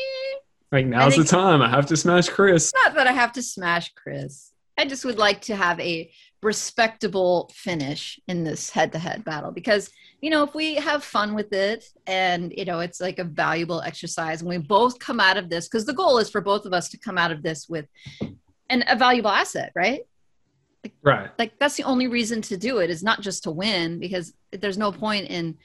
like 0.72 0.86
now's 0.86 1.16
the 1.16 1.24
time. 1.24 1.62
I 1.62 1.68
have 1.68 1.86
to 1.86 1.96
smash 1.96 2.28
Chris. 2.28 2.72
Not 2.84 2.94
that 2.94 3.06
I 3.06 3.12
have 3.12 3.32
to 3.32 3.42
smash 3.42 3.92
Chris. 3.94 4.52
I 4.76 4.84
just 4.86 5.04
would 5.04 5.18
like 5.18 5.42
to 5.42 5.56
have 5.56 5.78
a 5.80 6.10
respectable 6.42 7.50
finish 7.54 8.18
in 8.28 8.44
this 8.44 8.70
head 8.70 8.92
to 8.92 8.98
head 8.98 9.24
battle 9.24 9.50
because, 9.50 9.90
you 10.22 10.30
know, 10.30 10.42
if 10.42 10.54
we 10.54 10.76
have 10.76 11.04
fun 11.04 11.34
with 11.34 11.52
it 11.52 11.84
and, 12.06 12.52
you 12.56 12.64
know, 12.64 12.80
it's 12.80 13.00
like 13.00 13.18
a 13.18 13.24
valuable 13.24 13.82
exercise 13.82 14.40
and 14.40 14.48
we 14.48 14.56
both 14.56 14.98
come 14.98 15.20
out 15.20 15.36
of 15.36 15.50
this, 15.50 15.68
because 15.68 15.84
the 15.84 15.92
goal 15.92 16.18
is 16.18 16.30
for 16.30 16.40
both 16.40 16.64
of 16.64 16.72
us 16.72 16.88
to 16.90 16.98
come 16.98 17.18
out 17.18 17.30
of 17.30 17.42
this 17.42 17.68
with 17.68 17.86
an, 18.70 18.84
a 18.88 18.96
valuable 18.96 19.30
asset, 19.30 19.70
right? 19.74 20.00
Like, 20.84 20.94
right. 21.02 21.30
Like 21.38 21.58
that's 21.58 21.76
the 21.76 21.82
only 21.84 22.06
reason 22.06 22.40
to 22.42 22.56
do 22.56 22.78
it 22.78 22.90
is 22.90 23.02
not 23.02 23.20
just 23.20 23.42
to 23.44 23.50
win 23.50 23.98
because 23.98 24.32
there's 24.52 24.78
no 24.78 24.92
point 24.92 25.28
in 25.28 25.56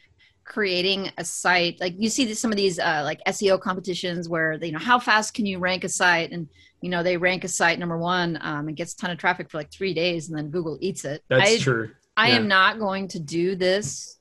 creating 0.44 1.10
a 1.18 1.26
site 1.26 1.80
like 1.82 1.96
you 1.98 2.08
see 2.08 2.32
some 2.36 2.52
of 2.52 2.58
these 2.58 2.78
uh, 2.78 3.02
like 3.04 3.20
SEO 3.28 3.60
competitions 3.60 4.30
where 4.30 4.54
you 4.64 4.72
know 4.72 4.80
how 4.80 5.00
fast 5.00 5.34
can 5.34 5.46
you 5.46 5.58
rank 5.58 5.84
a 5.84 5.90
site 5.90 6.32
and 6.32 6.48
you 6.82 6.90
know 6.90 7.02
they 7.02 7.18
rank 7.18 7.44
a 7.44 7.48
site 7.48 7.80
number 7.80 7.98
one 7.98 8.38
um, 8.42 8.68
and 8.68 8.78
gets 8.78 8.94
a 8.94 8.98
ton 8.98 9.10
of 9.10 9.18
traffic 9.18 9.50
for 9.50 9.58
like 9.58 9.72
three 9.72 9.94
days 9.94 10.30
and 10.30 10.38
then 10.38 10.50
Google 10.50 10.78
eats 10.82 11.04
it. 11.04 11.24
That's 11.30 11.50
I, 11.50 11.58
true. 11.58 11.92
I 12.16 12.30
yeah. 12.30 12.36
am 12.36 12.48
not 12.48 12.78
going 12.78 13.08
to 13.10 13.20
do 13.20 13.56
this 13.56 14.20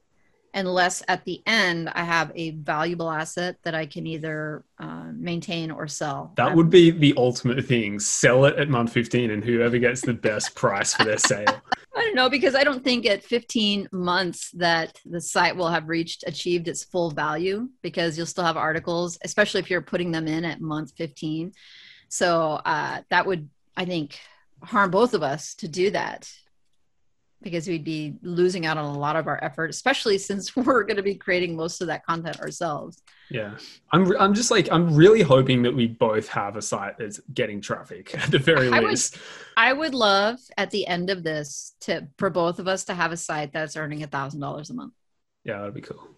unless 0.54 1.02
at 1.08 1.24
the 1.24 1.42
end 1.46 1.90
I 1.94 2.04
have 2.04 2.32
a 2.34 2.52
valuable 2.52 3.10
asset 3.10 3.56
that 3.64 3.74
I 3.74 3.86
can 3.86 4.06
either 4.06 4.64
uh, 4.78 5.10
maintain 5.12 5.70
or 5.70 5.88
sell. 5.88 6.32
That 6.36 6.54
would 6.54 6.70
be 6.70 6.90
the 6.90 7.12
ultimate 7.16 7.64
thing. 7.64 7.98
Sell 7.98 8.44
it 8.44 8.58
at 8.58 8.68
month 8.68 8.92
15 8.92 9.30
and 9.30 9.44
whoever 9.44 9.78
gets 9.78 10.00
the 10.00 10.14
best 10.14 10.54
price 10.54 10.94
for 10.94 11.04
their 11.04 11.18
sale. 11.18 11.44
I 11.96 12.00
don't 12.00 12.14
know 12.16 12.28
because 12.28 12.54
I 12.54 12.64
don't 12.64 12.82
think 12.82 13.06
at 13.06 13.22
15 13.22 13.88
months 13.92 14.50
that 14.52 14.98
the 15.04 15.20
site 15.20 15.56
will 15.56 15.68
have 15.68 15.88
reached 15.88 16.24
achieved 16.26 16.66
its 16.66 16.84
full 16.84 17.10
value 17.10 17.68
because 17.82 18.16
you'll 18.16 18.26
still 18.26 18.44
have 18.44 18.56
articles, 18.56 19.18
especially 19.24 19.60
if 19.60 19.70
you're 19.70 19.82
putting 19.82 20.10
them 20.10 20.26
in 20.26 20.44
at 20.44 20.60
month 20.60 20.92
15. 20.96 21.52
So 22.08 22.60
uh, 22.64 23.02
that 23.10 23.26
would, 23.26 23.48
I 23.76 23.84
think, 23.84 24.18
harm 24.62 24.90
both 24.90 25.14
of 25.14 25.22
us 25.22 25.54
to 25.56 25.68
do 25.68 25.90
that 25.90 26.28
because 27.42 27.68
we'd 27.68 27.84
be 27.84 28.16
losing 28.22 28.66
out 28.66 28.78
on 28.78 28.84
a 28.84 28.98
lot 28.98 29.16
of 29.16 29.26
our 29.26 29.42
effort, 29.44 29.70
especially 29.70 30.18
since 30.18 30.56
we're 30.56 30.82
going 30.82 30.96
to 30.96 31.02
be 31.02 31.14
creating 31.14 31.56
most 31.56 31.80
of 31.80 31.86
that 31.88 32.04
content 32.04 32.40
ourselves. 32.40 33.02
Yeah, 33.30 33.56
I'm. 33.92 34.16
I'm 34.18 34.34
just 34.34 34.50
like 34.50 34.68
I'm 34.72 34.94
really 34.94 35.22
hoping 35.22 35.62
that 35.62 35.74
we 35.74 35.86
both 35.86 36.28
have 36.28 36.56
a 36.56 36.62
site 36.62 36.98
that's 36.98 37.20
getting 37.32 37.60
traffic 37.60 38.16
at 38.18 38.30
the 38.30 38.38
very 38.38 38.68
I 38.70 38.80
least. 38.80 39.16
Would, 39.16 39.22
I 39.56 39.72
would 39.72 39.94
love 39.94 40.38
at 40.56 40.70
the 40.70 40.86
end 40.86 41.10
of 41.10 41.22
this 41.22 41.74
to 41.82 42.08
for 42.18 42.30
both 42.30 42.58
of 42.58 42.68
us 42.68 42.84
to 42.84 42.94
have 42.94 43.12
a 43.12 43.16
site 43.16 43.52
that's 43.52 43.76
earning 43.76 44.02
a 44.02 44.06
thousand 44.06 44.40
dollars 44.40 44.70
a 44.70 44.74
month. 44.74 44.94
Yeah, 45.44 45.58
that'd 45.58 45.74
be 45.74 45.80
cool. 45.80 46.08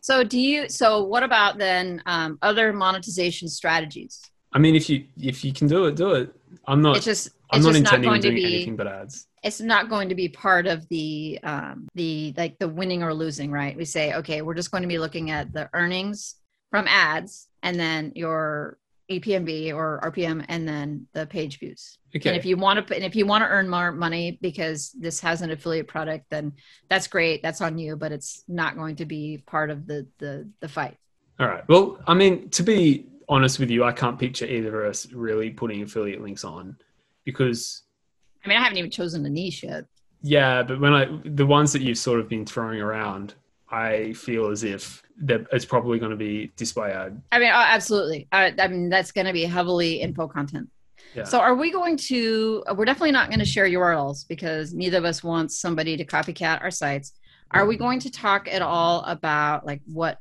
So 0.00 0.24
do 0.24 0.38
you? 0.38 0.68
So 0.68 1.04
what 1.04 1.22
about 1.22 1.58
then 1.58 2.02
um, 2.06 2.38
other 2.42 2.72
monetization 2.72 3.48
strategies? 3.48 4.20
I 4.52 4.58
mean, 4.58 4.76
if 4.76 4.88
you 4.88 5.06
if 5.16 5.44
you 5.44 5.52
can 5.52 5.66
do 5.66 5.86
it, 5.86 5.96
do 5.96 6.12
it. 6.12 6.32
I'm 6.66 6.82
not. 6.82 6.96
It's 6.96 7.04
just. 7.04 7.30
I'm 7.50 7.62
not 7.62 7.74
intending 7.74 8.10
on 8.10 8.20
doing 8.20 8.34
be, 8.34 8.44
anything 8.44 8.76
but 8.76 8.86
ads 8.86 9.27
it's 9.42 9.60
not 9.60 9.88
going 9.88 10.08
to 10.08 10.14
be 10.14 10.28
part 10.28 10.66
of 10.66 10.88
the 10.88 11.38
um, 11.42 11.88
the 11.94 12.34
like 12.36 12.58
the 12.58 12.68
winning 12.68 13.02
or 13.02 13.14
losing 13.14 13.50
right 13.50 13.76
we 13.76 13.84
say 13.84 14.14
okay 14.14 14.42
we're 14.42 14.54
just 14.54 14.70
going 14.70 14.82
to 14.82 14.88
be 14.88 14.98
looking 14.98 15.30
at 15.30 15.52
the 15.52 15.68
earnings 15.74 16.36
from 16.70 16.86
ads 16.88 17.48
and 17.62 17.78
then 17.78 18.12
your 18.14 18.78
EPMV 19.10 19.74
or 19.74 20.00
RPM 20.04 20.44
and 20.48 20.68
then 20.68 21.06
the 21.14 21.26
page 21.26 21.58
views. 21.58 21.98
Okay. 22.14 22.28
And 22.28 22.38
if 22.38 22.44
you 22.44 22.56
want 22.56 22.86
to 22.86 22.94
and 22.94 23.04
if 23.04 23.16
you 23.16 23.26
want 23.26 23.42
to 23.42 23.48
earn 23.48 23.68
more 23.68 23.90
money 23.90 24.38
because 24.42 24.90
this 24.92 25.20
has 25.20 25.40
an 25.42 25.50
affiliate 25.50 25.88
product, 25.88 26.26
then 26.30 26.52
that's 26.90 27.06
great. 27.06 27.42
That's 27.42 27.60
on 27.60 27.78
you, 27.78 27.96
but 27.96 28.12
it's 28.12 28.44
not 28.48 28.76
going 28.76 28.96
to 28.96 29.06
be 29.06 29.42
part 29.46 29.70
of 29.70 29.86
the 29.86 30.06
the 30.18 30.48
the 30.60 30.68
fight. 30.68 30.96
All 31.40 31.46
right. 31.46 31.66
Well, 31.68 32.00
I 32.06 32.14
mean, 32.14 32.50
to 32.50 32.62
be 32.62 33.06
honest 33.28 33.58
with 33.58 33.70
you, 33.70 33.84
I 33.84 33.92
can't 33.92 34.18
picture 34.18 34.46
either 34.46 34.84
of 34.84 34.90
us 34.90 35.10
really 35.12 35.50
putting 35.50 35.82
affiliate 35.82 36.20
links 36.20 36.44
on 36.44 36.76
because 37.24 37.82
I 38.44 38.48
mean, 38.48 38.58
I 38.58 38.62
haven't 38.62 38.78
even 38.78 38.90
chosen 38.90 39.24
a 39.26 39.30
niche 39.30 39.62
yet. 39.62 39.84
Yeah, 40.22 40.62
but 40.62 40.80
when 40.80 40.94
I 40.94 41.08
the 41.24 41.46
ones 41.46 41.72
that 41.72 41.82
you've 41.82 41.98
sort 41.98 42.20
of 42.20 42.28
been 42.28 42.44
throwing 42.44 42.80
around, 42.80 43.34
I 43.70 44.12
feel 44.14 44.50
as 44.50 44.64
if 44.64 45.02
that 45.22 45.46
it's 45.52 45.64
probably 45.64 45.98
going 45.98 46.10
to 46.10 46.16
be 46.16 46.52
display 46.56 46.92
ad. 46.92 47.20
I 47.32 47.38
mean, 47.38 47.50
oh, 47.50 47.64
absolutely. 47.66 48.28
I, 48.32 48.54
I 48.58 48.68
mean, 48.68 48.88
that's 48.88 49.12
going 49.12 49.26
to 49.26 49.32
be 49.32 49.44
heavily 49.44 50.00
info 50.00 50.28
content. 50.28 50.68
Yeah. 51.14 51.24
So, 51.24 51.38
are 51.38 51.54
we 51.54 51.70
going 51.70 51.96
to? 52.08 52.64
We're 52.74 52.84
definitely 52.84 53.12
not 53.12 53.28
going 53.28 53.38
to 53.38 53.44
share 53.44 53.66
URLs 53.66 54.26
because 54.28 54.74
neither 54.74 54.98
of 54.98 55.04
us 55.04 55.22
wants 55.22 55.58
somebody 55.58 55.96
to 55.96 56.04
copycat 56.04 56.62
our 56.62 56.70
sites. 56.70 57.12
Are 57.50 57.66
we 57.66 57.76
going 57.76 58.00
to 58.00 58.10
talk 58.10 58.46
at 58.46 58.60
all 58.60 59.02
about 59.04 59.64
like 59.64 59.80
what 59.86 60.18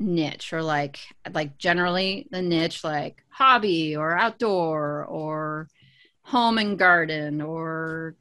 niche 0.00 0.52
or 0.52 0.62
like 0.62 0.98
like 1.32 1.58
generally 1.58 2.26
the 2.30 2.40
niche 2.40 2.82
like 2.82 3.22
hobby 3.28 3.94
or 3.94 4.18
outdoor 4.18 5.04
or 5.04 5.68
home 6.30 6.58
and 6.58 6.78
garden 6.78 7.40
or 7.40 8.14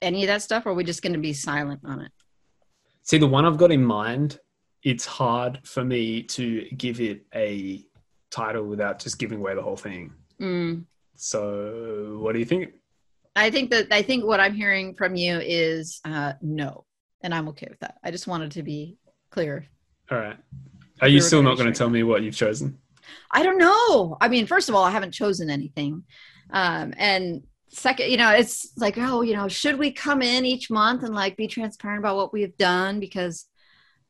any 0.00 0.22
of 0.22 0.28
that 0.28 0.40
stuff 0.40 0.64
or 0.64 0.70
are 0.70 0.74
we 0.74 0.82
just 0.82 1.02
going 1.02 1.12
to 1.12 1.18
be 1.18 1.34
silent 1.34 1.80
on 1.84 2.00
it? 2.00 2.12
See 3.02 3.18
the 3.18 3.26
one 3.26 3.44
i've 3.44 3.58
got 3.58 3.70
in 3.70 3.84
mind 3.84 4.38
it's 4.82 5.04
hard 5.06 5.60
for 5.64 5.84
me 5.84 6.22
to 6.22 6.68
give 6.76 7.00
it 7.00 7.24
a 7.34 7.84
title 8.30 8.64
without 8.64 8.98
just 8.98 9.18
giving 9.18 9.38
away 9.38 9.54
the 9.54 9.62
whole 9.62 9.76
thing. 9.76 10.12
Mm. 10.40 10.84
so 11.14 12.18
what 12.20 12.32
do 12.32 12.38
you 12.38 12.44
think? 12.44 12.72
I 13.36 13.50
think 13.50 13.70
that 13.70 13.86
i 13.92 14.00
think 14.02 14.24
what 14.24 14.40
i'm 14.40 14.54
hearing 14.54 14.94
from 14.94 15.14
you 15.14 15.38
is 15.42 16.00
uh, 16.04 16.32
no 16.40 16.84
and 17.22 17.34
i'm 17.34 17.48
okay 17.48 17.66
with 17.68 17.80
that. 17.80 17.96
I 18.02 18.10
just 18.10 18.26
wanted 18.26 18.52
to 18.52 18.62
be 18.62 18.96
clear. 19.30 19.66
All 20.10 20.18
right. 20.18 20.38
Are 21.02 21.08
you 21.08 21.20
still 21.20 21.42
not 21.42 21.56
going 21.58 21.70
to 21.72 21.76
tell 21.76 21.90
me 21.90 22.02
what 22.04 22.22
you've 22.22 22.36
chosen? 22.36 22.78
I 23.30 23.42
don't 23.42 23.58
know. 23.58 24.16
I 24.20 24.28
mean 24.28 24.46
first 24.46 24.70
of 24.70 24.74
all 24.74 24.84
i 24.84 24.90
haven't 24.90 25.12
chosen 25.12 25.50
anything 25.50 26.04
um, 26.54 26.94
and 26.96 27.42
second, 27.68 28.10
you 28.10 28.16
know, 28.16 28.30
it's 28.30 28.72
like, 28.76 28.96
oh, 28.96 29.22
you 29.22 29.34
know, 29.34 29.48
should 29.48 29.76
we 29.76 29.90
come 29.90 30.22
in 30.22 30.46
each 30.46 30.70
month 30.70 31.02
and 31.02 31.12
like 31.12 31.36
be 31.36 31.48
transparent 31.48 31.98
about 31.98 32.16
what 32.16 32.32
we've 32.32 32.56
done? 32.56 33.00
Because, 33.00 33.46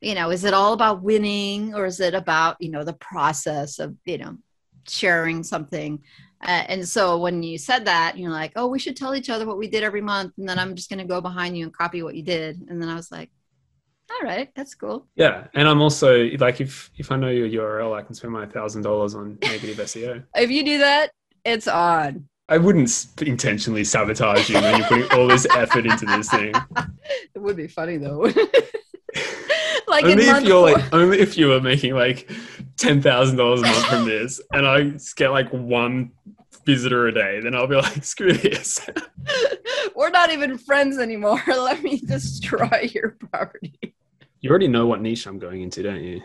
you 0.03 0.15
know, 0.15 0.31
is 0.31 0.45
it 0.45 0.53
all 0.53 0.75
about 0.75 1.03
winning 1.03 1.75
or 1.75 1.87
is 1.87 2.01
it 2.01 2.15
about, 2.15 2.57
you 2.61 2.71
know, 2.71 2.85
the 2.85 2.93
process 2.93 3.79
of, 3.79 3.97
you 4.05 4.19
know, 4.19 4.37
sharing 4.87 5.43
something? 5.43 6.01
Uh, 6.43 6.65
and 6.69 6.87
so 6.87 7.17
when 7.17 7.43
you 7.43 7.57
said 7.57 7.87
that, 7.87 8.19
you're 8.19 8.31
like, 8.31 8.53
oh, 8.57 8.67
we 8.67 8.79
should 8.79 8.97
tell 8.97 9.15
each 9.15 9.31
other 9.31 9.47
what 9.47 9.57
we 9.57 9.67
did 9.67 9.83
every 9.83 10.03
month. 10.03 10.35
And 10.37 10.47
then 10.47 10.59
I'm 10.59 10.75
just 10.75 10.91
going 10.91 10.99
to 10.99 11.07
go 11.07 11.23
behind 11.23 11.57
you 11.57 11.65
and 11.65 11.75
copy 11.75 12.03
what 12.03 12.15
you 12.15 12.23
did. 12.23 12.61
And 12.69 12.81
then 12.81 12.91
I 12.91 12.95
was 12.95 13.11
like, 13.11 13.31
all 14.11 14.29
right, 14.29 14.51
that's 14.55 14.75
cool. 14.75 15.07
Yeah, 15.17 15.47
and 15.55 15.67
I'm 15.67 15.81
also 15.81 16.25
like, 16.39 16.61
if 16.61 16.91
if 16.99 17.11
I 17.11 17.17
know 17.17 17.31
your 17.31 17.49
URL, 17.49 17.99
I 17.99 18.03
can 18.03 18.15
spend 18.15 18.35
my 18.35 18.45
thousand 18.45 18.83
dollars 18.83 19.15
on 19.15 19.39
negative 19.41 19.79
SEO. 19.79 20.23
If 20.35 20.51
you 20.51 20.63
do 20.63 20.77
that, 20.79 21.11
it's 21.43 21.67
on. 21.67 22.29
I 22.49 22.59
wouldn't 22.59 23.07
intentionally 23.23 23.85
sabotage 23.85 24.51
you 24.51 24.57
when 24.57 24.79
you're 24.79 24.87
putting 24.87 25.11
all 25.19 25.27
this 25.27 25.47
effort 25.57 25.87
into 25.87 26.07
this 26.07 26.31
thing. 26.31 26.55
It 27.35 27.43
would 27.43 27.57
be 27.57 27.67
funny 27.67 27.97
though. 27.97 28.21
like 29.89 30.05
only 30.05 30.13
in 30.13 30.19
if 30.21 30.45
you're 30.45 30.69
four- 30.69 30.73
like, 30.73 30.95
only 30.95 31.19
if 31.19 31.37
you 31.37 31.49
were 31.49 31.61
making 31.61 31.95
like 31.95 32.31
ten 32.77 33.03
thousand 33.03 33.37
dollars 33.37 33.61
a 33.61 33.65
month 33.65 33.87
from 33.87 34.05
this, 34.07 34.41
and 34.53 34.67
I 34.67 34.93
get 35.17 35.31
like 35.31 35.51
one 35.51 36.13
visitor 36.65 37.09
a 37.09 37.13
day, 37.13 37.41
then 37.41 37.55
I'll 37.55 37.67
be 37.67 37.77
like, 37.77 38.05
screw 38.05 38.33
this. 38.33 38.89
We're 39.95 40.11
not 40.11 40.31
even 40.31 40.57
friends 40.59 40.99
anymore. 40.99 41.43
Let 41.47 41.83
me 41.83 41.99
destroy 41.99 42.89
your 42.93 43.17
property. 43.31 43.79
You 44.41 44.51
already 44.51 44.69
know 44.69 44.87
what 44.87 45.01
niche 45.01 45.27
I'm 45.27 45.39
going 45.39 45.63
into, 45.63 45.83
don't 45.83 46.03
you? 46.03 46.23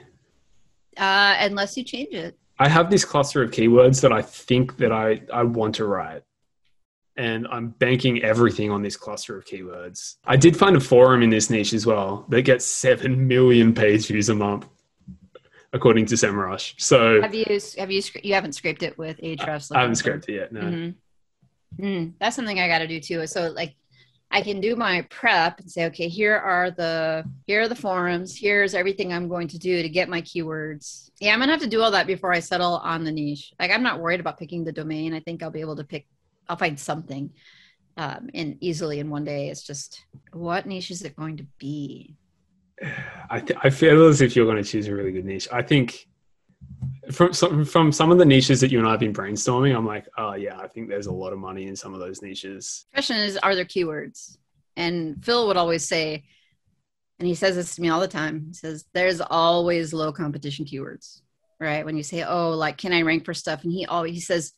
Uh, 0.98 1.36
unless 1.40 1.76
you 1.76 1.84
change 1.84 2.14
it. 2.14 2.38
I 2.60 2.68
have 2.68 2.90
this 2.90 3.06
cluster 3.06 3.42
of 3.42 3.52
keywords 3.52 4.02
that 4.02 4.12
I 4.12 4.22
think 4.22 4.78
that 4.78 4.92
I, 4.92 5.22
I 5.34 5.44
want 5.44 5.76
to 5.76 5.86
write. 5.86 6.24
And 7.16 7.48
I'm 7.52 7.70
banking 7.70 8.24
everything 8.24 8.70
on 8.72 8.82
this 8.82 8.96
cluster 8.96 9.38
of 9.38 9.46
keywords. 9.46 10.16
I 10.26 10.38
did 10.38 10.56
find 10.56 10.76
a 10.76 10.80
forum 10.80 11.22
in 11.22 11.30
this 11.30 11.50
niche 11.50 11.74
as 11.74 11.86
well 11.86 12.26
that 12.30 12.44
gets 12.44 12.66
7 12.66 13.28
million 13.28 13.74
page 13.74 14.08
views 14.08 14.30
a 14.30 14.36
month, 14.36 14.68
according 15.74 16.06
to 16.08 16.16
SEMrush. 16.16 16.76
So 16.78 17.22
Have 17.22 17.36
you 17.36 17.46
have 17.78 17.92
you 17.92 18.02
you 18.24 18.34
haven't 18.34 18.54
scraped 18.54 18.84
it 18.84 18.98
with 18.98 19.18
Ahrefs? 19.18 19.76
I 19.76 19.82
haven't 19.82 19.96
scraped 19.96 20.30
it 20.30 20.34
yet. 20.36 20.54
No. 20.54 20.62
Mhm. 20.62 20.96
Mm, 21.78 22.14
that's 22.20 22.36
something 22.36 22.60
I 22.60 22.68
got 22.68 22.80
to 22.80 22.88
do 22.88 23.00
too. 23.00 23.28
So 23.28 23.50
like, 23.52 23.76
I 24.32 24.42
can 24.42 24.62
do 24.62 24.76
my 24.76 25.02
prep 25.10 25.60
and 25.60 25.70
say, 25.70 25.86
okay, 25.86 26.08
here 26.08 26.36
are 26.36 26.70
the 26.70 27.24
here 27.48 27.62
are 27.62 27.68
the 27.68 27.76
forums. 27.76 28.38
Here's 28.38 28.76
everything 28.76 29.12
I'm 29.12 29.28
going 29.28 29.48
to 29.48 29.58
do 29.58 29.82
to 29.82 29.90
get 29.90 30.08
my 30.08 30.22
keywords. 30.22 31.10
Yeah, 31.20 31.34
I'm 31.34 31.40
gonna 31.40 31.52
have 31.52 31.62
to 31.62 31.68
do 31.68 31.82
all 31.82 31.92
that 31.92 32.06
before 32.06 32.32
I 32.32 32.40
settle 32.40 32.78
on 32.78 33.04
the 33.04 33.12
niche. 33.12 33.54
Like, 33.60 33.72
I'm 33.72 33.84
not 33.84 34.00
worried 34.00 34.20
about 34.20 34.38
picking 34.38 34.64
the 34.64 34.72
domain. 34.72 35.14
I 35.14 35.20
think 35.20 35.42
I'll 35.42 35.50
be 35.50 35.62
able 35.62 35.78
to 35.78 35.84
pick. 35.84 36.08
I'll 36.48 36.58
find 36.58 36.80
something, 36.80 37.32
um, 37.98 38.30
and 38.34 38.58
easily 38.62 39.00
in 39.00 39.10
one 39.10 39.24
day. 39.24 39.50
It's 39.50 39.64
just 39.64 40.06
what 40.32 40.68
niche 40.68 40.92
is 40.92 41.04
it 41.04 41.16
going 41.16 41.38
to 41.38 41.46
be? 41.58 42.16
I, 43.32 43.40
th- 43.40 43.60
I 43.64 43.70
feel 43.70 44.08
as 44.08 44.22
if 44.22 44.36
you're 44.36 44.46
going 44.46 44.64
to 44.64 44.70
choose 44.70 44.88
a 44.88 44.94
really 44.94 45.12
good 45.12 45.26
niche. 45.26 45.48
I 45.52 45.64
think 45.64 46.08
from 47.12 47.34
some, 47.34 47.66
from 47.66 47.92
some 47.92 48.12
of 48.12 48.18
the 48.18 48.26
niches 48.26 48.62
that 48.62 48.72
you 48.72 48.80
and 48.80 48.88
I 48.88 48.92
have 48.92 49.00
been 49.00 49.14
brainstorming, 49.14 49.76
I'm 49.76 49.86
like, 49.86 50.08
oh 50.18 50.34
yeah, 50.34 50.58
I 50.60 50.68
think 50.68 50.90
there's 50.90 51.08
a 51.08 51.12
lot 51.12 51.34
of 51.34 51.40
money 51.40 51.68
in 51.68 51.76
some 51.76 51.94
of 51.94 52.00
those 52.00 52.22
niches. 52.22 52.86
question 52.94 53.18
is 53.18 53.38
are 53.38 53.56
there 53.56 53.66
keywords? 53.66 54.38
And 54.76 55.24
phil 55.24 55.48
would 55.48 55.58
always 55.58 55.88
say 55.88 56.24
and 57.20 57.28
he 57.28 57.36
says 57.36 57.56
this 57.56 57.76
to 57.76 57.82
me 57.82 57.90
all 57.90 58.00
the 58.00 58.08
time 58.08 58.46
he 58.48 58.54
says 58.54 58.86
there's 58.94 59.20
always 59.20 59.94
low 59.94 60.14
competition 60.14 60.66
keywords 60.66 61.22
right? 61.60 61.84
When 61.86 61.98
you 61.98 62.04
say 62.04 62.24
oh 62.24 62.52
like 62.52 62.78
can 62.78 62.94
i 62.94 63.02
rank 63.02 63.26
for 63.26 63.34
stuff? 63.34 63.64
And 63.64 63.72
he 63.72 63.86
always 63.86 64.14
he 64.14 64.22
says 64.22 64.54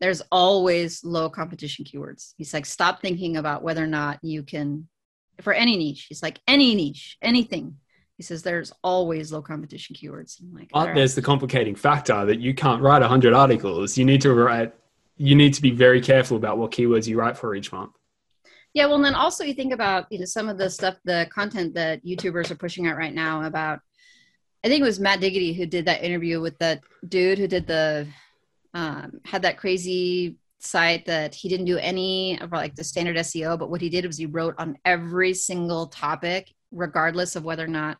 there's 0.00 0.22
always 0.30 1.04
low 1.04 1.30
competition 1.30 1.84
keywords. 1.84 2.34
He's 2.36 2.52
like 2.52 2.66
stop 2.66 3.00
thinking 3.00 3.36
about 3.36 3.62
whether 3.62 3.82
or 3.82 3.88
not 3.88 4.18
you 4.22 4.42
can 4.42 4.88
for 5.42 5.52
any 5.52 5.76
niche. 5.76 6.06
He's 6.08 6.22
like 6.22 6.40
any 6.46 6.74
niche 6.74 7.18
anything 7.20 7.76
he 8.16 8.22
says 8.22 8.42
there's 8.42 8.72
always 8.82 9.30
low 9.30 9.42
competition 9.42 9.94
keywords 9.94 10.40
i'm 10.40 10.54
like 10.54 10.70
But 10.72 10.86
right. 10.86 10.94
there's 10.94 11.14
the 11.14 11.22
complicating 11.22 11.74
factor 11.74 12.24
that 12.24 12.40
you 12.40 12.54
can't 12.54 12.82
write 12.82 13.00
100 13.00 13.32
articles. 13.32 13.96
You 13.98 14.04
need 14.04 14.20
to 14.22 14.32
write. 14.34 14.74
You 15.18 15.34
need 15.34 15.54
to 15.54 15.62
be 15.62 15.70
very 15.70 16.00
careful 16.00 16.36
about 16.36 16.58
what 16.58 16.70
keywords 16.70 17.06
you 17.06 17.18
write 17.18 17.36
for 17.36 17.54
each 17.54 17.72
month. 17.72 17.92
Yeah, 18.74 18.84
well, 18.86 18.96
and 18.96 19.04
then 19.04 19.14
also 19.14 19.44
you 19.44 19.54
think 19.54 19.72
about 19.72 20.06
you 20.10 20.18
know 20.18 20.26
some 20.26 20.48
of 20.48 20.58
the 20.58 20.68
stuff, 20.68 20.96
the 21.04 21.26
content 21.32 21.74
that 21.74 22.04
YouTubers 22.04 22.50
are 22.50 22.56
pushing 22.56 22.86
out 22.86 22.96
right 22.96 23.14
now 23.14 23.44
about. 23.44 23.80
I 24.64 24.68
think 24.68 24.80
it 24.80 24.84
was 24.84 25.00
Matt 25.00 25.20
Diggity 25.20 25.52
who 25.52 25.64
did 25.64 25.84
that 25.86 26.02
interview 26.02 26.40
with 26.40 26.58
that 26.58 26.80
dude 27.08 27.38
who 27.38 27.46
did 27.46 27.66
the 27.66 28.06
um, 28.74 29.20
had 29.24 29.42
that 29.42 29.56
crazy 29.56 30.36
site 30.58 31.06
that 31.06 31.34
he 31.34 31.48
didn't 31.48 31.66
do 31.66 31.78
any 31.78 32.38
of 32.40 32.52
like 32.52 32.74
the 32.74 32.84
standard 32.84 33.16
SEO, 33.16 33.58
but 33.58 33.70
what 33.70 33.80
he 33.80 33.88
did 33.88 34.04
was 34.04 34.18
he 34.18 34.26
wrote 34.26 34.54
on 34.58 34.76
every 34.84 35.32
single 35.32 35.86
topic, 35.86 36.52
regardless 36.72 37.36
of 37.36 37.44
whether 37.44 37.64
or 37.64 37.68
not 37.68 37.98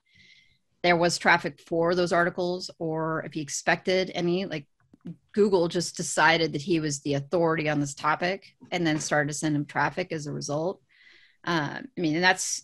there 0.86 0.96
was 0.96 1.18
traffic 1.18 1.60
for 1.60 1.94
those 1.94 2.12
articles 2.12 2.70
or 2.78 3.24
if 3.26 3.34
he 3.34 3.40
expected 3.40 4.10
any. 4.14 4.46
Like 4.46 4.66
Google 5.32 5.68
just 5.68 5.96
decided 5.96 6.52
that 6.52 6.62
he 6.62 6.80
was 6.80 7.00
the 7.00 7.14
authority 7.14 7.68
on 7.68 7.80
this 7.80 7.94
topic 7.94 8.54
and 8.70 8.86
then 8.86 9.00
started 9.00 9.28
to 9.28 9.34
send 9.34 9.56
him 9.56 9.64
traffic 9.64 10.12
as 10.12 10.26
a 10.26 10.32
result. 10.32 10.80
Um, 11.44 11.88
I 11.96 12.00
mean, 12.00 12.14
and 12.14 12.24
that's 12.24 12.62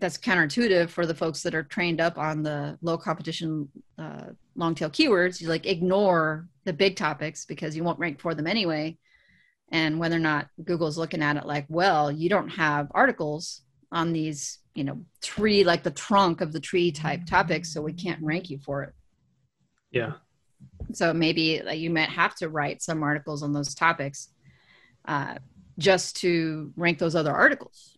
that's 0.00 0.18
counterintuitive 0.18 0.90
for 0.90 1.06
the 1.06 1.14
folks 1.14 1.42
that 1.42 1.54
are 1.54 1.62
trained 1.62 2.00
up 2.00 2.18
on 2.18 2.42
the 2.42 2.76
low 2.82 2.98
competition 2.98 3.68
uh, 3.98 4.26
long 4.56 4.74
tail 4.74 4.90
keywords. 4.90 5.40
You 5.40 5.48
like 5.48 5.66
ignore 5.66 6.48
the 6.64 6.72
big 6.72 6.96
topics 6.96 7.44
because 7.44 7.76
you 7.76 7.84
won't 7.84 8.00
rank 8.00 8.20
for 8.20 8.34
them 8.34 8.46
anyway. 8.46 8.98
And 9.70 9.98
whether 9.98 10.16
or 10.16 10.20
not 10.20 10.48
Google's 10.62 10.98
looking 10.98 11.22
at 11.22 11.36
it 11.36 11.46
like, 11.46 11.66
well, 11.68 12.10
you 12.10 12.28
don't 12.28 12.48
have 12.48 12.88
articles 12.90 13.62
on 13.90 14.12
these, 14.12 14.58
you 14.74 14.84
know, 14.84 14.98
tree 15.22 15.64
like 15.64 15.82
the 15.82 15.90
trunk 15.90 16.40
of 16.40 16.52
the 16.52 16.60
tree 16.60 16.90
type 16.90 17.24
topics, 17.26 17.72
so 17.72 17.80
we 17.80 17.92
can't 17.92 18.22
rank 18.22 18.50
you 18.50 18.58
for 18.58 18.82
it 18.82 18.92
Yeah. 19.92 20.12
so 20.92 21.12
maybe 21.14 21.62
like, 21.64 21.78
you 21.78 21.90
might 21.90 22.08
have 22.08 22.34
to 22.36 22.48
write 22.48 22.82
some 22.82 23.02
articles 23.02 23.42
on 23.42 23.52
those 23.52 23.74
topics 23.74 24.30
uh, 25.06 25.36
just 25.78 26.16
to 26.16 26.72
rank 26.76 26.98
those 26.98 27.14
other 27.14 27.32
articles 27.32 27.96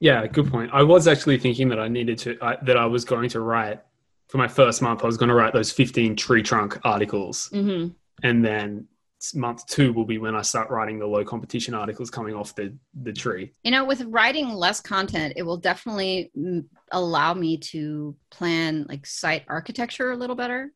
Yeah, 0.00 0.26
good 0.26 0.50
point. 0.50 0.70
I 0.72 0.82
was 0.82 1.08
actually 1.08 1.38
thinking 1.38 1.68
that 1.70 1.80
I 1.80 1.88
needed 1.88 2.18
to 2.18 2.36
I, 2.42 2.56
that 2.62 2.76
I 2.76 2.86
was 2.86 3.04
going 3.04 3.30
to 3.30 3.40
write 3.40 3.80
for 4.28 4.38
my 4.38 4.48
first 4.48 4.82
month. 4.82 5.02
I 5.02 5.06
was 5.06 5.16
going 5.16 5.28
to 5.28 5.34
write 5.34 5.52
those 5.52 5.72
15 5.72 6.16
tree 6.16 6.42
trunk 6.42 6.78
articles, 6.84 7.48
mm-hmm. 7.52 7.92
and 8.22 8.44
then 8.44 8.86
month 9.34 9.66
two 9.66 9.92
will 9.92 10.04
be 10.04 10.18
when 10.18 10.34
I 10.34 10.42
start 10.42 10.70
writing 10.70 10.98
the 10.98 11.06
low 11.06 11.24
competition 11.24 11.74
articles 11.74 12.10
coming 12.10 12.34
off 12.34 12.54
the 12.54 12.76
the 13.02 13.12
tree. 13.12 13.52
you 13.62 13.70
know 13.70 13.84
with 13.84 14.02
writing 14.02 14.48
less 14.50 14.80
content 14.80 15.34
it 15.36 15.42
will 15.42 15.56
definitely 15.56 16.30
mm, 16.36 16.64
allow 16.92 17.34
me 17.34 17.56
to 17.58 18.14
plan 18.30 18.86
like 18.88 19.06
site 19.06 19.44
architecture 19.48 20.12
a 20.12 20.16
little 20.16 20.36
better 20.36 20.72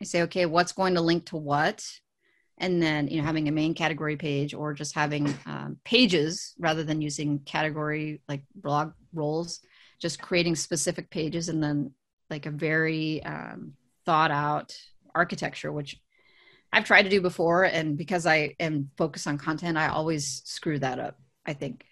i 0.00 0.04
say 0.04 0.22
okay 0.22 0.46
what's 0.46 0.72
going 0.72 0.94
to 0.94 1.00
link 1.00 1.26
to 1.26 1.36
what 1.36 1.84
and 2.58 2.82
then 2.82 3.08
you 3.08 3.18
know 3.18 3.24
having 3.26 3.48
a 3.48 3.52
main 3.52 3.74
category 3.74 4.16
page 4.16 4.54
or 4.54 4.72
just 4.72 4.94
having 4.94 5.32
um, 5.46 5.76
pages 5.84 6.54
rather 6.58 6.84
than 6.84 7.02
using 7.02 7.40
category 7.40 8.20
like 8.28 8.42
blog 8.54 8.92
rolls 9.12 9.60
just 9.98 10.22
creating 10.22 10.54
specific 10.54 11.10
pages 11.10 11.48
and 11.48 11.62
then 11.62 11.92
like 12.30 12.46
a 12.46 12.50
very 12.50 13.22
um, 13.24 13.72
thought 14.06 14.30
out 14.30 14.76
architecture 15.14 15.72
which 15.72 16.00
i've 16.72 16.84
tried 16.84 17.02
to 17.02 17.08
do 17.08 17.20
before 17.20 17.64
and 17.64 17.96
because 17.96 18.26
i 18.26 18.54
am 18.60 18.90
focused 18.96 19.26
on 19.26 19.36
content 19.38 19.76
i 19.78 19.88
always 19.88 20.42
screw 20.44 20.78
that 20.78 20.98
up 20.98 21.18
i 21.46 21.52
think 21.52 21.84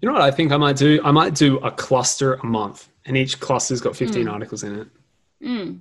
You 0.00 0.06
know 0.06 0.14
what 0.14 0.22
I 0.22 0.30
think 0.30 0.50
I 0.50 0.56
might 0.56 0.76
do? 0.78 0.98
I 1.04 1.10
might 1.10 1.34
do 1.34 1.58
a 1.58 1.70
cluster 1.70 2.34
a 2.36 2.46
month, 2.46 2.88
and 3.04 3.16
each 3.18 3.38
cluster's 3.38 3.82
got 3.82 3.94
15 3.94 4.22
Hmm. 4.26 4.32
articles 4.32 4.62
in 4.64 4.72
it. 4.80 4.88
Mm. 5.42 5.80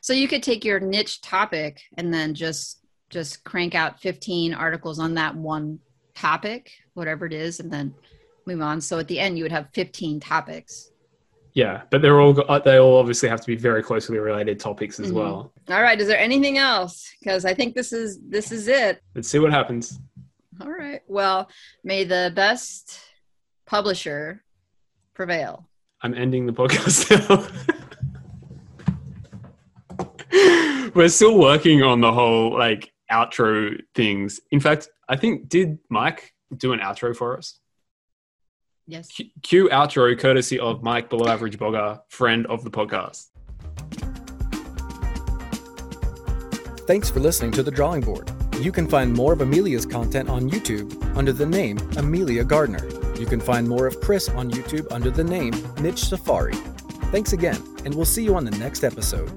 So 0.00 0.14
you 0.14 0.26
could 0.26 0.42
take 0.42 0.64
your 0.64 0.80
niche 0.80 1.20
topic 1.20 1.82
and 1.98 2.12
then 2.12 2.32
just 2.32 2.80
just 3.10 3.44
crank 3.44 3.74
out 3.74 4.00
15 4.00 4.54
articles 4.54 4.98
on 4.98 5.12
that 5.14 5.36
one 5.36 5.78
topic, 6.14 6.72
whatever 6.94 7.26
it 7.26 7.34
is, 7.34 7.60
and 7.60 7.70
then 7.70 7.94
move 8.46 8.62
on. 8.62 8.80
So 8.80 8.98
at 8.98 9.08
the 9.08 9.20
end, 9.20 9.36
you 9.36 9.44
would 9.44 9.52
have 9.52 9.68
15 9.74 10.18
topics. 10.18 10.90
Yeah, 11.56 11.82
but 11.90 12.02
they're 12.02 12.20
all 12.20 12.34
they 12.34 12.76
all 12.78 12.98
obviously 12.98 13.30
have 13.30 13.40
to 13.40 13.46
be 13.46 13.56
very 13.56 13.82
closely 13.82 14.18
related 14.18 14.60
topics 14.60 15.00
as 15.00 15.10
Mhm. 15.10 15.14
well. 15.14 15.52
All 15.70 15.80
right. 15.80 15.98
Is 15.98 16.06
there 16.06 16.18
anything 16.18 16.58
else? 16.58 17.10
Because 17.18 17.46
I 17.46 17.54
think 17.54 17.74
this 17.74 17.94
is 17.94 18.18
this 18.28 18.52
is 18.52 18.68
it. 18.68 19.00
Let's 19.14 19.26
see 19.30 19.38
what 19.38 19.52
happens. 19.52 19.98
All 20.60 20.70
right. 20.70 21.00
Well, 21.08 21.48
may 21.82 22.04
the 22.04 22.30
best 22.36 23.00
publisher 23.64 24.44
prevail. 25.14 25.66
I'm 26.02 26.12
ending 26.12 26.44
the 26.44 26.52
podcast 26.52 27.08
now. 27.30 27.48
We're 30.94 31.08
still 31.08 31.38
working 31.38 31.82
on 31.82 32.02
the 32.02 32.12
whole 32.12 32.52
like 32.52 32.92
outro 33.10 33.80
things. 33.94 34.40
In 34.50 34.60
fact, 34.60 34.90
I 35.08 35.16
think 35.16 35.48
did 35.48 35.78
Mike 35.88 36.34
do 36.54 36.74
an 36.74 36.80
outro 36.80 37.16
for 37.16 37.38
us? 37.38 37.58
Yes. 38.86 39.08
Q- 39.08 39.30
Cue 39.42 39.68
outro 39.70 40.18
courtesy 40.18 40.58
of 40.58 40.82
Mike 40.82 41.10
Below 41.10 41.26
Average 41.26 41.58
Blogger, 41.58 42.00
friend 42.08 42.46
of 42.46 42.62
the 42.64 42.70
podcast. 42.70 43.26
Thanks 46.86 47.10
for 47.10 47.18
listening 47.18 47.50
to 47.52 47.64
The 47.64 47.70
Drawing 47.72 48.00
Board. 48.02 48.30
You 48.60 48.70
can 48.70 48.86
find 48.86 49.12
more 49.12 49.32
of 49.32 49.40
Amelia's 49.40 49.84
content 49.84 50.28
on 50.28 50.48
YouTube 50.48 51.16
under 51.16 51.32
the 51.32 51.44
name 51.44 51.78
Amelia 51.96 52.44
Gardner. 52.44 52.86
You 53.18 53.26
can 53.26 53.40
find 53.40 53.68
more 53.68 53.86
of 53.86 54.00
Chris 54.00 54.28
on 54.28 54.50
YouTube 54.50 54.86
under 54.92 55.10
the 55.10 55.24
name 55.24 55.52
Niche 55.80 56.04
Safari. 56.04 56.54
Thanks 57.10 57.32
again, 57.32 57.60
and 57.84 57.94
we'll 57.94 58.04
see 58.04 58.22
you 58.22 58.36
on 58.36 58.44
the 58.44 58.56
next 58.58 58.84
episode. 58.84 59.28